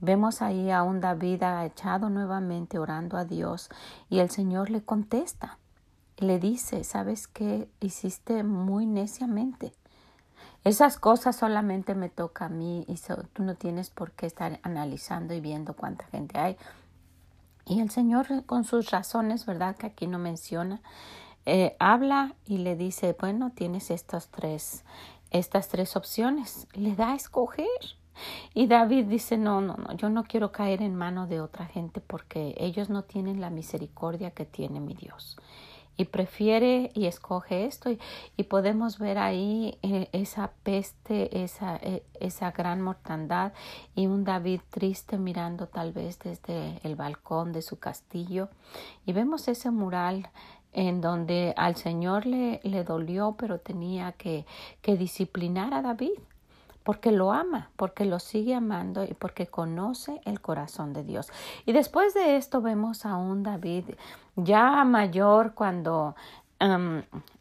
Vemos 0.00 0.42
ahí 0.42 0.72
a 0.72 0.82
un 0.82 1.00
David 1.00 1.44
echado 1.62 2.10
nuevamente 2.10 2.80
orando 2.80 3.16
a 3.16 3.24
Dios 3.24 3.70
y 4.10 4.18
el 4.18 4.30
Señor 4.30 4.68
le 4.70 4.82
contesta. 4.82 5.58
Le 6.16 6.40
dice, 6.40 6.82
¿sabes 6.82 7.28
qué? 7.28 7.68
Hiciste 7.78 8.42
muy 8.42 8.86
neciamente. 8.86 9.72
Esas 10.64 10.98
cosas 10.98 11.36
solamente 11.36 11.94
me 11.94 12.08
toca 12.08 12.46
a 12.46 12.48
mí 12.48 12.84
y 12.88 12.96
tú 13.32 13.44
no 13.44 13.54
tienes 13.54 13.90
por 13.90 14.10
qué 14.10 14.26
estar 14.26 14.58
analizando 14.64 15.34
y 15.34 15.40
viendo 15.40 15.74
cuánta 15.74 16.04
gente 16.06 16.36
hay. 16.40 16.56
Y 17.66 17.80
el 17.80 17.90
Señor 17.90 18.44
con 18.46 18.64
sus 18.64 18.90
razones, 18.90 19.46
¿verdad? 19.46 19.76
Que 19.76 19.86
aquí 19.86 20.06
no 20.06 20.18
menciona, 20.18 20.80
eh, 21.46 21.76
habla 21.78 22.34
y 22.44 22.58
le 22.58 22.76
dice, 22.76 23.16
bueno, 23.18 23.50
tienes 23.54 23.90
estas 23.90 24.28
tres, 24.28 24.84
estas 25.30 25.68
tres 25.68 25.96
opciones. 25.96 26.66
Le 26.72 26.94
da 26.94 27.12
a 27.12 27.16
escoger. 27.16 27.66
Y 28.54 28.66
David 28.66 29.06
dice, 29.06 29.38
no, 29.38 29.60
no, 29.60 29.74
no, 29.74 29.96
yo 29.96 30.10
no 30.10 30.24
quiero 30.24 30.52
caer 30.52 30.82
en 30.82 30.94
mano 30.94 31.26
de 31.26 31.40
otra 31.40 31.66
gente 31.66 32.00
porque 32.00 32.54
ellos 32.58 32.90
no 32.90 33.04
tienen 33.04 33.40
la 33.40 33.48
misericordia 33.48 34.32
que 34.32 34.44
tiene 34.44 34.80
mi 34.80 34.94
Dios. 34.94 35.36
Y 35.96 36.06
prefiere 36.06 36.90
y 36.94 37.06
escoge 37.06 37.66
esto 37.66 37.90
y, 37.90 38.42
podemos 38.44 38.98
ver 38.98 39.18
ahí 39.18 39.78
eh, 39.82 40.08
esa 40.12 40.52
peste, 40.62 41.42
esa, 41.42 41.76
eh, 41.76 42.02
esa 42.18 42.50
gran 42.50 42.82
mortandad 42.82 43.52
y 43.94 44.06
un 44.06 44.24
David 44.24 44.60
triste 44.70 45.16
mirando 45.16 45.68
tal 45.68 45.92
vez 45.92 46.18
desde 46.18 46.80
el 46.82 46.96
balcón 46.96 47.52
de 47.52 47.62
su 47.62 47.78
castillo. 47.78 48.48
Y 49.06 49.12
vemos 49.12 49.48
ese 49.48 49.70
mural 49.70 50.30
en 50.72 51.00
donde 51.00 51.54
al 51.56 51.76
Señor 51.76 52.26
le, 52.26 52.60
le 52.64 52.84
dolió, 52.84 53.36
pero 53.38 53.58
tenía 53.58 54.12
que, 54.12 54.46
que 54.80 54.96
disciplinar 54.96 55.74
a 55.74 55.82
David 55.82 56.18
porque 56.84 57.12
lo 57.12 57.32
ama, 57.32 57.70
porque 57.76 58.04
lo 58.04 58.18
sigue 58.18 58.54
amando 58.54 59.04
y 59.04 59.14
porque 59.14 59.46
conoce 59.46 60.20
el 60.24 60.40
corazón 60.40 60.92
de 60.92 61.04
Dios. 61.04 61.28
Y 61.66 61.72
después 61.72 62.14
de 62.14 62.36
esto 62.36 62.60
vemos 62.60 63.06
a 63.06 63.16
un 63.16 63.42
David 63.42 63.84
ya 64.36 64.84
mayor 64.84 65.54
cuando 65.54 66.14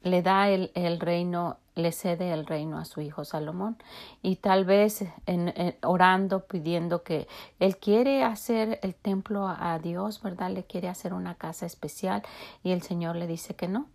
le 0.01 0.21
da 0.23 0.49
el, 0.49 0.99
reino, 0.99 1.57
le 1.75 1.91
cede 1.91 2.33
el 2.33 2.47
reino 2.47 2.79
a 2.79 2.85
su 2.85 3.01
hijo 3.01 3.23
Salomón 3.23 3.77
y 4.23 4.37
tal 4.37 4.65
vez 4.65 5.05
en, 5.27 5.75
orando, 5.83 6.45
pidiendo 6.45 7.03
que 7.03 7.27
él 7.59 7.77
quiere 7.77 8.23
hacer 8.23 8.79
el 8.81 8.95
templo 8.95 9.47
a 9.47 9.77
Dios, 9.77 10.23
¿verdad? 10.23 10.49
Le 10.49 10.63
quiere 10.63 10.89
hacer 10.89 11.13
una 11.13 11.35
casa 11.35 11.67
especial 11.67 12.23
y 12.63 12.71
el 12.71 12.81
Señor 12.81 13.15
le 13.15 13.27
dice 13.27 13.53
que 13.53 13.67
no 13.67 13.85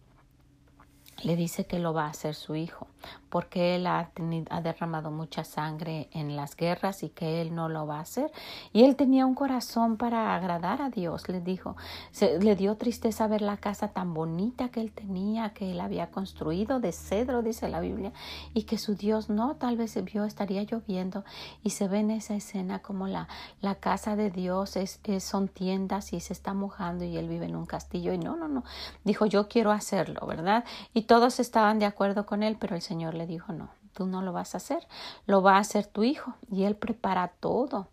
le 1.22 1.34
dice 1.34 1.66
que 1.66 1.78
lo 1.78 1.94
va 1.94 2.06
a 2.06 2.10
hacer 2.10 2.34
su 2.34 2.56
hijo, 2.56 2.88
porque 3.30 3.74
él 3.76 3.86
ha, 3.86 4.10
derramado 4.62 5.10
mucha 5.10 5.44
sangre 5.44 6.08
en 6.12 6.36
las 6.36 6.56
guerras 6.56 7.02
y 7.02 7.08
que 7.08 7.40
él 7.40 7.54
no 7.54 7.68
lo 7.68 7.86
va 7.86 7.98
a 7.98 8.02
hacer. 8.02 8.30
Y 8.72 8.84
él 8.84 8.96
tenía 8.96 9.24
un 9.24 9.34
corazón 9.34 9.96
para 9.96 10.34
agradar 10.34 10.82
a 10.82 10.90
Dios, 10.90 11.28
le 11.28 11.40
dijo. 11.40 11.76
Se, 12.10 12.38
le 12.38 12.54
dio 12.54 12.76
tristeza 12.76 13.26
ver 13.26 13.42
la 13.42 13.56
casa 13.56 13.88
tan 13.88 14.12
bonita 14.12 14.68
que 14.68 14.80
él 14.80 14.92
tenía, 14.92 15.50
que 15.50 15.72
él 15.72 15.80
había 15.80 16.10
construido 16.10 16.80
de 16.80 16.92
cedro, 16.92 17.42
dice 17.42 17.68
la 17.68 17.80
Biblia, 17.80 18.12
y 18.52 18.64
que 18.64 18.76
su 18.76 18.94
Dios 18.94 19.30
no, 19.30 19.56
tal 19.56 19.76
vez 19.76 19.92
se 19.92 20.02
vio, 20.02 20.24
estaría 20.24 20.62
lloviendo 20.64 21.24
y 21.62 21.70
se 21.70 21.88
ve 21.88 22.00
en 22.00 22.10
esa 22.10 22.34
escena 22.34 22.80
como 22.80 23.06
la, 23.06 23.28
la 23.60 23.76
casa 23.76 24.16
de 24.16 24.30
Dios 24.30 24.76
es, 24.76 25.00
son 25.20 25.48
tiendas 25.48 26.12
y 26.12 26.20
se 26.20 26.32
está 26.32 26.52
mojando 26.52 27.04
y 27.04 27.16
él 27.16 27.28
vive 27.28 27.46
en 27.46 27.56
un 27.56 27.66
castillo. 27.66 28.12
Y 28.12 28.18
no, 28.18 28.36
no, 28.36 28.48
no, 28.48 28.64
dijo 29.04 29.24
yo 29.26 29.48
quiero 29.48 29.72
hacerlo, 29.72 30.26
¿verdad? 30.26 30.64
Todos 31.06 31.40
estaban 31.40 31.78
de 31.78 31.86
acuerdo 31.86 32.26
con 32.26 32.42
él, 32.42 32.56
pero 32.58 32.76
el 32.76 32.82
Señor 32.82 33.14
le 33.14 33.26
dijo, 33.26 33.52
no, 33.52 33.70
tú 33.94 34.06
no 34.06 34.22
lo 34.22 34.32
vas 34.32 34.54
a 34.54 34.58
hacer, 34.58 34.86
lo 35.26 35.42
va 35.42 35.56
a 35.56 35.60
hacer 35.60 35.86
tu 35.86 36.04
hijo. 36.04 36.34
Y 36.50 36.64
él 36.64 36.76
prepara 36.76 37.28
todo, 37.28 37.88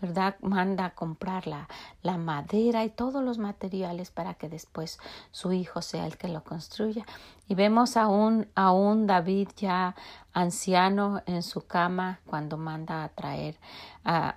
¿verdad? 0.00 0.36
Manda 0.40 0.86
a 0.86 0.94
comprar 0.94 1.46
la, 1.46 1.68
la 2.02 2.18
madera 2.18 2.84
y 2.84 2.90
todos 2.90 3.24
los 3.24 3.38
materiales 3.38 4.10
para 4.10 4.34
que 4.34 4.48
después 4.48 4.98
su 5.30 5.52
hijo 5.52 5.82
sea 5.82 6.06
el 6.06 6.16
que 6.16 6.28
lo 6.28 6.44
construya. 6.44 7.04
Y 7.48 7.54
vemos 7.54 7.96
a 7.96 8.08
un, 8.08 8.46
a 8.54 8.72
un 8.72 9.06
David 9.06 9.48
ya 9.56 9.96
anciano 10.32 11.22
en 11.26 11.42
su 11.42 11.66
cama 11.66 12.20
cuando 12.26 12.56
manda 12.56 13.02
a 13.02 13.08
traer 13.08 13.56
a, 14.04 14.34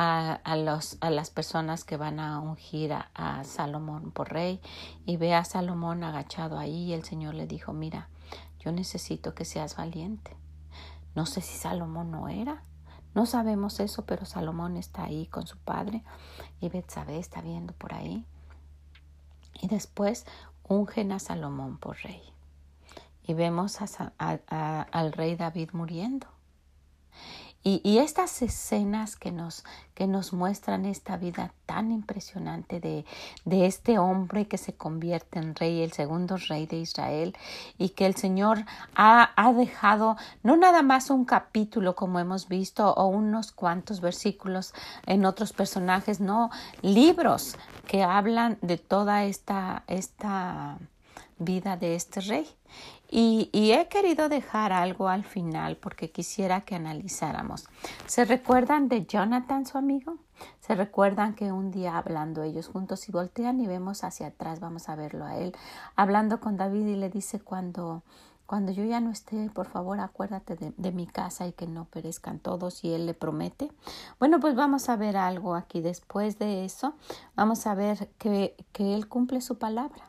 a, 0.00 0.56
los, 0.56 0.96
a 1.00 1.10
las 1.10 1.28
personas 1.28 1.82
que 1.82 1.96
van 1.96 2.20
a 2.20 2.40
ungir 2.40 2.92
a, 2.92 3.10
a, 3.14 3.42
Salomón 3.42 4.12
por 4.12 4.32
rey 4.32 4.60
y 5.06 5.16
ve 5.16 5.34
a 5.34 5.44
Salomón 5.44 6.04
agachado 6.04 6.56
ahí 6.56 6.84
y 6.84 6.92
el 6.92 7.02
Señor 7.02 7.34
le 7.34 7.48
dijo, 7.48 7.72
mira, 7.72 8.08
yo 8.60 8.70
necesito 8.70 9.34
que 9.34 9.44
seas 9.44 9.76
valiente. 9.76 10.36
No 11.16 11.26
sé 11.26 11.40
si 11.40 11.58
Salomón 11.58 12.12
no 12.12 12.28
era. 12.28 12.62
No 13.16 13.26
sabemos 13.26 13.80
eso, 13.80 14.04
pero 14.04 14.24
Salomón 14.24 14.76
está 14.76 15.02
ahí 15.02 15.26
con 15.26 15.48
su 15.48 15.58
padre 15.58 16.04
y 16.60 16.68
Betsabé 16.68 17.18
está 17.18 17.40
viendo 17.40 17.72
por 17.72 17.92
ahí. 17.92 18.24
Y 19.60 19.66
después 19.66 20.26
ungen 20.62 21.10
a 21.10 21.18
Salomón 21.18 21.76
por 21.76 21.96
rey. 22.02 22.22
Y 23.24 23.34
vemos 23.34 23.78
al 24.18 25.12
rey 25.12 25.34
David 25.34 25.70
muriendo. 25.72 26.28
Y, 27.70 27.98
estas 27.98 28.40
escenas 28.40 29.14
que 29.14 29.30
nos, 29.30 29.62
que 29.94 30.06
nos 30.06 30.32
muestran 30.32 30.86
esta 30.86 31.18
vida 31.18 31.52
tan 31.66 31.92
impresionante 31.92 32.80
de, 32.80 33.04
de 33.44 33.66
este 33.66 33.98
hombre 33.98 34.48
que 34.48 34.56
se 34.56 34.72
convierte 34.72 35.38
en 35.38 35.54
rey, 35.54 35.82
el 35.82 35.92
segundo 35.92 36.38
rey 36.48 36.64
de 36.66 36.78
Israel, 36.78 37.36
y 37.76 37.90
que 37.90 38.06
el 38.06 38.14
Señor 38.14 38.64
ha, 38.94 39.32
ha 39.36 39.52
dejado 39.52 40.16
no 40.42 40.56
nada 40.56 40.80
más 40.80 41.10
un 41.10 41.26
capítulo 41.26 41.94
como 41.94 42.18
hemos 42.20 42.48
visto 42.48 42.90
o 42.94 43.06
unos 43.06 43.52
cuantos 43.52 44.00
versículos 44.00 44.72
en 45.04 45.26
otros 45.26 45.52
personajes, 45.52 46.20
no, 46.20 46.50
libros 46.80 47.58
que 47.86 48.02
hablan 48.02 48.56
de 48.62 48.78
toda 48.78 49.24
esta, 49.24 49.84
esta 49.88 50.78
vida 51.38 51.76
de 51.76 51.96
este 51.96 52.20
rey. 52.22 52.48
Y, 53.10 53.50
he 53.72 53.88
querido 53.88 54.28
dejar 54.28 54.72
algo 54.72 55.08
al 55.08 55.24
final 55.24 55.76
porque 55.76 56.10
quisiera 56.10 56.60
que 56.60 56.74
analizáramos. 56.74 57.66
¿Se 58.06 58.26
recuerdan 58.26 58.88
de 58.88 59.06
Jonathan, 59.06 59.64
su 59.64 59.78
amigo? 59.78 60.18
¿Se 60.60 60.74
recuerdan 60.74 61.34
que 61.34 61.50
un 61.50 61.70
día 61.70 61.96
hablando 61.96 62.42
ellos 62.42 62.68
juntos 62.68 63.08
y 63.08 63.12
voltean 63.12 63.60
y 63.60 63.66
vemos 63.66 64.04
hacia 64.04 64.28
atrás, 64.28 64.60
vamos 64.60 64.88
a 64.90 64.94
verlo 64.94 65.24
a 65.24 65.36
él, 65.38 65.56
hablando 65.96 66.38
con 66.40 66.56
David 66.58 66.86
y 66.86 66.96
le 66.96 67.08
dice 67.08 67.40
cuando, 67.40 68.02
cuando 68.44 68.72
yo 68.72 68.84
ya 68.84 69.00
no 69.00 69.10
esté, 69.10 69.50
por 69.50 69.66
favor 69.66 70.00
acuérdate 70.00 70.54
de, 70.54 70.74
de 70.76 70.92
mi 70.92 71.06
casa 71.06 71.46
y 71.46 71.52
que 71.52 71.66
no 71.66 71.86
perezcan 71.86 72.38
todos 72.38 72.84
y 72.84 72.92
él 72.92 73.06
le 73.06 73.14
promete. 73.14 73.72
Bueno, 74.20 74.38
pues 74.38 74.54
vamos 74.54 74.90
a 74.90 74.96
ver 74.96 75.16
algo 75.16 75.54
aquí 75.54 75.80
después 75.80 76.38
de 76.38 76.66
eso. 76.66 76.94
Vamos 77.34 77.66
a 77.66 77.74
ver 77.74 78.10
que, 78.18 78.54
que 78.72 78.94
él 78.94 79.08
cumple 79.08 79.40
su 79.40 79.58
palabra. 79.58 80.04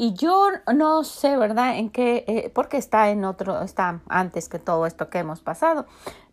Y 0.00 0.12
yo 0.14 0.50
no 0.72 1.02
sé, 1.02 1.36
¿verdad? 1.36 1.76
En 1.76 1.90
qué, 1.90 2.24
eh, 2.28 2.52
porque 2.54 2.76
está 2.76 3.10
en 3.10 3.24
otro, 3.24 3.60
está 3.62 4.00
antes 4.08 4.48
que 4.48 4.60
todo 4.60 4.86
esto 4.86 5.10
que 5.10 5.18
hemos 5.18 5.40
pasado, 5.40 5.86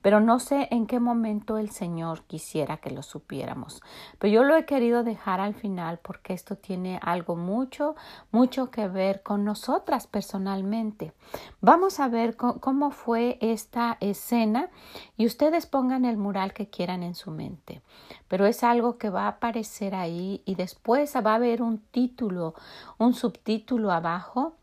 pero 0.06 0.20
no 0.20 0.40
sé 0.40 0.68
en 0.70 0.86
qué 0.86 1.00
momento 1.00 1.58
el 1.58 1.72
Señor 1.72 2.26
quisiera 2.26 2.78
que 2.78 2.92
lo 2.92 3.02
supiéramos. 3.02 3.82
Pero 4.20 4.32
yo 4.32 4.44
lo 4.44 4.56
he 4.56 4.64
querido 4.64 5.04
dejar 5.04 5.40
al 5.40 5.56
final 5.56 5.98
porque 5.98 6.34
esto 6.34 6.58
tiene 6.58 7.00
algo 7.02 7.36
mucho, 7.36 7.96
mucho 8.32 8.70
que 8.70 8.88
ver 8.88 9.24
con 9.24 9.44
nosotras 9.44 10.06
personalmente. 10.06 11.12
Vamos 11.60 12.00
a 12.00 12.08
ver 12.08 12.36
cómo 12.36 12.92
fue 12.92 13.40
esta 13.42 13.98
escena 14.00 14.70
y 15.18 15.26
ustedes 15.26 15.66
pongan 15.66 16.06
el 16.06 16.18
mural 16.18 16.54
que 16.54 16.70
quieran 16.70 17.02
en 17.02 17.16
su 17.16 17.32
mente. 17.32 17.82
Pero 18.28 18.46
es 18.46 18.64
algo 18.64 19.00
que 19.00 19.10
va 19.10 19.24
a 19.24 19.30
aparecer 19.30 19.96
ahí 19.96 20.44
y 20.46 20.54
después 20.54 21.16
va 21.16 21.32
a 21.32 21.36
haber 21.38 21.64
un 21.64 21.80
título, 21.80 22.54
un 23.00 23.16
subtítulo 23.16 23.92
abajo 23.92 24.54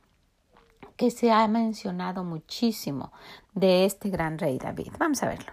se 1.11 1.31
ha 1.33 1.47
mencionado 1.49 2.25
muchísimo 2.25 3.13
de 3.55 3.85
este 3.85 4.11
gran 4.11 4.39
rey 4.39 4.59
David. 4.59 4.93
Vamos 4.99 5.23
a 5.23 5.29
verlo. 5.29 5.53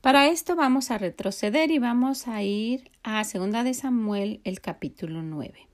Para 0.00 0.28
esto 0.28 0.56
vamos 0.56 0.90
a 0.90 0.98
retroceder 0.98 1.70
y 1.70 1.78
vamos 1.78 2.28
a 2.28 2.42
ir 2.42 2.90
a 3.02 3.24
Segunda 3.24 3.64
de 3.64 3.74
Samuel, 3.74 4.40
el 4.44 4.60
capítulo 4.60 5.22
9. 5.22 5.68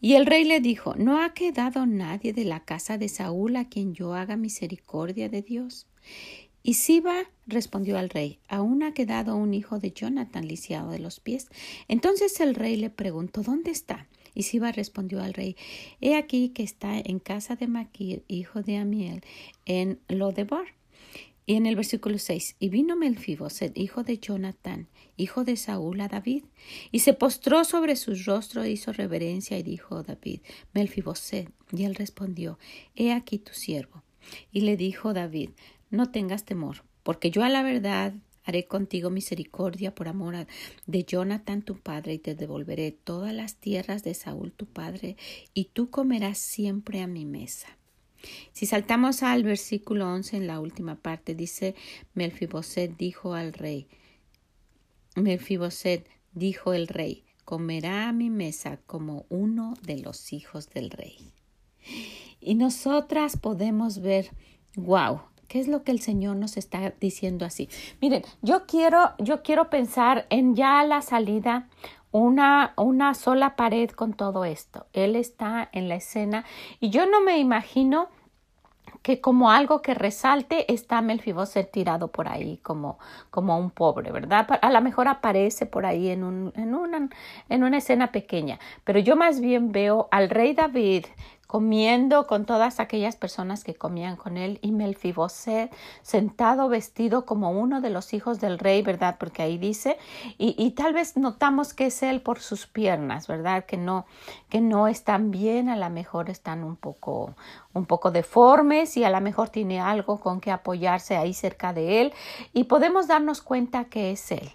Y 0.00 0.14
el 0.14 0.26
rey 0.26 0.44
le 0.44 0.60
dijo, 0.60 0.94
¿no 0.96 1.22
ha 1.22 1.34
quedado 1.34 1.84
nadie 1.86 2.32
de 2.32 2.44
la 2.44 2.60
casa 2.60 2.96
de 2.96 3.08
Saúl 3.08 3.56
a 3.56 3.68
quien 3.68 3.92
yo 3.92 4.14
haga 4.14 4.36
misericordia 4.36 5.28
de 5.28 5.42
Dios? 5.42 5.86
Y 6.62 6.74
Siba 6.74 7.24
respondió 7.46 7.98
al 7.98 8.10
rey, 8.10 8.38
aún 8.48 8.82
ha 8.82 8.92
quedado 8.92 9.36
un 9.36 9.54
hijo 9.54 9.78
de 9.78 9.92
Jonathan 9.92 10.46
lisiado 10.46 10.90
de 10.90 10.98
los 10.98 11.20
pies. 11.20 11.48
Entonces 11.88 12.38
el 12.40 12.54
rey 12.54 12.76
le 12.76 12.90
preguntó, 12.90 13.42
¿dónde 13.42 13.70
está? 13.70 14.08
Y 14.34 14.44
Siba 14.44 14.72
respondió 14.72 15.22
al 15.22 15.34
rey, 15.34 15.56
he 16.00 16.16
aquí 16.16 16.50
que 16.50 16.62
está 16.62 16.98
en 16.98 17.18
casa 17.18 17.56
de 17.56 17.66
Maquir, 17.66 18.24
hijo 18.28 18.62
de 18.62 18.76
Amiel, 18.76 19.22
en 19.66 20.00
Lodebar. 20.08 20.66
Y 21.46 21.54
en 21.54 21.66
el 21.66 21.74
versículo 21.74 22.18
6, 22.18 22.56
y 22.60 22.68
vino 22.68 22.94
Melfiboset, 22.94 23.76
hijo 23.76 24.04
de 24.04 24.18
Jonathan, 24.18 24.86
hijo 25.16 25.42
de 25.42 25.56
Saúl, 25.56 26.00
a 26.00 26.06
David, 26.06 26.44
y 26.92 27.00
se 27.00 27.12
postró 27.12 27.64
sobre 27.64 27.96
su 27.96 28.14
rostro, 28.24 28.62
e 28.62 28.70
hizo 28.70 28.92
reverencia, 28.92 29.58
y 29.58 29.64
dijo 29.64 30.04
David, 30.04 30.42
Melfiboset, 30.74 31.50
y 31.72 31.84
él 31.84 31.96
respondió, 31.96 32.58
he 32.94 33.12
aquí 33.12 33.38
tu 33.38 33.52
siervo. 33.52 34.04
Y 34.52 34.60
le 34.60 34.76
dijo 34.76 35.12
David, 35.12 35.50
no 35.90 36.12
tengas 36.12 36.44
temor, 36.44 36.84
porque 37.02 37.32
yo 37.32 37.42
a 37.42 37.48
la 37.48 37.64
verdad 37.64 38.14
haré 38.50 38.66
contigo 38.66 39.10
misericordia 39.10 39.94
por 39.94 40.08
amor 40.08 40.46
de 40.86 41.04
Jonathan 41.04 41.62
tu 41.62 41.78
padre, 41.78 42.14
y 42.14 42.18
te 42.18 42.34
devolveré 42.34 42.92
todas 42.92 43.32
las 43.32 43.56
tierras 43.56 44.02
de 44.02 44.14
Saúl 44.14 44.52
tu 44.52 44.66
padre, 44.66 45.16
y 45.54 45.66
tú 45.66 45.90
comerás 45.90 46.38
siempre 46.38 47.00
a 47.00 47.06
mi 47.06 47.24
mesa. 47.24 47.68
Si 48.52 48.66
saltamos 48.66 49.22
al 49.22 49.44
versículo 49.44 50.12
11 50.12 50.36
en 50.36 50.46
la 50.46 50.60
última 50.60 50.96
parte, 50.96 51.34
dice 51.34 51.74
Melfiboset 52.14 52.96
dijo 52.96 53.34
al 53.34 53.52
rey, 53.52 53.88
Melfiboset 55.16 56.06
dijo 56.32 56.74
el 56.74 56.86
rey, 56.86 57.24
comerá 57.44 58.08
a 58.08 58.12
mi 58.12 58.30
mesa 58.30 58.78
como 58.86 59.26
uno 59.28 59.74
de 59.82 59.98
los 59.98 60.32
hijos 60.32 60.68
del 60.70 60.90
rey. 60.90 61.32
Y 62.40 62.54
nosotras 62.54 63.36
podemos 63.36 64.00
ver, 64.00 64.30
wow, 64.76 65.22
¿Qué 65.50 65.58
es 65.58 65.66
lo 65.66 65.82
que 65.82 65.90
el 65.90 65.98
Señor 65.98 66.36
nos 66.36 66.56
está 66.56 66.92
diciendo 67.00 67.44
así? 67.44 67.68
Miren, 68.00 68.22
yo 68.40 68.66
quiero, 68.66 69.10
yo 69.18 69.42
quiero 69.42 69.68
pensar 69.68 70.26
en 70.30 70.54
ya 70.54 70.84
la 70.84 71.02
salida, 71.02 71.66
una, 72.12 72.72
una 72.76 73.14
sola 73.14 73.56
pared 73.56 73.90
con 73.90 74.12
todo 74.12 74.44
esto. 74.44 74.86
Él 74.92 75.16
está 75.16 75.68
en 75.72 75.88
la 75.88 75.96
escena 75.96 76.44
y 76.78 76.90
yo 76.90 77.04
no 77.06 77.20
me 77.20 77.38
imagino 77.38 78.10
que 79.02 79.20
como 79.20 79.50
algo 79.50 79.82
que 79.82 79.92
resalte 79.94 80.72
está 80.72 81.02
Melfiboset 81.02 81.68
tirado 81.72 82.12
por 82.12 82.28
ahí 82.28 82.58
como, 82.58 83.00
como 83.30 83.58
un 83.58 83.72
pobre, 83.72 84.12
¿verdad? 84.12 84.46
A 84.62 84.70
lo 84.70 84.80
mejor 84.80 85.08
aparece 85.08 85.66
por 85.66 85.84
ahí 85.84 86.10
en, 86.10 86.22
un, 86.22 86.52
en, 86.54 86.76
una, 86.76 87.08
en 87.48 87.64
una 87.64 87.78
escena 87.78 88.12
pequeña, 88.12 88.60
pero 88.84 89.00
yo 89.00 89.16
más 89.16 89.40
bien 89.40 89.72
veo 89.72 90.06
al 90.12 90.30
rey 90.30 90.54
David 90.54 91.06
comiendo 91.50 92.28
con 92.28 92.44
todas 92.44 92.78
aquellas 92.78 93.16
personas 93.16 93.64
que 93.64 93.74
comían 93.74 94.14
con 94.14 94.36
él 94.36 94.60
y 94.62 94.70
Melfiboset 94.70 95.74
sentado 96.00 96.68
vestido 96.68 97.26
como 97.26 97.50
uno 97.50 97.80
de 97.80 97.90
los 97.90 98.14
hijos 98.14 98.38
del 98.38 98.56
rey, 98.56 98.82
¿verdad? 98.82 99.16
Porque 99.18 99.42
ahí 99.42 99.58
dice 99.58 99.98
y, 100.38 100.54
y, 100.56 100.70
tal 100.70 100.92
vez 100.92 101.16
notamos 101.16 101.74
que 101.74 101.86
es 101.86 102.04
él 102.04 102.20
por 102.20 102.38
sus 102.38 102.68
piernas, 102.68 103.26
¿verdad? 103.26 103.64
Que 103.64 103.76
no 103.76 104.06
que 104.48 104.60
no 104.60 104.86
están 104.86 105.32
bien, 105.32 105.68
a 105.68 105.74
lo 105.74 105.90
mejor 105.90 106.30
están 106.30 106.62
un 106.62 106.76
poco 106.76 107.34
un 107.72 107.84
poco 107.84 108.12
deformes 108.12 108.96
y 108.96 109.02
a 109.02 109.10
lo 109.10 109.20
mejor 109.20 109.48
tiene 109.48 109.80
algo 109.80 110.20
con 110.20 110.40
que 110.40 110.52
apoyarse 110.52 111.16
ahí 111.16 111.34
cerca 111.34 111.72
de 111.72 112.00
él 112.00 112.12
y 112.52 112.64
podemos 112.64 113.08
darnos 113.08 113.42
cuenta 113.42 113.86
que 113.86 114.12
es 114.12 114.30
él. 114.30 114.52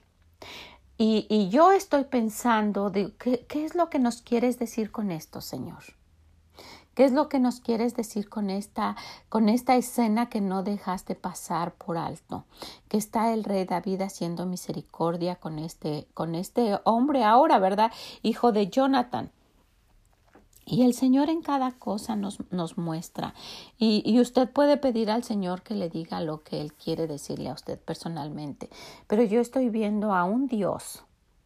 Y, 0.97 1.27
y 1.29 1.49
yo 1.49 1.73
estoy 1.73 2.05
pensando 2.05 2.89
de 2.89 3.11
¿qué, 3.19 3.45
qué 3.49 3.65
es 3.65 3.75
lo 3.75 3.89
que 3.89 3.99
nos 3.99 4.21
quieres 4.21 4.59
decir 4.59 4.91
con 4.91 5.11
esto, 5.11 5.41
Señor. 5.41 5.83
¿Qué 6.95 7.03
es 7.03 7.11
lo 7.11 7.27
que 7.27 7.39
nos 7.39 7.59
quieres 7.59 7.93
decir 7.93 8.29
con 8.29 8.49
esta, 8.49 8.95
escena 9.75 10.29
que 10.29 10.39
no 10.39 10.63
dejaste 10.63 11.13
pasar 11.13 11.73
por 11.73 11.97
alto? 11.97 12.45
Que 12.87 12.95
está 12.95 13.33
el 13.33 13.43
rey 13.43 13.65
David 13.65 14.01
haciendo 14.01 14.45
misericordia 14.45 15.35
con 15.35 15.59
este, 15.59 16.07
con 16.13 16.35
este 16.35 16.79
hombre 16.85 17.25
ahora, 17.25 17.59
¿verdad? 17.59 17.91
Hijo 18.23 18.53
de 18.53 18.69
Jonathan. 18.69 19.29
Y 20.65 20.83
el 20.83 20.93
Señor 20.93 21.29
en 21.29 21.41
cada 21.41 21.73
cosa 21.73 22.15
nos, 22.15 22.39
muestra. 22.77 23.33
Y, 23.77 24.17
usted 24.21 24.49
puede 24.49 24.77
pedir 24.77 25.11
al 25.11 25.25
Señor 25.25 25.63
que 25.63 25.75
le 25.75 25.89
diga 25.89 26.21
lo 26.21 26.43
que 26.43 26.61
Él 26.61 26.73
quiere 26.73 27.07
decirle 27.07 27.49
a 27.49 27.53
usted 27.53 27.77
personalmente. 27.77 28.69
Pero 29.07 29.21
yo 29.23 29.41
estoy 29.41 29.67
viendo 29.69 30.13
a 30.13 30.23
un 30.23 30.47
Dios, 30.47 31.03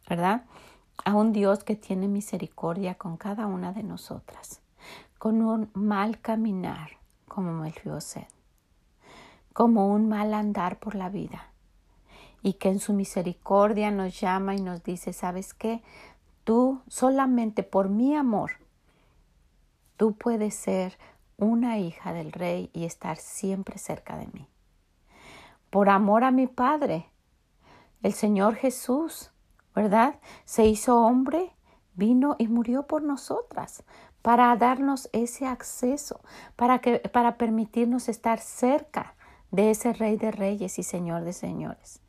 ¿verdad? 0.08 0.44
A 1.04 1.16
un 1.16 1.32
Dios 1.32 1.64
que 1.64 1.74
tiene 1.74 2.06
misericordia 2.06 2.94
con 2.94 3.16
cada 3.16 3.46
una 3.46 3.72
de 3.72 3.82
nosotras 3.82 4.59
con 5.20 5.42
un 5.42 5.70
mal 5.74 6.18
caminar 6.22 6.92
como 7.28 7.52
Melfiboset, 7.52 8.26
como 9.52 9.92
un 9.92 10.08
mal 10.08 10.32
andar 10.32 10.78
por 10.78 10.94
la 10.94 11.10
vida, 11.10 11.52
y 12.40 12.54
que 12.54 12.70
en 12.70 12.78
su 12.78 12.94
misericordia 12.94 13.90
nos 13.90 14.18
llama 14.18 14.54
y 14.54 14.62
nos 14.62 14.82
dice, 14.82 15.12
¿sabes 15.12 15.52
qué? 15.52 15.82
Tú 16.42 16.80
solamente 16.88 17.62
por 17.62 17.90
mi 17.90 18.16
amor, 18.16 18.52
tú 19.98 20.14
puedes 20.14 20.54
ser 20.54 20.96
una 21.36 21.76
hija 21.76 22.14
del 22.14 22.32
rey 22.32 22.70
y 22.72 22.86
estar 22.86 23.18
siempre 23.18 23.76
cerca 23.76 24.16
de 24.16 24.26
mí. 24.28 24.48
Por 25.68 25.90
amor 25.90 26.24
a 26.24 26.30
mi 26.30 26.46
Padre, 26.46 27.10
el 28.02 28.14
Señor 28.14 28.54
Jesús, 28.54 29.32
¿verdad? 29.74 30.18
Se 30.46 30.64
hizo 30.64 30.98
hombre, 31.02 31.52
vino 31.92 32.36
y 32.38 32.48
murió 32.48 32.86
por 32.86 33.02
nosotras, 33.02 33.84
para 34.22 34.54
darnos 34.56 35.08
ese 35.12 35.46
acceso, 35.46 36.20
para, 36.56 36.80
que, 36.80 36.98
para 36.98 37.36
permitirnos 37.36 38.08
estar 38.08 38.38
cerca 38.38 39.14
de 39.50 39.70
ese 39.70 39.92
Rey 39.92 40.16
de 40.16 40.30
Reyes 40.30 40.78
y 40.78 40.82
Señor 40.82 41.24
de 41.24 41.32
Señores. 41.32 42.00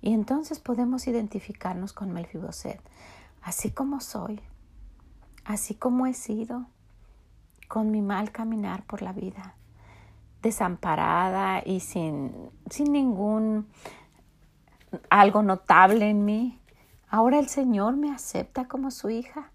Y 0.00 0.12
entonces 0.12 0.60
podemos 0.60 1.06
identificarnos 1.06 1.92
con 1.92 2.12
Melfiboset, 2.12 2.80
así 3.42 3.70
como 3.70 4.00
soy, 4.00 4.40
así 5.44 5.74
como 5.74 6.06
he 6.06 6.14
sido, 6.14 6.66
con 7.66 7.90
mi 7.90 8.00
mal 8.00 8.30
caminar 8.30 8.84
por 8.84 9.02
la 9.02 9.12
vida, 9.12 9.54
desamparada 10.42 11.62
y 11.64 11.80
sin, 11.80 12.32
sin 12.70 12.92
ningún 12.92 13.68
algo 15.10 15.42
notable 15.42 16.08
en 16.08 16.24
mí. 16.24 16.60
Ahora 17.08 17.38
el 17.38 17.48
Señor 17.48 17.96
me 17.96 18.12
acepta 18.12 18.68
como 18.68 18.90
su 18.90 19.10
hija 19.10 19.50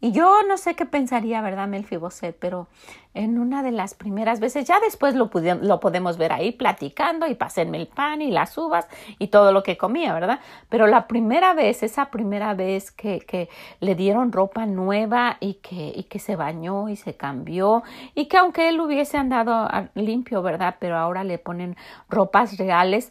y 0.00 0.12
yo 0.12 0.42
no 0.46 0.56
sé 0.58 0.76
qué 0.76 0.86
pensaría, 0.86 1.40
¿verdad, 1.40 1.66
Melfiboset? 1.66 2.36
Pero 2.38 2.68
en 3.14 3.36
una 3.36 3.64
de 3.64 3.72
las 3.72 3.94
primeras 3.94 4.38
veces, 4.38 4.64
ya 4.64 4.78
después 4.78 5.16
lo, 5.16 5.28
lo 5.60 5.80
podemos 5.80 6.18
ver 6.18 6.32
ahí 6.32 6.52
platicando 6.52 7.26
y 7.26 7.34
pasenme 7.34 7.78
el 7.78 7.88
pan 7.88 8.22
y 8.22 8.30
las 8.30 8.56
uvas 8.56 8.86
y 9.18 9.26
todo 9.26 9.50
lo 9.50 9.64
que 9.64 9.76
comía, 9.76 10.14
¿verdad? 10.14 10.38
Pero 10.68 10.86
la 10.86 11.08
primera 11.08 11.52
vez, 11.52 11.82
esa 11.82 12.10
primera 12.10 12.54
vez 12.54 12.92
que, 12.92 13.18
que 13.18 13.48
le 13.80 13.96
dieron 13.96 14.30
ropa 14.30 14.66
nueva 14.66 15.36
y 15.40 15.54
que, 15.54 15.92
y 15.96 16.04
que 16.04 16.20
se 16.20 16.36
bañó 16.36 16.88
y 16.88 16.94
se 16.94 17.16
cambió 17.16 17.82
y 18.14 18.26
que 18.26 18.36
aunque 18.36 18.68
él 18.68 18.80
hubiese 18.80 19.16
andado 19.16 19.68
limpio, 19.94 20.42
¿verdad? 20.42 20.76
Pero 20.78 20.96
ahora 20.96 21.24
le 21.24 21.38
ponen 21.38 21.76
ropas 22.08 22.56
reales 22.56 23.10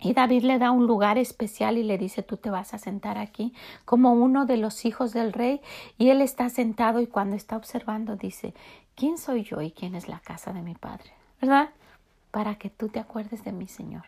y 0.00 0.12
David 0.12 0.42
le 0.42 0.58
da 0.58 0.70
un 0.70 0.86
lugar 0.86 1.16
especial 1.16 1.78
y 1.78 1.82
le 1.82 1.96
dice, 1.96 2.22
tú 2.22 2.36
te 2.36 2.50
vas 2.50 2.74
a 2.74 2.78
sentar 2.78 3.16
aquí 3.16 3.54
como 3.84 4.12
uno 4.12 4.44
de 4.44 4.58
los 4.58 4.84
hijos 4.84 5.12
del 5.12 5.32
rey. 5.32 5.60
Y 5.96 6.10
él 6.10 6.20
está 6.20 6.50
sentado 6.50 7.00
y 7.00 7.06
cuando 7.06 7.34
está 7.34 7.56
observando 7.56 8.16
dice, 8.16 8.54
¿quién 8.94 9.16
soy 9.16 9.42
yo 9.42 9.62
y 9.62 9.70
quién 9.70 9.94
es 9.94 10.08
la 10.08 10.20
casa 10.20 10.52
de 10.52 10.60
mi 10.60 10.74
padre? 10.74 11.12
¿Verdad? 11.40 11.70
Para 12.30 12.56
que 12.56 12.68
tú 12.68 12.88
te 12.88 13.00
acuerdes 13.00 13.42
de 13.44 13.52
mi 13.52 13.68
Señor. 13.68 14.04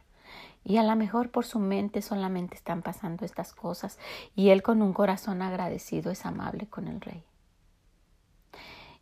Y 0.62 0.76
a 0.76 0.82
lo 0.82 0.94
mejor 0.94 1.30
por 1.30 1.46
su 1.46 1.58
mente 1.58 2.02
solamente 2.02 2.54
están 2.54 2.82
pasando 2.82 3.24
estas 3.24 3.54
cosas 3.54 3.98
y 4.36 4.50
él 4.50 4.62
con 4.62 4.82
un 4.82 4.92
corazón 4.92 5.40
agradecido 5.40 6.10
es 6.10 6.26
amable 6.26 6.66
con 6.66 6.88
el 6.88 7.00
rey. 7.00 7.22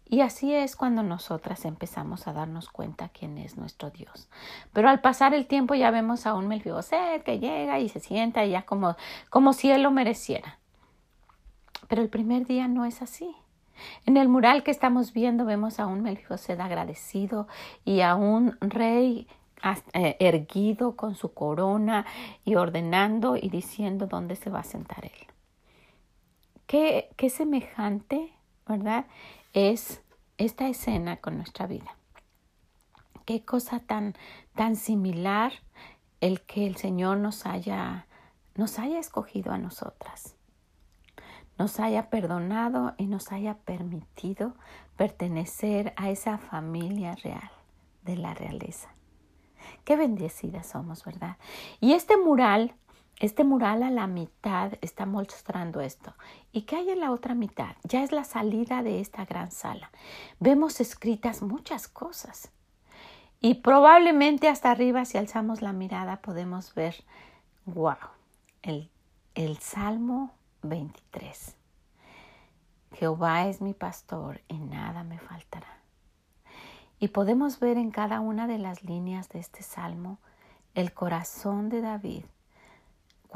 Y 0.09 0.21
así 0.21 0.55
es 0.55 0.77
cuando 0.77 1.03
nosotras 1.03 1.65
empezamos 1.65 2.29
a 2.29 2.33
darnos 2.33 2.71
cuenta 2.71 3.09
quién 3.09 3.39
es 3.39 3.57
nuestro 3.57 3.91
Dios. 3.91 4.29
Pero 4.73 4.89
al 4.89 5.01
pasar 5.01 5.35
el 5.35 5.47
tiempo 5.47 5.75
ya 5.75 5.91
vemos 5.91 6.27
a 6.27 6.35
un 6.35 6.47
Melfiboset 6.47 7.25
que 7.25 7.41
llega 7.41 7.81
y 7.81 7.89
se 7.89 7.99
sienta 7.99 8.45
ya 8.45 8.63
como, 8.63 8.97
como 9.31 9.53
si 9.53 9.71
él 9.71 9.83
lo 9.83 9.91
mereciera. 9.91 10.59
Pero 11.89 12.03
el 12.03 12.09
primer 12.09 12.47
día 12.47 12.69
no 12.69 12.85
es 12.85 13.03
así. 13.03 13.35
En 14.07 14.17
el 14.17 14.29
mural 14.29 14.63
que 14.63 14.71
estamos 14.71 15.13
viendo 15.13 15.45
vemos 15.45 15.81
a 15.81 15.87
un 15.87 16.03
Melfiboset 16.03 16.61
agradecido 16.61 17.49
y 17.85 18.01
a 18.01 18.15
un 18.15 18.57
rey 18.61 19.27
eh, 19.93 20.17
erguido 20.21 20.95
con 20.95 21.17
su 21.17 21.35
corona 21.35 22.07
y 22.45 22.55
ordenando 22.55 23.37
y 23.37 23.49
diciendo 23.49 24.07
dónde 24.07 24.37
se 24.37 24.51
va 24.51 24.61
a 24.61 24.65
sentar 24.65 25.05
él. 25.05 25.27
Qué, 26.67 27.11
qué 27.17 27.29
semejante, 27.29 28.33
¿verdad? 28.69 29.07
Es 29.57 30.03
esta 30.37 30.69
escena 30.69 31.17
con 31.17 31.39
nuestra 31.39 31.67
vida. 31.67 31.97
Qué 33.25 33.43
cosa 33.43 33.81
tan, 33.81 34.15
tan 34.55 34.77
similar 34.77 35.51
el 36.21 36.43
que 36.43 36.67
el 36.67 36.77
Señor 36.77 37.17
nos 37.17 37.47
haya, 37.47 38.07
nos 38.55 38.79
haya 38.79 38.99
escogido 38.99 39.53
a 39.53 39.59
nosotras, 39.59 40.37
nos 41.59 41.81
haya 41.81 42.11
perdonado 42.11 42.95
y 42.99 43.07
nos 43.07 43.33
haya 43.33 43.55
permitido 43.55 44.53
pertenecer 44.99 45.95
a 45.97 46.11
esa 46.11 46.37
familia 46.37 47.15
real 47.15 47.51
de 48.03 48.17
la 48.17 48.35
realeza. 48.35 48.91
Qué 49.85 49.97
bendecidas 49.97 50.67
somos, 50.67 51.03
¿verdad? 51.03 51.39
Y 51.81 51.95
este 51.95 52.19
mural 52.19 52.75
este 53.19 53.45
mural 53.45 53.83
a 53.83 53.91
la 53.91 54.07
mitad 54.07 54.73
está 54.83 55.07
mostrando 55.07 55.81
esto. 55.81 56.13
¿Y 56.53 56.63
qué 56.63 56.77
hay 56.77 56.91
en 56.91 57.01
la 57.01 57.13
otra 57.13 57.35
mitad? 57.35 57.77
Ya 57.85 58.03
es 58.03 58.13
la 58.13 58.25
salida 58.25 58.83
de 58.83 59.01
esta 59.01 59.25
gran 59.25 59.51
sala. 59.51 59.91
Vemos 60.39 60.81
escritas 60.81 61.41
muchas 61.41 61.89
cosas. 61.89 62.51
Y 63.41 63.55
probablemente 63.55 64.49
hasta 64.49 64.71
arriba, 64.71 65.07
si 65.07 65.17
alzamos 65.17 65.63
la 65.63 65.73
mirada, 65.73 66.21
podemos 66.21 66.75
ver, 66.75 67.05
wow, 67.65 67.97
el, 68.63 68.91
el 69.35 69.59
Salmo 69.59 70.33
23. 70.63 71.57
Jehová 72.93 73.47
es 73.47 73.63
mi 73.63 73.73
pastor 73.73 74.43
y 74.49 74.59
nada 74.59 75.05
me 75.05 75.19
faltará. 75.19 75.81
Y 76.99 77.09
podemos 77.09 77.61
ver 77.61 77.79
en 77.79 77.91
cada 77.91 78.21
una 78.21 78.47
de 78.47 78.59
las 78.59 78.83
líneas 78.85 79.31
de 79.31 79.39
este 79.39 79.63
salmo 79.63 80.19
el 80.75 80.93
corazón 80.93 81.71
de 81.71 81.81
David 81.81 82.25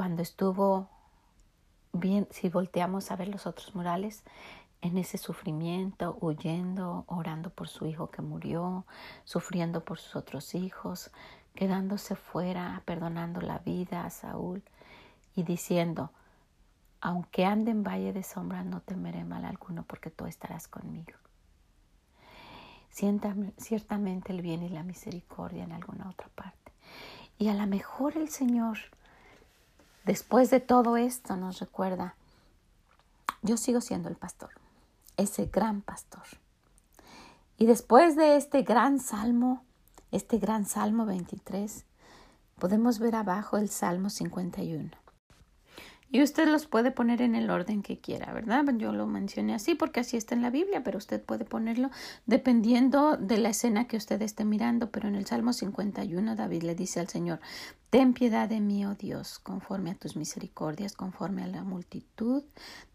cuando 0.01 0.23
estuvo 0.23 0.89
bien, 1.93 2.27
si 2.31 2.49
volteamos 2.49 3.11
a 3.11 3.17
ver 3.17 3.29
los 3.29 3.47
otros 3.47 3.75
murales, 3.75 4.23
en 4.81 4.97
ese 4.97 5.19
sufrimiento, 5.19 6.17
huyendo, 6.23 7.05
orando 7.07 7.51
por 7.51 7.69
su 7.69 7.85
hijo 7.85 8.11
que 8.11 8.23
murió, 8.23 8.87
sufriendo 9.25 9.85
por 9.85 9.99
sus 9.99 10.17
otros 10.17 10.55
hijos, 10.55 11.11
quedándose 11.55 12.17
fuera, 12.17 12.81
perdonando 12.87 13.43
la 13.43 13.59
vida 13.59 14.07
a 14.07 14.09
Saúl 14.09 14.63
y 15.37 15.43
diciendo, 15.43 16.11
aunque 17.03 17.45
ande 17.45 17.71
en 17.71 17.85
valle 17.85 18.15
de 18.15 18.23
sombras, 18.23 18.65
no 18.65 18.81
temeré 18.81 19.25
mal 19.25 19.45
alguno 19.45 19.83
porque 19.83 20.09
tú 20.09 20.25
estarás 20.25 20.67
conmigo. 20.67 21.19
ciertamente 22.89 24.33
el 24.33 24.41
bien 24.41 24.63
y 24.63 24.71
la 24.71 24.83
misericordia 24.83 25.65
en 25.65 25.73
alguna 25.73 26.09
otra 26.09 26.31
parte. 26.35 26.73
Y 27.37 27.49
a 27.49 27.55
lo 27.55 27.67
mejor 27.67 28.17
el 28.17 28.31
Señor 28.31 28.79
Después 30.05 30.51
de 30.51 30.61
todo 30.61 30.97
esto 30.97 31.37
nos 31.37 31.61
recuerda, 31.61 32.15
yo 33.43 33.57
sigo 33.57 33.81
siendo 33.81 34.09
el 34.09 34.17
pastor, 34.17 34.51
ese 35.17 35.47
gran 35.47 35.83
pastor. 35.83 36.23
Y 37.59 37.67
después 37.67 38.17
de 38.17 38.37
este 38.37 38.63
gran 38.63 38.99
salmo, 39.01 39.65
este 40.11 40.39
gran 40.39 40.65
salmo 40.65 41.05
23, 41.05 41.85
podemos 42.59 42.99
ver 42.99 43.15
abajo 43.17 43.59
el 43.59 43.69
salmo 43.69 44.09
51. 44.09 45.00
Y 46.13 46.23
usted 46.23 46.49
los 46.49 46.67
puede 46.67 46.91
poner 46.91 47.23
en 47.23 47.37
el 47.37 47.51
orden 47.51 47.83
que 47.83 48.01
quiera, 48.01 48.33
¿verdad? 48.33 48.65
Yo 48.77 48.93
lo 48.93 49.07
mencioné 49.07 49.55
así 49.55 49.77
porque 49.77 50.01
así 50.01 50.17
está 50.17 50.35
en 50.35 50.43
la 50.43 50.51
Biblia, 50.51 50.83
pero 50.83 50.99
usted 50.99 51.23
puede 51.23 51.45
ponerlo 51.45 51.91
dependiendo 52.27 53.17
de 53.17 53.39
la 53.39 53.51
escena 53.51 53.87
que 53.87 53.97
usted 53.97 54.21
esté 54.23 54.45
mirando. 54.45 54.91
Pero 54.91 55.07
en 55.07 55.15
el 55.15 55.27
Salmo 55.27 55.53
51 55.53 56.35
David 56.35 56.65
le 56.65 56.75
dice 56.75 56.99
al 56.99 57.09
Señor, 57.09 57.41
Ten 57.91 58.13
piedad 58.13 58.49
de 58.49 58.61
mí, 58.61 58.85
oh 58.85 58.95
Dios, 58.97 59.39
conforme 59.39 59.93
a 59.93 59.95
tus 59.95 60.17
misericordias, 60.17 60.95
conforme 60.95 61.45
a 61.45 61.47
la 61.47 61.63
multitud 61.63 62.43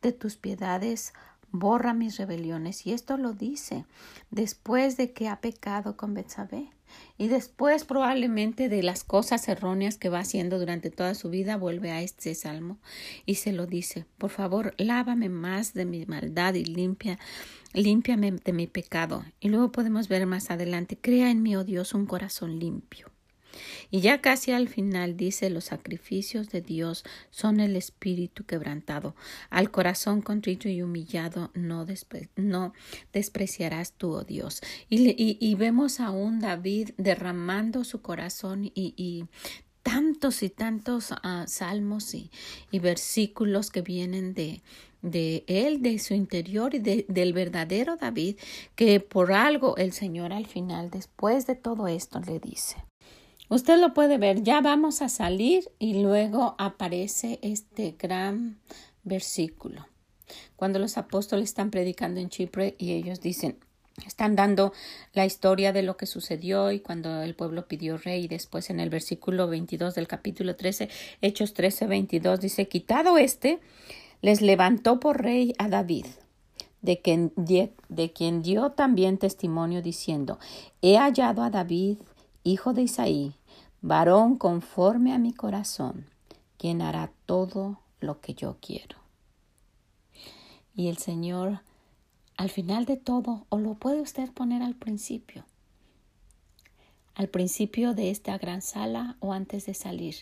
de 0.02 0.12
tus 0.12 0.36
piedades, 0.36 1.14
borra 1.52 1.94
mis 1.94 2.18
rebeliones. 2.18 2.86
Y 2.86 2.92
esto 2.92 3.18
lo 3.18 3.34
dice 3.34 3.86
después 4.30 4.98
de 4.98 5.14
que 5.14 5.30
ha 5.30 5.40
pecado 5.40 5.96
con 5.96 6.14
Betsabé. 6.14 6.70
Y 7.18 7.30
después 7.30 7.86
probablemente 7.86 8.68
de 8.68 8.84
las 8.84 9.04
cosas 9.04 9.48
erróneas 9.48 9.98
que 9.98 10.10
va 10.10 10.20
haciendo 10.20 10.60
durante 10.60 10.92
toda 10.92 11.16
su 11.16 11.30
vida, 11.30 11.56
vuelve 11.56 11.92
a 11.92 12.02
este 12.02 12.36
salmo 12.36 12.78
y 13.26 13.36
se 13.36 13.54
lo 13.54 13.68
dice, 13.68 14.06
por 14.18 14.32
favor, 14.32 14.74
lávame 14.78 15.30
más 15.30 15.74
de 15.74 15.86
mi 15.86 16.06
maldad 16.06 16.56
y 16.56 16.66
limpia, 16.66 17.18
límpiame 17.74 18.34
de 18.34 18.54
mi 18.54 18.68
pecado. 18.68 19.24
Y 19.40 19.50
luego 19.50 19.72
podemos 19.72 20.10
ver 20.10 20.26
más 20.26 20.52
adelante, 20.52 20.98
crea 20.98 21.32
en 21.32 21.42
mí, 21.42 21.56
oh 21.56 21.64
Dios, 21.64 21.94
un 21.94 22.06
corazón 22.06 22.60
limpio 22.60 23.15
y 23.92 24.02
ya 24.02 24.22
casi 24.22 24.52
al 24.52 24.68
final 24.68 25.18
dice 25.18 25.50
los 25.50 25.66
sacrificios 25.66 26.50
de 26.50 26.62
Dios 26.62 27.04
son 27.30 27.60
el 27.60 27.76
espíritu 27.76 28.46
quebrantado. 28.46 29.16
Al 29.50 29.72
corazón 29.72 30.22
contrito 30.22 30.70
y 30.70 30.82
humillado 30.82 31.52
no, 31.54 31.86
no 32.36 32.74
despreciarás 33.14 33.94
tú, 33.94 34.12
oh 34.12 34.24
Dios. 34.24 34.62
Y, 34.90 35.38
y, 35.40 35.56
vemos 35.56 36.00
a 36.00 36.12
un 36.12 36.40
David 36.40 36.92
derramando 36.98 37.84
su 37.84 38.02
corazón 38.02 38.72
y, 38.74 39.26
tantos 39.84 40.42
y 40.42 40.50
tantos 40.50 41.14
ah, 41.24 41.46
salmos 41.48 42.14
y, 42.14 42.32
y, 42.72 42.80
versículos 42.80 43.70
que 43.70 43.82
vienen 43.82 44.34
de, 44.34 44.62
de 45.06 45.44
él, 45.48 45.82
de 45.82 46.00
su 46.00 46.14
interior 46.14 46.74
y 46.74 46.80
de, 46.80 47.06
del 47.08 47.34
verdadero 47.34 47.96
David, 47.96 48.38
que 48.76 49.00
por 49.00 49.32
algo 49.32 49.78
el 49.78 49.94
Señor 49.94 50.34
al 50.34 50.48
final, 50.48 50.90
después 50.90 51.46
de 51.46 51.56
todo 51.56 51.88
esto, 51.88 52.20
le 52.20 52.40
dice, 52.40 52.78
Usted 53.50 53.80
lo 53.80 53.94
puede 53.94 54.18
ver, 54.18 54.42
ya 54.42 54.62
vamos 54.62 55.02
a 55.02 55.10
salir 55.10 55.70
y 55.78 56.02
luego 56.02 56.56
aparece 56.58 57.40
este 57.42 57.96
gran 57.98 58.58
versículo. 59.04 59.88
Cuando 60.56 60.80
los 60.80 60.98
apóstoles 60.98 61.50
están 61.50 61.70
predicando 61.70 62.20
en 62.20 62.30
Chipre 62.30 62.76
y 62.80 62.94
ellos 62.94 63.22
dicen, 63.22 63.58
están 64.06 64.36
dando 64.36 64.74
la 65.14 65.26
historia 65.26 65.72
de 65.72 65.84
lo 65.84 65.96
que 65.96 66.08
sucedió 66.08 66.72
y 66.72 66.80
cuando 66.80 67.22
el 67.22 67.36
pueblo 67.36 67.68
pidió 67.68 67.98
rey 67.98 68.26
y 68.26 68.28
después 68.28 68.70
en 68.70 68.80
el 68.80 68.90
versículo 68.90 69.48
22 69.48 69.94
del 69.96 70.08
capítulo 70.08 70.56
13, 70.56 70.90
Hechos 71.22 71.54
13, 71.54 71.86
22 71.86 72.42
dice, 72.42 72.68
quitado 72.68 73.18
este, 73.18 73.60
les 74.22 74.42
levantó 74.42 75.00
por 75.00 75.22
rey 75.22 75.54
a 75.60 75.70
David, 75.70 76.08
de 76.82 77.00
quien, 77.00 77.32
de 77.36 78.12
quien 78.12 78.42
dio 78.42 78.72
también 78.72 79.18
testimonio 79.18 79.82
diciendo, 79.82 80.40
he 80.82 80.98
hallado 80.98 81.44
a 81.44 81.50
David 81.50 82.00
hijo 82.46 82.74
de 82.74 82.84
Isaí, 82.84 83.34
varón 83.82 84.38
conforme 84.38 85.14
a 85.14 85.18
mi 85.18 85.34
corazón, 85.34 86.06
quien 86.60 86.84
hará 86.84 87.12
todo 87.26 87.80
lo 88.00 88.22
que 88.22 88.36
yo 88.36 88.58
quiero. 88.62 88.98
Y 90.76 90.88
el 90.90 90.98
Señor, 90.98 91.62
al 92.38 92.52
final 92.52 92.86
de 92.86 92.98
todo, 92.98 93.48
o 93.50 93.58
lo 93.58 93.74
puede 93.74 94.00
usted 94.00 94.32
poner 94.32 94.62
al 94.62 94.76
principio, 94.76 95.44
al 97.16 97.30
principio 97.30 97.96
de 97.96 98.12
esta 98.12 98.38
gran 98.38 98.62
sala 98.62 99.18
o 99.22 99.34
antes 99.34 99.66
de 99.66 99.74
salir, 99.74 100.16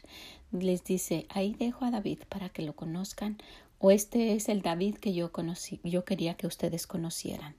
les 0.52 0.86
dice, 0.86 1.26
ahí 1.28 1.56
dejo 1.56 1.84
a 1.84 1.92
David 1.92 2.20
para 2.30 2.48
que 2.48 2.62
lo 2.62 2.74
conozcan, 2.74 3.38
o 3.80 3.92
este 3.92 4.34
es 4.34 4.48
el 4.48 4.62
David 4.62 4.96
que 4.96 5.14
yo 5.14 5.34
conocí, 5.34 5.82
yo 5.84 6.06
quería 6.06 6.36
que 6.36 6.48
ustedes 6.48 6.88
conocieran, 6.88 7.56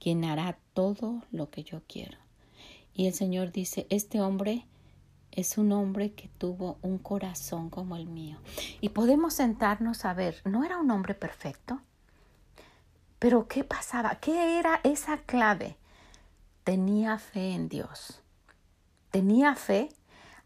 quien 0.00 0.24
hará 0.24 0.58
todo 0.74 1.22
lo 1.30 1.50
que 1.50 1.62
yo 1.62 1.82
quiero. 1.86 2.25
Y 2.96 3.06
el 3.06 3.12
Señor 3.12 3.52
dice, 3.52 3.86
este 3.90 4.22
hombre 4.22 4.64
es 5.30 5.58
un 5.58 5.70
hombre 5.72 6.12
que 6.12 6.28
tuvo 6.38 6.78
un 6.80 6.96
corazón 6.96 7.68
como 7.68 7.94
el 7.94 8.06
mío. 8.06 8.38
Y 8.80 8.88
podemos 8.88 9.34
sentarnos 9.34 10.06
a 10.06 10.14
ver, 10.14 10.40
¿no 10.46 10.64
era 10.64 10.78
un 10.78 10.90
hombre 10.90 11.14
perfecto? 11.14 11.82
Pero 13.18 13.48
¿qué 13.48 13.64
pasaba? 13.64 14.14
¿Qué 14.14 14.58
era 14.58 14.80
esa 14.82 15.18
clave? 15.18 15.76
Tenía 16.64 17.18
fe 17.18 17.52
en 17.52 17.68
Dios. 17.68 18.22
Tenía 19.10 19.54
fe 19.56 19.90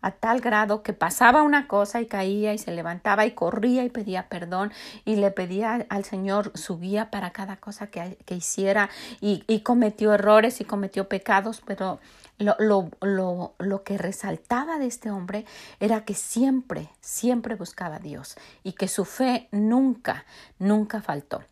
a 0.00 0.10
tal 0.10 0.40
grado 0.40 0.82
que 0.82 0.92
pasaba 0.92 1.42
una 1.42 1.68
cosa 1.68 2.00
y 2.00 2.06
caía 2.06 2.52
y 2.52 2.58
se 2.58 2.72
levantaba 2.72 3.26
y 3.26 3.32
corría 3.32 3.84
y 3.84 3.90
pedía 3.90 4.28
perdón 4.28 4.72
y 5.04 5.16
le 5.16 5.30
pedía 5.30 5.86
al 5.88 6.04
Señor 6.04 6.52
su 6.56 6.78
guía 6.78 7.10
para 7.10 7.30
cada 7.30 7.58
cosa 7.58 7.88
que, 7.88 8.16
hiciera 8.34 8.88
y, 9.20 9.44
y 9.46 9.60
cometió 9.60 10.14
errores 10.14 10.60
y 10.60 10.64
cometió 10.64 11.08
pecados, 11.08 11.62
pero 11.64 12.00
lo, 12.40 12.56
lo, 12.58 12.90
lo, 13.02 13.54
lo, 13.58 13.84
que 13.84 13.98
resaltaba 13.98 14.78
de 14.78 14.86
este 14.86 15.10
hombre 15.10 15.44
era 15.78 16.04
que 16.04 16.14
siempre, 16.14 16.88
siempre 17.00 17.54
buscaba 17.54 17.96
a 17.96 18.00
Dios 18.00 18.36
y 18.64 18.72
que 18.72 18.88
su 18.88 19.04
fe 19.04 19.48
nunca, 19.52 20.24
nunca 20.58 21.02
faltó. 21.02 21.44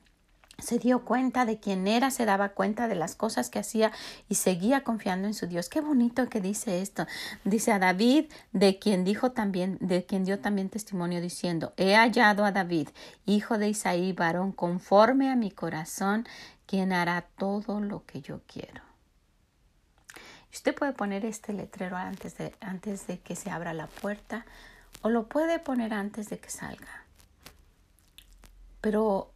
Se 0.59 0.80
dio 0.80 1.05
cuenta 1.05 1.45
de 1.45 1.61
quién 1.61 1.86
era, 1.86 2.11
se 2.11 2.24
daba 2.24 2.49
cuenta 2.49 2.89
de 2.89 2.97
las 2.97 3.14
cosas 3.14 3.49
que 3.49 3.61
hacía 3.61 3.93
y 4.28 4.34
seguía 4.34 4.82
confiando 4.82 5.28
en 5.28 5.34
su 5.34 5.47
Dios. 5.47 5.68
Qué 5.68 5.80
bonito 5.80 6.28
que 6.28 6.41
dice 6.41 6.82
esto. 6.82 7.07
Dice 7.45 7.70
a 7.70 7.78
David, 7.78 8.24
de 8.53 8.80
quien 8.80 9.05
dijo 9.05 9.30
también, 9.30 9.78
de 9.80 10.05
quien 10.05 10.24
dio 10.24 10.41
también 10.41 10.68
testimonio 10.68 11.20
diciendo, 11.20 11.74
he 11.76 11.95
hallado 11.95 12.45
a 12.45 12.51
David, 12.51 12.89
hijo 13.24 13.57
de 13.57 13.68
Isaí, 13.68 14.12
varón 14.12 14.51
conforme 14.51 15.30
a 15.30 15.36
mi 15.36 15.53
corazón, 15.53 16.26
quien 16.66 16.93
hará 16.93 17.26
todo 17.39 17.80
lo 17.80 18.05
que 18.05 18.20
yo 18.20 18.41
quiero. 18.49 18.88
Usted 20.53 20.75
puede 20.75 20.93
poner 20.93 21.25
este 21.25 21.53
letrero 21.53 21.97
antes 21.97 22.37
de, 22.39 22.55
antes 22.61 23.07
de 23.07 23.21
que 23.21 23.37
se 23.37 23.51
abra 23.51 23.75
la 23.75 23.87
puerta 23.87 24.47
o 25.03 25.09
lo 25.09 25.29
puede 25.29 25.59
poner 25.59 25.93
antes 25.93 26.31
de 26.31 26.39
que 26.39 26.51
salga. 26.51 27.05
Pero 28.81 29.33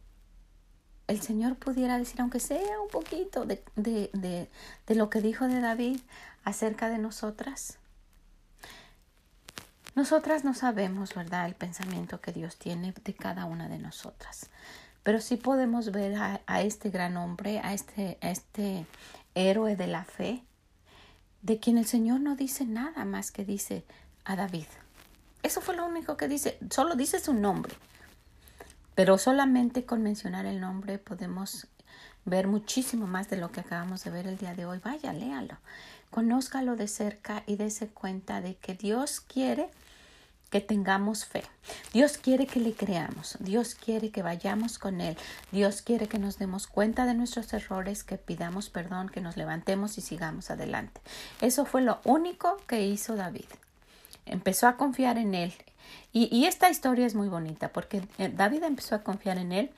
el 1.07 1.21
Señor 1.21 1.55
pudiera 1.55 1.97
decir, 1.97 2.21
aunque 2.21 2.39
sea 2.39 2.79
un 2.79 2.89
poquito 2.89 3.45
de, 3.45 3.63
de, 3.75 4.09
de, 4.13 4.49
de 4.87 4.95
lo 4.95 5.09
que 5.09 5.21
dijo 5.21 5.47
de 5.47 5.61
David 5.61 5.99
acerca 6.43 6.89
de 6.89 6.97
nosotras. 6.97 7.77
Nosotras 9.95 10.43
no 10.43 10.55
sabemos, 10.55 11.13
¿verdad?, 11.13 11.45
el 11.45 11.53
pensamiento 11.53 12.19
que 12.19 12.31
Dios 12.31 12.57
tiene 12.57 12.93
de 13.03 13.13
cada 13.13 13.45
una 13.45 13.69
de 13.69 13.77
nosotras. 13.77 14.49
Pero 15.03 15.21
sí 15.21 15.37
podemos 15.37 15.91
ver 15.91 16.15
a, 16.15 16.61
este 16.61 16.89
gran 16.89 17.15
hombre, 17.17 17.59
a 17.59 17.73
este, 17.73 18.17
a 18.21 18.31
este 18.31 18.87
héroe 19.35 19.75
de 19.75 19.87
la 19.87 20.03
fe, 20.03 20.43
de 21.43 21.59
quien 21.59 21.77
el 21.77 21.85
Señor 21.85 22.21
no 22.21 22.35
dice 22.35 22.65
nada 22.65 23.05
más 23.05 23.31
que 23.31 23.45
dice 23.45 23.83
a 24.25 24.35
David. 24.35 24.65
Eso 25.43 25.61
fue 25.61 25.75
lo 25.75 25.85
único 25.85 26.17
que 26.17 26.27
dice, 26.27 26.57
solo 26.71 26.95
dice 26.95 27.19
su 27.19 27.33
nombre. 27.33 27.75
Pero 28.95 29.17
solamente 29.17 29.85
con 29.85 30.01
mencionar 30.01 30.45
el 30.45 30.61
nombre 30.61 30.97
podemos 30.97 31.67
ver 32.25 32.47
muchísimo 32.47 33.07
más 33.07 33.29
de 33.29 33.37
lo 33.37 33.51
que 33.51 33.59
acabamos 33.59 34.03
de 34.03 34.11
ver 34.11 34.27
el 34.27 34.37
día 34.37 34.55
de 34.55 34.65
hoy. 34.65 34.79
Vaya, 34.83 35.11
léalo, 35.11 35.57
conózcalo 36.09 36.77
de 36.77 36.87
cerca 36.87 37.43
y 37.45 37.57
dése 37.57 37.89
cuenta 37.89 38.39
de 38.39 38.55
que 38.55 38.75
Dios 38.75 39.19
quiere 39.19 39.69
que 40.53 40.61
tengamos 40.61 41.25
fe. 41.25 41.41
Dios 41.93 42.19
quiere 42.19 42.45
que 42.45 42.59
le 42.59 42.73
creamos, 42.73 43.37
Dios 43.39 43.73
quiere 43.73 44.11
que 44.11 44.21
vayamos 44.21 44.77
con 44.77 45.01
Él, 45.01 45.17
Dios 45.51 45.81
quiere 45.81 46.07
que 46.07 46.19
nos 46.19 46.37
demos 46.37 46.67
cuenta 46.67 47.07
de 47.07 47.15
nuestros 47.15 47.51
errores, 47.53 48.03
que 48.03 48.19
pidamos 48.19 48.69
perdón, 48.69 49.09
que 49.09 49.19
nos 49.19 49.35
levantemos 49.35 49.97
y 49.97 50.01
sigamos 50.01 50.51
adelante. 50.51 51.01
Eso 51.41 51.65
fue 51.65 51.81
lo 51.81 52.01
único 52.03 52.57
que 52.67 52.85
hizo 52.85 53.15
David. 53.15 53.47
Empezó 54.27 54.67
a 54.67 54.77
confiar 54.77 55.17
en 55.17 55.33
Él. 55.33 55.55
Y, 56.11 56.29
y 56.31 56.45
esta 56.45 56.69
historia 56.69 57.07
es 57.07 57.15
muy 57.15 57.29
bonita 57.29 57.69
porque 57.69 58.03
eh, 58.19 58.29
David 58.29 58.61
empezó 58.61 58.93
a 58.93 59.01
confiar 59.01 59.39
en 59.39 59.53
Él 59.53 59.71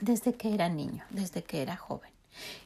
desde 0.00 0.34
que 0.34 0.52
era 0.52 0.68
niño, 0.68 1.04
desde 1.10 1.44
que 1.44 1.62
era 1.62 1.76
joven 1.76 2.11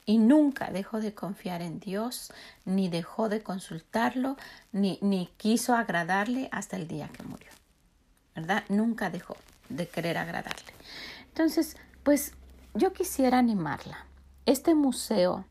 y 0.04 0.18
nunca 0.18 0.70
dejó 0.70 1.00
de 1.00 1.14
confiar 1.14 1.62
en 1.62 1.80
Dios, 1.80 2.32
ni 2.64 2.88
dejó 2.88 3.28
de 3.28 3.42
consultarlo, 3.42 4.36
ni, 4.72 4.98
ni 5.02 5.26
quiso 5.36 5.74
agradarle 5.74 6.48
hasta 6.52 6.76
el 6.76 6.88
día 6.88 7.08
que 7.08 7.22
murió. 7.22 7.50
¿Verdad? 8.34 8.64
Nunca 8.68 9.10
dejó 9.10 9.36
de 9.68 9.88
querer 9.88 10.18
agradarle. 10.18 10.72
Entonces, 11.28 11.76
pues 12.02 12.32
yo 12.74 12.92
quisiera 12.92 13.38
animarla. 13.38 14.06
Este 14.44 14.74
museo 14.74 15.44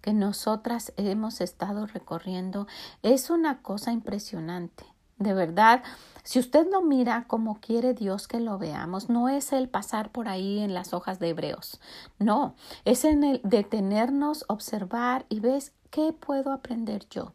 que 0.00 0.12
nosotras 0.12 0.92
hemos 0.96 1.40
estado 1.40 1.86
recorriendo 1.86 2.66
es 3.02 3.30
una 3.30 3.62
cosa 3.62 3.92
impresionante. 3.92 4.84
De 5.18 5.34
verdad, 5.34 5.82
si 6.30 6.38
usted 6.38 6.68
lo 6.70 6.80
mira 6.80 7.24
como 7.26 7.58
quiere 7.58 7.92
Dios 7.92 8.28
que 8.28 8.38
lo 8.38 8.56
veamos, 8.56 9.08
no 9.08 9.28
es 9.28 9.52
el 9.52 9.68
pasar 9.68 10.12
por 10.12 10.28
ahí 10.28 10.60
en 10.60 10.74
las 10.74 10.94
hojas 10.94 11.18
de 11.18 11.30
Hebreos, 11.30 11.80
no, 12.20 12.54
es 12.84 13.04
en 13.04 13.24
el 13.24 13.40
detenernos, 13.42 14.44
observar 14.46 15.26
y 15.28 15.40
ves 15.40 15.72
qué 15.90 16.12
puedo 16.12 16.52
aprender 16.52 17.08
yo. 17.10 17.32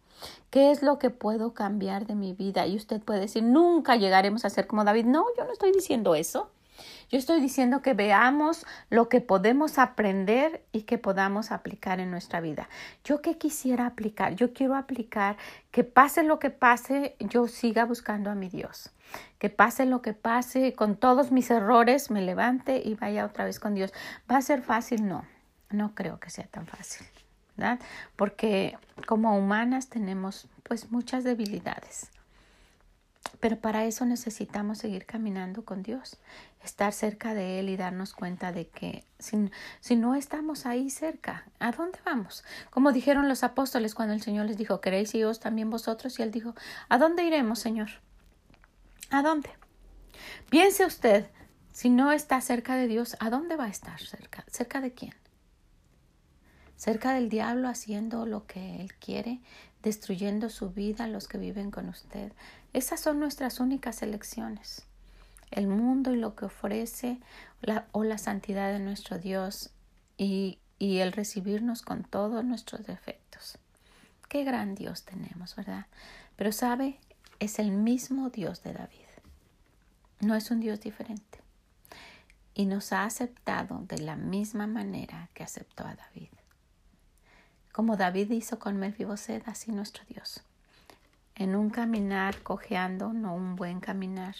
¿Qué 0.50 0.72
es 0.72 0.82
lo 0.82 0.98
que 0.98 1.10
puedo 1.10 1.54
cambiar 1.54 2.08
de 2.08 2.16
mi 2.16 2.32
vida? 2.32 2.68
Y 2.68 2.78
usted 2.78 3.02
puede 3.02 3.20
decir, 3.20 3.44
nunca 3.44 3.98
llegaremos 3.98 4.46
a 4.46 4.50
ser 4.50 4.66
como 4.66 4.86
David. 4.86 5.04
No, 5.04 5.26
yo 5.38 5.44
no 5.44 5.52
estoy 5.52 5.74
diciendo 5.74 6.16
eso. 6.16 6.50
Yo 7.10 7.18
estoy 7.18 7.40
diciendo 7.40 7.82
que 7.82 7.94
veamos 7.94 8.66
lo 8.90 9.10
que 9.10 9.22
podemos 9.22 9.78
aprender 9.78 10.66
y 10.72 10.84
que 10.84 10.98
podamos 10.98 11.52
aplicar 11.52 12.00
en 12.00 12.12
nuestra 12.12 12.42
vida. 12.42 12.68
Yo 13.04 13.22
qué 13.22 13.38
quisiera 13.38 13.86
aplicar? 13.86 14.36
Yo 14.36 14.54
quiero 14.54 14.76
aplicar 14.76 15.38
que 15.72 15.84
pase 15.84 16.24
lo 16.24 16.40
que 16.40 16.50
pase, 16.50 17.16
yo 17.20 17.48
siga 17.48 17.86
buscando 17.86 18.30
a 18.30 18.36
mi 18.36 18.50
Dios. 18.50 18.92
Que 19.40 19.50
pase 19.50 19.86
lo 19.86 20.02
que 20.02 20.14
pase, 20.14 20.74
con 20.74 20.96
todos 20.96 21.32
mis 21.32 21.52
errores 21.52 22.10
me 22.10 22.22
levante 22.22 22.82
y 22.84 22.96
vaya 22.96 23.26
otra 23.26 23.46
vez 23.46 23.60
con 23.60 23.76
Dios. 23.76 23.94
¿Va 24.30 24.38
a 24.38 24.42
ser 24.42 24.62
fácil? 24.62 25.08
No, 25.08 25.26
no 25.70 25.94
creo 25.94 26.20
que 26.20 26.30
sea 26.30 26.48
tan 26.48 26.66
fácil. 26.66 27.06
Porque 28.16 28.78
como 29.06 29.38
humanas 29.38 29.90
tenemos 29.90 30.48
pues 30.64 30.92
muchas 30.92 31.24
debilidades. 31.24 32.10
Pero 33.40 33.58
para 33.58 33.86
eso 33.86 34.06
necesitamos 34.06 34.80
seguir 34.80 35.06
caminando 35.06 35.64
con 35.66 35.84
Dios, 35.84 36.18
estar 36.66 36.92
cerca 36.94 37.34
de 37.34 37.60
Él 37.60 37.70
y 37.70 37.78
darnos 37.78 38.14
cuenta 38.14 38.52
de 38.52 38.68
que 38.68 39.06
si, 39.20 39.50
si, 39.80 39.96
no 39.96 40.16
estamos 40.16 40.66
ahí 40.66 40.90
cerca, 40.90 41.46
¿a 41.60 41.72
dónde 41.72 42.00
vamos? 42.06 42.44
Como 42.70 42.92
dijeron 42.92 43.30
los 43.30 43.44
apóstoles 43.44 43.96
cuando 43.96 44.14
el 44.14 44.22
Señor 44.22 44.46
les 44.48 44.58
dijo, 44.58 44.82
¿queréis 44.82 45.16
iros 45.16 45.40
también 45.40 45.70
vosotros? 45.70 46.20
Y 46.20 46.24
Él 46.24 46.32
dijo, 46.32 46.54
¿a 46.90 46.98
dónde 46.98 47.24
iremos, 47.24 47.60
Señor? 47.60 47.90
¿A 49.10 49.22
dónde? 49.22 49.50
Piense 50.50 50.86
usted, 50.86 51.30
si 51.72 51.90
no 51.90 52.12
está 52.12 52.42
cerca 52.42 52.76
de 52.76 52.88
Dios, 52.88 53.16
¿a 53.20 53.30
dónde 53.30 53.56
va 53.56 53.66
a 53.66 53.70
estar 53.70 54.00
cerca? 54.00 54.44
¿Cerca 54.48 54.82
de 54.82 54.94
quién? 54.94 55.14
cerca 56.78 57.14
del 57.14 57.30
diablo 57.30 57.68
haciendo 57.68 58.26
lo 58.26 58.46
que 58.46 58.82
él 58.82 58.94
quiere, 58.96 59.42
destruyendo 59.82 60.50
su 60.50 60.72
vida, 60.72 61.08
los 61.08 61.28
que 61.28 61.38
viven 61.38 61.72
con 61.72 61.90
usted. 61.90 62.32
Esas 62.74 63.00
son 63.00 63.20
nuestras 63.20 63.60
únicas 63.60 64.02
elecciones. 64.02 64.86
El 65.56 65.68
mundo 65.68 66.14
y 66.14 66.18
lo 66.18 66.36
que 66.36 66.46
ofrece 66.46 67.20
o 67.92 68.04
la 68.04 68.18
santidad 68.18 68.72
de 68.72 68.80
nuestro 68.80 69.18
Dios 69.18 69.72
y, 70.18 70.60
el 70.80 71.14
recibirnos 71.14 71.82
con 71.82 72.04
todos 72.04 72.46
nuestros 72.46 72.86
defectos. 72.86 73.58
Qué 74.30 74.44
gran 74.44 74.76
Dios 74.76 75.04
tenemos, 75.04 75.56
¿verdad? 75.56 75.88
Pero 76.36 76.52
sabe, 76.52 77.00
es 77.40 77.58
el 77.58 77.72
mismo 77.72 78.30
Dios 78.30 78.62
de 78.62 78.74
David. 78.74 79.08
No 80.20 80.36
es 80.36 80.52
un 80.52 80.60
Dios 80.60 80.82
diferente. 80.82 81.40
Y 82.54 82.68
nos 82.68 82.94
ha 82.94 83.04
aceptado 83.04 83.84
de 83.88 83.98
la 83.98 84.16
misma 84.16 84.68
manera 84.68 85.30
que 85.34 85.44
aceptó 85.44 85.86
a 85.86 85.96
David 85.96 86.30
como 87.76 87.98
David 87.98 88.32
hizo 88.32 88.58
con 88.58 88.78
Melfiboset, 88.78 89.46
así 89.50 89.74
nuestro 89.74 90.06
Dios. 90.08 90.42
En 91.36 91.58
un 91.58 91.70
caminar 91.70 92.42
cojeando, 92.42 93.12
no 93.12 93.36
un 93.36 93.58
buen 93.58 93.82
caminar, 93.82 94.34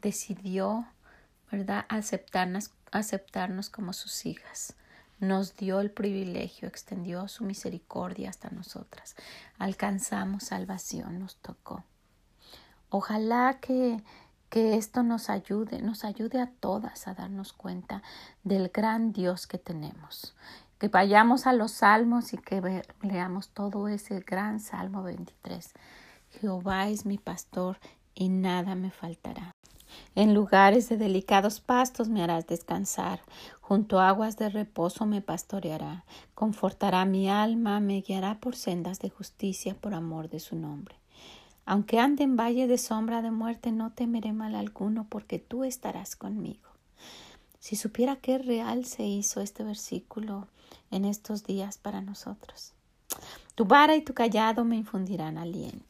decidió, 0.00 0.86
¿verdad?, 1.50 1.86
aceptarnos, 1.88 2.72
aceptarnos 2.92 3.70
como 3.70 3.92
sus 3.92 4.26
hijas. 4.26 4.74
Nos 5.18 5.56
dio 5.56 5.80
el 5.80 5.90
privilegio, 5.90 6.66
extendió 6.66 7.28
su 7.28 7.44
misericordia 7.44 8.30
hasta 8.30 8.50
nosotras. 8.50 9.16
Alcanzamos 9.58 10.44
salvación, 10.44 11.18
nos 11.18 11.36
tocó. 11.36 11.84
Ojalá 12.88 13.58
que, 13.60 14.02
que 14.48 14.76
esto 14.76 15.02
nos 15.02 15.28
ayude, 15.28 15.82
nos 15.82 16.04
ayude 16.04 16.40
a 16.40 16.50
todas 16.50 17.06
a 17.06 17.14
darnos 17.14 17.52
cuenta 17.52 18.02
del 18.42 18.68
gran 18.68 19.12
Dios 19.12 19.46
que 19.46 19.58
tenemos 19.58 20.34
que 20.80 20.88
vayamos 20.88 21.46
a 21.46 21.52
los 21.52 21.72
salmos 21.72 22.32
y 22.32 22.38
que 22.38 22.82
leamos 23.02 23.50
todo 23.50 23.86
ese 23.86 24.20
gran 24.20 24.60
Salmo 24.60 25.02
23. 25.02 25.74
Jehová 26.30 26.88
es 26.88 27.04
mi 27.04 27.18
pastor 27.18 27.78
y 28.14 28.30
nada 28.30 28.74
me 28.74 28.90
faltará. 28.90 29.52
En 30.16 30.34
lugares 30.34 30.88
de 30.88 30.96
delicados 30.96 31.60
pastos 31.60 32.08
me 32.08 32.22
harás 32.22 32.46
descansar, 32.46 33.20
junto 33.60 34.00
a 34.00 34.08
aguas 34.08 34.36
de 34.36 34.48
reposo 34.48 35.06
me 35.06 35.20
pastoreará, 35.20 36.04
confortará 36.34 37.04
mi 37.04 37.30
alma, 37.30 37.78
me 37.78 38.00
guiará 38.00 38.40
por 38.40 38.56
sendas 38.56 38.98
de 38.98 39.10
justicia 39.10 39.74
por 39.74 39.94
amor 39.94 40.28
de 40.28 40.40
su 40.40 40.56
nombre. 40.56 40.96
Aunque 41.64 42.00
ande 42.00 42.24
en 42.24 42.36
valle 42.36 42.66
de 42.66 42.78
sombra 42.78 43.22
de 43.22 43.30
muerte, 43.30 43.70
no 43.70 43.92
temeré 43.92 44.32
mal 44.32 44.56
alguno, 44.56 45.06
porque 45.08 45.38
tú 45.38 45.62
estarás 45.62 46.16
conmigo. 46.16 46.68
Si 47.60 47.76
supiera 47.76 48.16
qué 48.16 48.38
real 48.38 48.86
se 48.86 49.04
hizo 49.04 49.40
este 49.40 49.62
versículo 49.62 50.48
en 50.90 51.04
estos 51.04 51.44
días 51.44 51.78
para 51.78 52.00
nosotros. 52.00 52.72
Tu 53.54 53.64
vara 53.64 53.94
y 53.94 54.02
tu 54.02 54.14
callado 54.14 54.64
me 54.64 54.76
infundirán 54.76 55.38
aliento. 55.38 55.89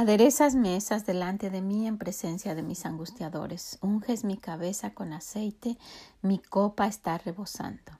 Aderezas 0.00 0.54
mesas 0.54 1.06
delante 1.06 1.50
de 1.50 1.60
mí 1.60 1.88
en 1.88 1.98
presencia 1.98 2.54
de 2.54 2.62
mis 2.62 2.86
angustiadores. 2.86 3.78
Unges 3.80 4.22
mi 4.22 4.36
cabeza 4.36 4.94
con 4.94 5.12
aceite, 5.12 5.76
mi 6.22 6.38
copa 6.38 6.86
está 6.86 7.18
rebosando. 7.18 7.98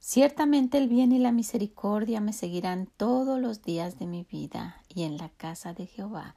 Ciertamente 0.00 0.78
el 0.78 0.88
bien 0.88 1.12
y 1.12 1.20
la 1.20 1.30
misericordia 1.30 2.20
me 2.20 2.32
seguirán 2.32 2.88
todos 2.96 3.40
los 3.40 3.62
días 3.62 4.00
de 4.00 4.06
mi 4.08 4.24
vida, 4.24 4.82
y 4.88 5.04
en 5.04 5.16
la 5.16 5.28
casa 5.28 5.72
de 5.72 5.86
Jehová 5.86 6.34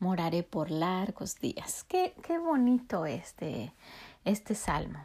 moraré 0.00 0.42
por 0.42 0.70
largos 0.70 1.40
días. 1.40 1.84
Qué, 1.84 2.14
qué 2.22 2.36
bonito 2.36 3.06
este, 3.06 3.72
este 4.26 4.54
salmo. 4.54 4.98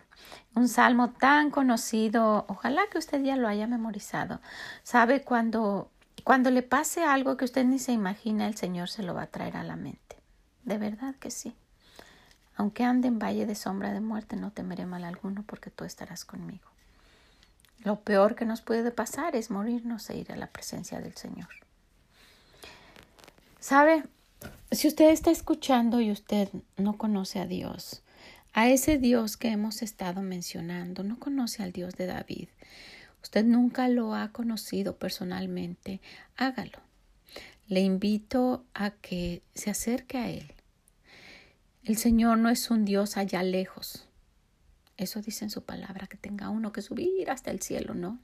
Un 0.55 0.67
salmo 0.67 1.11
tan 1.11 1.51
conocido, 1.51 2.43
ojalá 2.49 2.81
que 2.91 2.97
usted 2.97 3.23
ya 3.23 3.37
lo 3.37 3.47
haya 3.47 3.65
memorizado. 3.65 4.41
Sabe 4.83 5.23
cuando 5.23 5.89
cuando 6.23 6.51
le 6.51 6.63
pase 6.63 7.03
algo 7.03 7.37
que 7.37 7.45
usted 7.45 7.65
ni 7.65 7.79
se 7.79 7.91
imagina, 7.91 8.47
el 8.47 8.55
Señor 8.55 8.89
se 8.89 9.03
lo 9.03 9.13
va 9.13 9.23
a 9.23 9.27
traer 9.27 9.57
a 9.57 9.63
la 9.63 9.75
mente. 9.75 10.17
De 10.63 10.77
verdad 10.77 11.15
que 11.15 11.31
sí. 11.31 11.55
Aunque 12.55 12.83
ande 12.83 13.07
en 13.07 13.19
valle 13.19 13.45
de 13.45 13.55
sombra 13.55 13.93
de 13.93 14.01
muerte, 14.01 14.35
no 14.35 14.51
temeré 14.51 14.85
mal 14.85 15.03
alguno 15.03 15.43
porque 15.43 15.69
tú 15.69 15.83
estarás 15.83 16.25
conmigo. 16.25 16.67
Lo 17.83 18.01
peor 18.01 18.35
que 18.35 18.45
nos 18.45 18.61
puede 18.61 18.91
pasar 18.91 19.35
es 19.35 19.51
morirnos 19.51 20.09
e 20.09 20.17
ir 20.17 20.31
a 20.31 20.35
la 20.35 20.47
presencia 20.47 20.99
del 20.99 21.15
Señor. 21.15 21.49
¿Sabe? 23.59 24.03
Si 24.71 24.87
usted 24.87 25.09
está 25.09 25.31
escuchando 25.31 26.01
y 26.01 26.11
usted 26.11 26.49
no 26.77 26.97
conoce 26.97 27.39
a 27.39 27.45
Dios, 27.45 28.01
a 28.57 28.69
ese 28.69 28.97
Dios 28.97 29.37
que 29.37 29.49
hemos 29.49 29.83
estado 29.83 30.23
mencionando. 30.23 31.03
No 31.03 31.19
conoce 31.19 31.61
al 31.61 31.71
Dios 31.71 31.93
de 31.93 32.07
David. 32.07 32.47
Usted 33.27 33.43
nunca 33.43 33.89
lo 33.89 34.15
ha 34.15 34.31
conocido 34.31 34.95
personalmente. 34.95 35.99
Hágalo. 36.37 36.79
Le 37.67 37.81
invito 37.81 38.63
a 38.73 38.91
que 38.91 39.43
se 39.53 39.69
acerque 39.69 40.17
a 40.17 40.29
Él. 40.29 40.53
El 41.83 41.97
Señor 41.97 42.37
no 42.37 42.47
es 42.47 42.71
un 42.71 42.85
Dios 42.85 43.17
allá 43.17 43.43
lejos. 43.43 44.07
Eso 44.95 45.21
dice 45.21 45.43
en 45.43 45.51
su 45.51 45.65
palabra, 45.65 46.07
que 46.07 46.15
tenga 46.15 46.47
uno 46.47 46.71
que 46.71 46.81
subir 46.81 47.29
hasta 47.29 47.51
el 47.51 47.61
cielo, 47.61 47.95
¿no? 47.95 48.17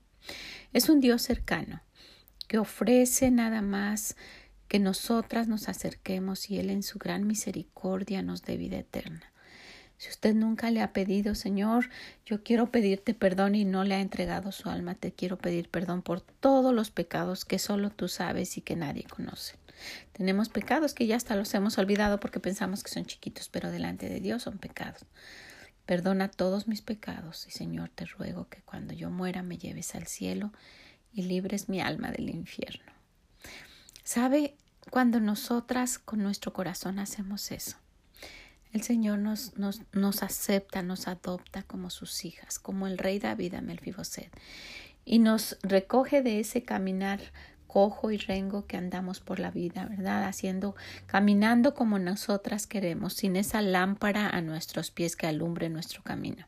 Es 0.71 0.87
un 0.87 1.01
Dios 1.01 1.21
cercano, 1.21 1.81
que 2.47 2.57
ofrece 2.57 3.29
nada 3.29 3.61
más 3.61 4.15
que 4.69 4.79
nosotras 4.79 5.49
nos 5.49 5.67
acerquemos 5.67 6.49
y 6.49 6.59
Él 6.59 6.69
en 6.69 6.81
su 6.81 6.97
gran 6.97 7.27
misericordia 7.27 8.21
nos 8.21 8.43
dé 8.43 8.55
vida 8.55 8.77
eterna. 8.77 9.32
Si 10.03 10.09
usted 10.09 10.35
nunca 10.35 10.69
le 10.69 10.81
ha 10.81 10.91
pedido, 10.91 11.33
Señor, 11.33 11.89
yo 12.25 12.43
quiero 12.43 12.69
pedirte 12.71 13.13
perdón 13.13 13.55
y 13.55 13.63
no 13.63 13.85
le 13.85 13.95
ha 13.95 14.01
entregado 14.01 14.51
su 14.51 14.69
alma, 14.69 14.95
te 14.95 15.13
quiero 15.13 15.37
pedir 15.37 15.69
perdón 15.69 16.01
por 16.01 16.19
todos 16.19 16.73
los 16.73 16.91
pecados 16.91 17.45
que 17.45 17.57
solo 17.57 17.89
tú 17.89 18.09
sabes 18.09 18.57
y 18.57 18.61
que 18.61 18.75
nadie 18.75 19.05
conoce. 19.05 19.55
Tenemos 20.11 20.49
pecados 20.49 20.93
que 20.93 21.07
ya 21.07 21.15
hasta 21.15 21.37
los 21.37 21.53
hemos 21.53 21.77
olvidado 21.77 22.19
porque 22.19 22.41
pensamos 22.41 22.83
que 22.83 22.91
son 22.91 23.05
chiquitos, 23.05 23.47
pero 23.47 23.71
delante 23.71 24.09
de 24.09 24.19
Dios 24.19 24.43
son 24.43 24.57
pecados. 24.57 25.05
Perdona 25.85 26.29
todos 26.29 26.67
mis 26.67 26.81
pecados 26.81 27.47
y 27.47 27.51
Señor 27.51 27.87
te 27.87 28.03
ruego 28.03 28.49
que 28.49 28.61
cuando 28.61 28.93
yo 28.93 29.09
muera 29.09 29.41
me 29.41 29.57
lleves 29.57 29.95
al 29.95 30.07
cielo 30.07 30.51
y 31.13 31.21
libres 31.21 31.69
mi 31.69 31.79
alma 31.79 32.11
del 32.11 32.29
infierno. 32.29 32.91
¿Sabe? 34.03 34.57
Cuando 34.89 35.21
nosotras 35.21 35.97
con 35.97 36.21
nuestro 36.21 36.51
corazón 36.51 36.99
hacemos 36.99 37.53
eso, 37.53 37.77
el 38.73 38.81
Señor 38.81 39.19
nos, 39.19 39.57
nos, 39.57 39.81
nos 39.93 40.23
acepta, 40.23 40.81
nos 40.81 41.07
adopta 41.07 41.63
como 41.63 41.89
sus 41.89 42.25
hijas, 42.25 42.59
como 42.59 42.87
el 42.87 42.97
rey 42.97 43.19
David 43.19 43.53
a 43.53 43.61
Melfiboset, 43.61 44.31
y 45.05 45.19
nos 45.19 45.57
recoge 45.61 46.21
de 46.21 46.39
ese 46.39 46.63
caminar 46.63 47.19
cojo 47.67 48.11
y 48.11 48.17
rengo 48.17 48.67
que 48.67 48.77
andamos 48.77 49.19
por 49.19 49.39
la 49.39 49.49
vida, 49.49 49.85
¿verdad? 49.85 50.25
Haciendo, 50.25 50.75
caminando 51.07 51.73
como 51.73 51.97
nosotras 51.97 52.67
queremos, 52.67 53.13
sin 53.13 53.35
esa 53.35 53.61
lámpara 53.61 54.29
a 54.29 54.41
nuestros 54.41 54.91
pies 54.91 55.15
que 55.15 55.25
alumbre 55.25 55.69
nuestro 55.69 56.03
camino. 56.03 56.45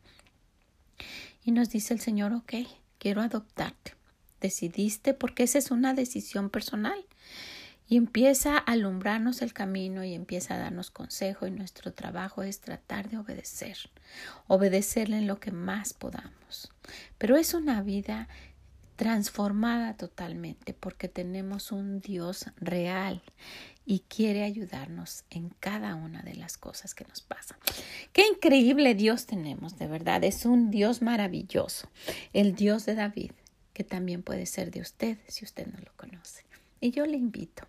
Y 1.44 1.50
nos 1.50 1.70
dice 1.70 1.94
el 1.94 2.00
Señor, 2.00 2.32
ok, 2.32 2.54
quiero 2.98 3.22
adoptarte. 3.22 3.94
Decidiste 4.40 5.14
porque 5.14 5.42
esa 5.42 5.58
es 5.58 5.70
una 5.70 5.94
decisión 5.94 6.50
personal 6.50 7.04
y 7.88 7.96
empieza 7.96 8.56
a 8.56 8.58
alumbrarnos 8.58 9.42
el 9.42 9.52
camino 9.52 10.04
y 10.04 10.14
empieza 10.14 10.54
a 10.54 10.58
darnos 10.58 10.90
consejo 10.90 11.46
y 11.46 11.50
nuestro 11.50 11.92
trabajo 11.92 12.42
es 12.42 12.60
tratar 12.60 13.08
de 13.08 13.18
obedecer, 13.18 13.78
obedecerle 14.48 15.18
en 15.18 15.26
lo 15.26 15.38
que 15.38 15.52
más 15.52 15.94
podamos. 15.94 16.72
Pero 17.18 17.36
es 17.36 17.54
una 17.54 17.82
vida 17.82 18.28
transformada 18.96 19.94
totalmente 19.96 20.72
porque 20.72 21.08
tenemos 21.08 21.70
un 21.70 22.00
Dios 22.00 22.46
real 22.56 23.22
y 23.84 24.00
quiere 24.00 24.42
ayudarnos 24.42 25.24
en 25.30 25.50
cada 25.60 25.94
una 25.94 26.22
de 26.22 26.34
las 26.34 26.58
cosas 26.58 26.94
que 26.94 27.04
nos 27.04 27.20
pasan. 27.20 27.58
Qué 28.12 28.26
increíble 28.26 28.94
Dios 28.94 29.26
tenemos, 29.26 29.78
de 29.78 29.86
verdad, 29.86 30.24
es 30.24 30.44
un 30.44 30.70
Dios 30.70 31.02
maravilloso, 31.02 31.88
el 32.32 32.56
Dios 32.56 32.84
de 32.84 32.96
David, 32.96 33.32
que 33.74 33.84
también 33.84 34.22
puede 34.22 34.46
ser 34.46 34.72
de 34.72 34.80
usted 34.80 35.18
si 35.28 35.44
usted 35.44 35.66
no 35.68 35.78
lo 35.78 35.92
conoce. 35.96 36.44
Y 36.80 36.90
yo 36.90 37.06
le 37.06 37.16
invito 37.16 37.68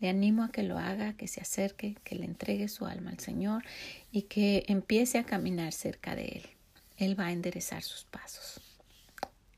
le 0.00 0.08
animo 0.08 0.44
a 0.44 0.50
que 0.50 0.62
lo 0.62 0.78
haga, 0.78 1.14
que 1.14 1.28
se 1.28 1.40
acerque, 1.40 1.96
que 2.04 2.14
le 2.16 2.24
entregue 2.24 2.68
su 2.68 2.86
alma 2.86 3.10
al 3.10 3.20
Señor 3.20 3.64
y 4.10 4.22
que 4.22 4.64
empiece 4.68 5.18
a 5.18 5.24
caminar 5.24 5.72
cerca 5.72 6.14
de 6.14 6.24
Él. 6.24 6.50
Él 6.96 7.18
va 7.18 7.26
a 7.26 7.32
enderezar 7.32 7.82
sus 7.82 8.04
pasos. 8.04 8.60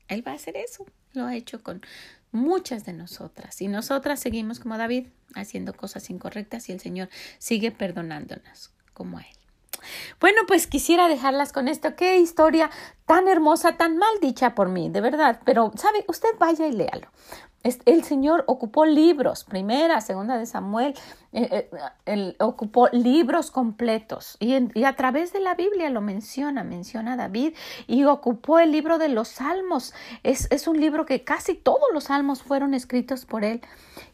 Él 0.07 0.25
va 0.27 0.31
a 0.31 0.35
hacer 0.35 0.57
eso. 0.57 0.85
Lo 1.13 1.25
ha 1.25 1.35
hecho 1.35 1.63
con 1.63 1.81
muchas 2.31 2.85
de 2.85 2.93
nosotras. 2.93 3.61
Y 3.61 3.67
nosotras 3.67 4.19
seguimos 4.19 4.59
como 4.59 4.77
David, 4.77 5.07
haciendo 5.35 5.73
cosas 5.73 6.09
incorrectas 6.09 6.69
y 6.69 6.71
el 6.71 6.79
Señor 6.79 7.09
sigue 7.37 7.71
perdonándonos 7.71 8.71
como 8.93 9.17
a 9.17 9.21
Él. 9.21 9.39
Bueno, 10.19 10.41
pues 10.47 10.67
quisiera 10.67 11.07
dejarlas 11.07 11.53
con 11.53 11.67
esto. 11.67 11.95
Qué 11.95 12.19
historia 12.19 12.69
tan 13.05 13.27
hermosa, 13.27 13.77
tan 13.77 13.97
mal 13.97 14.13
dicha 14.21 14.55
por 14.55 14.69
mí, 14.69 14.89
de 14.89 15.01
verdad. 15.01 15.41
Pero, 15.45 15.71
¿sabe? 15.75 16.03
Usted 16.07 16.29
vaya 16.37 16.67
y 16.67 16.73
léalo. 16.73 17.07
El 17.63 18.05
Señor 18.05 18.45
ocupó 18.47 18.85
libros, 18.85 19.43
primera, 19.43 19.99
segunda 19.99 20.37
de 20.37 20.45
Samuel, 20.45 20.93
eh, 21.33 21.69
eh, 22.05 22.35
ocupó 22.39 22.87
libros 22.93 23.51
completos. 23.51 24.37
Y, 24.39 24.55
y, 24.79 24.85
a 24.85 24.95
través 24.95 25.33
de 25.33 25.41
la 25.41 25.55
Biblia 25.55 25.89
lo 25.89 25.99
menciona, 25.99 26.63
menciona 26.63 27.17
David 27.17 27.53
y 27.85 28.05
ocupó 28.05 28.59
el 28.59 28.71
libro 28.71 28.97
de 28.97 29.09
los 29.09 29.27
salmos. 29.27 29.93
Es, 30.23 30.47
es 30.51 30.69
un 30.69 30.79
libro 30.79 31.05
que 31.05 31.25
casi 31.25 31.53
todos 31.53 31.89
los 31.93 32.05
salmos 32.05 32.43
fueron 32.43 32.73
escritos 32.73 33.25
por 33.25 33.43
él. 33.43 33.59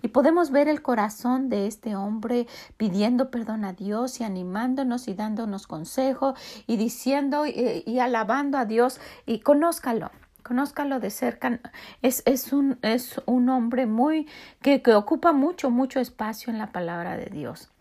Y 0.01 0.07
podemos 0.07 0.49
ver 0.49 0.67
el 0.67 0.81
corazón 0.81 1.47
de 1.47 1.67
este 1.67 1.95
hombre 1.95 2.47
pidiendo 2.77 3.29
perdón 3.29 3.63
a 3.63 3.73
Dios 3.73 4.19
y 4.21 4.23
animándonos 4.23 5.07
y 5.07 5.13
dándonos 5.13 5.67
consejo 5.67 6.33
y 6.65 6.77
diciendo 6.77 7.45
y, 7.45 7.83
y 7.85 7.99
alabando 7.99 8.57
a 8.57 8.65
Dios. 8.65 8.99
Y 9.27 9.41
conózcalo 9.41 10.09
conózcalo 10.45 10.99
de 10.99 11.09
cerca. 11.09 11.59
Es, 12.03 12.21
es, 12.25 12.53
un, 12.53 12.77
es 12.83 13.19
un 13.25 13.49
hombre 13.49 13.87
muy 13.87 14.27
que, 14.61 14.83
que 14.83 14.93
ocupa 14.93 15.33
mucho, 15.33 15.71
mucho 15.71 15.99
espacio 15.99 16.53
en 16.53 16.59
la 16.59 16.71
palabra 16.71 17.17
de 17.17 17.25
Dios. 17.25 17.71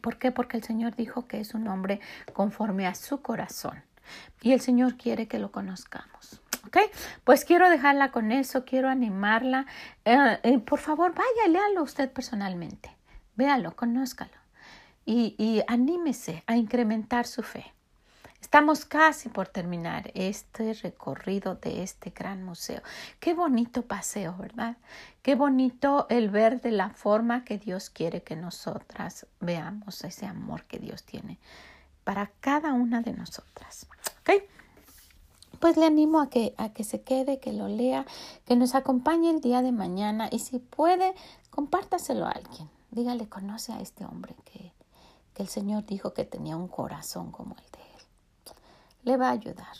¿Por 0.00 0.18
qué? 0.18 0.32
Porque 0.32 0.56
el 0.56 0.62
Señor 0.62 0.96
dijo 0.96 1.26
que 1.26 1.38
es 1.38 1.52
un 1.52 1.68
hombre 1.68 2.00
conforme 2.32 2.86
a 2.86 2.94
su 2.94 3.20
corazón. 3.20 3.82
Y 4.40 4.52
el 4.52 4.60
Señor 4.60 4.96
quiere 4.96 5.28
que 5.28 5.38
lo 5.38 5.52
conozcamos. 5.52 6.40
¿Ok? 6.66 6.78
Pues 7.24 7.44
quiero 7.44 7.68
dejarla 7.68 8.10
con 8.10 8.32
eso, 8.32 8.64
quiero 8.64 8.88
animarla. 8.88 9.66
Eh, 10.04 10.38
eh, 10.44 10.58
por 10.58 10.78
favor, 10.78 11.14
vaya, 11.14 11.48
léalo 11.48 11.82
usted 11.82 12.10
personalmente. 12.10 12.96
Véalo, 13.34 13.76
conózcalo. 13.76 14.32
Y, 15.04 15.34
y 15.38 15.62
anímese 15.68 16.42
a 16.46 16.56
incrementar 16.56 17.26
su 17.26 17.42
fe. 17.42 17.75
Estamos 18.46 18.84
casi 18.84 19.28
por 19.28 19.48
terminar 19.48 20.12
este 20.14 20.72
recorrido 20.74 21.56
de 21.56 21.82
este 21.82 22.10
gran 22.10 22.44
museo. 22.44 22.80
Qué 23.18 23.34
bonito 23.34 23.82
paseo, 23.82 24.36
¿verdad? 24.38 24.76
Qué 25.22 25.34
bonito 25.34 26.06
el 26.10 26.30
ver 26.30 26.60
de 26.60 26.70
la 26.70 26.90
forma 26.90 27.44
que 27.44 27.58
Dios 27.58 27.90
quiere 27.90 28.22
que 28.22 28.36
nosotras 28.36 29.26
veamos 29.40 30.04
ese 30.04 30.26
amor 30.26 30.62
que 30.66 30.78
Dios 30.78 31.02
tiene 31.02 31.40
para 32.04 32.30
cada 32.38 32.72
una 32.72 33.00
de 33.02 33.14
nosotras. 33.14 33.88
¿Ok? 34.20 34.44
Pues 35.58 35.76
le 35.76 35.84
animo 35.84 36.20
a 36.20 36.30
que, 36.30 36.54
a 36.56 36.68
que 36.68 36.84
se 36.84 37.02
quede, 37.02 37.40
que 37.40 37.52
lo 37.52 37.66
lea, 37.66 38.06
que 38.44 38.54
nos 38.54 38.76
acompañe 38.76 39.28
el 39.28 39.40
día 39.40 39.60
de 39.60 39.72
mañana 39.72 40.28
y 40.30 40.38
si 40.38 40.60
puede, 40.60 41.16
compártaselo 41.50 42.26
a 42.26 42.30
alguien. 42.30 42.70
Dígale, 42.92 43.28
conoce 43.28 43.72
a 43.72 43.80
este 43.80 44.04
hombre 44.04 44.36
que, 44.44 44.72
que 45.34 45.42
el 45.42 45.48
Señor 45.48 45.84
dijo 45.84 46.14
que 46.14 46.24
tenía 46.24 46.56
un 46.56 46.68
corazón 46.68 47.32
como 47.32 47.56
el 47.56 47.75
le 49.06 49.16
va 49.16 49.28
a 49.28 49.32
ayudar. 49.32 49.76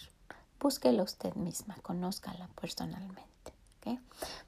Búsquela 0.58 1.02
usted 1.02 1.34
misma, 1.34 1.76
conózcala 1.82 2.48
personalmente. 2.58 3.26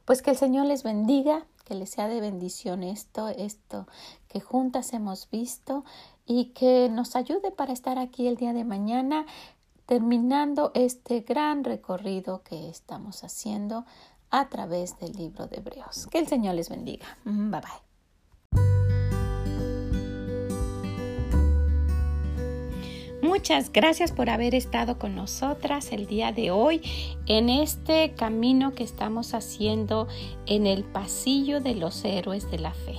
Pues 0.05 0.22
que 0.22 0.31
el 0.31 0.37
Señor 0.37 0.66
les 0.66 0.83
bendiga, 0.83 1.47
que 1.64 1.74
les 1.74 1.91
sea 1.91 2.09
de 2.09 2.20
bendición 2.20 2.83
esto, 2.83 3.29
esto 3.29 3.87
que 4.26 4.41
juntas 4.41 4.93
hemos 4.95 5.31
visto 5.31 5.85
y 6.26 6.47
que 6.47 6.89
nos 6.89 7.14
ayude 7.14 7.51
para 7.53 7.72
estar 7.72 7.99
aquí 7.99 8.26
el 8.26 8.37
día 8.37 8.53
de 8.53 8.64
mañana 8.64 9.26
terminando 9.87 10.72
este 10.74 11.20
gran 11.20 11.64
recorrido 11.64 12.43
que 12.43 12.68
estamos 12.68 13.22
haciendo 13.22 13.85
a 14.31 14.49
través 14.49 14.99
del 14.99 15.12
libro 15.12 15.47
de 15.47 15.59
Hebreos. 15.59 16.07
Que 16.11 16.18
el 16.18 16.26
Señor 16.26 16.55
les 16.55 16.68
bendiga. 16.68 17.07
Bye 17.24 17.61
bye. 17.61 18.78
Muchas 23.29 23.70
gracias 23.70 24.11
por 24.11 24.31
haber 24.31 24.55
estado 24.55 24.99
con 24.99 25.14
nosotras 25.14 25.93
el 25.93 26.07
día 26.07 26.33
de 26.33 26.51
hoy 26.51 26.81
en 27.26 27.51
este 27.51 28.14
camino 28.14 28.72
que 28.72 28.83
estamos 28.83 29.35
haciendo 29.35 30.09
en 30.47 30.66
el 30.66 30.83
pasillo 30.83 31.61
de 31.61 31.74
los 31.74 32.03
héroes 32.07 32.51
de 32.51 32.59
la 32.59 32.72
fe. 32.72 32.95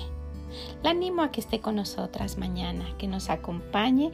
La 0.83 0.91
animo 0.91 1.23
a 1.23 1.31
que 1.31 1.41
esté 1.41 1.61
con 1.61 1.77
nosotras 1.77 2.37
mañana, 2.37 2.95
que 2.99 3.07
nos 3.07 3.31
acompañe 3.31 4.11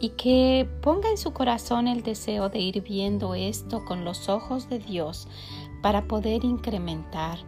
y 0.00 0.08
que 0.10 0.68
ponga 0.82 1.08
en 1.08 1.16
su 1.16 1.32
corazón 1.32 1.86
el 1.86 2.02
deseo 2.02 2.48
de 2.48 2.58
ir 2.58 2.82
viendo 2.82 3.36
esto 3.36 3.84
con 3.84 4.04
los 4.04 4.28
ojos 4.28 4.68
de 4.68 4.80
Dios 4.80 5.28
para 5.80 6.08
poder 6.08 6.42
incrementar 6.42 7.38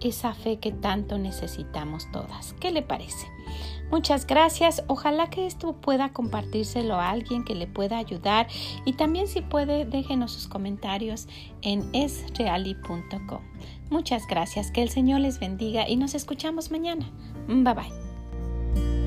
esa 0.00 0.34
fe 0.34 0.58
que 0.58 0.72
tanto 0.72 1.18
necesitamos 1.18 2.10
todas. 2.10 2.52
¿Qué 2.54 2.72
le 2.72 2.82
parece? 2.82 3.28
Muchas 3.90 4.26
gracias. 4.26 4.82
Ojalá 4.86 5.30
que 5.30 5.46
esto 5.46 5.72
pueda 5.74 6.12
compartírselo 6.12 6.94
a 6.94 7.10
alguien 7.10 7.44
que 7.44 7.54
le 7.54 7.66
pueda 7.66 7.98
ayudar 7.98 8.46
y 8.84 8.94
también 8.94 9.26
si 9.28 9.40
puede 9.40 9.84
déjenos 9.84 10.32
sus 10.32 10.48
comentarios 10.48 11.26
en 11.62 11.88
esreali.com. 11.94 13.42
Muchas 13.90 14.26
gracias. 14.26 14.70
Que 14.70 14.82
el 14.82 14.90
Señor 14.90 15.20
les 15.20 15.40
bendiga 15.40 15.88
y 15.88 15.96
nos 15.96 16.14
escuchamos 16.14 16.70
mañana. 16.70 17.10
Bye 17.48 17.74
bye. 17.74 18.99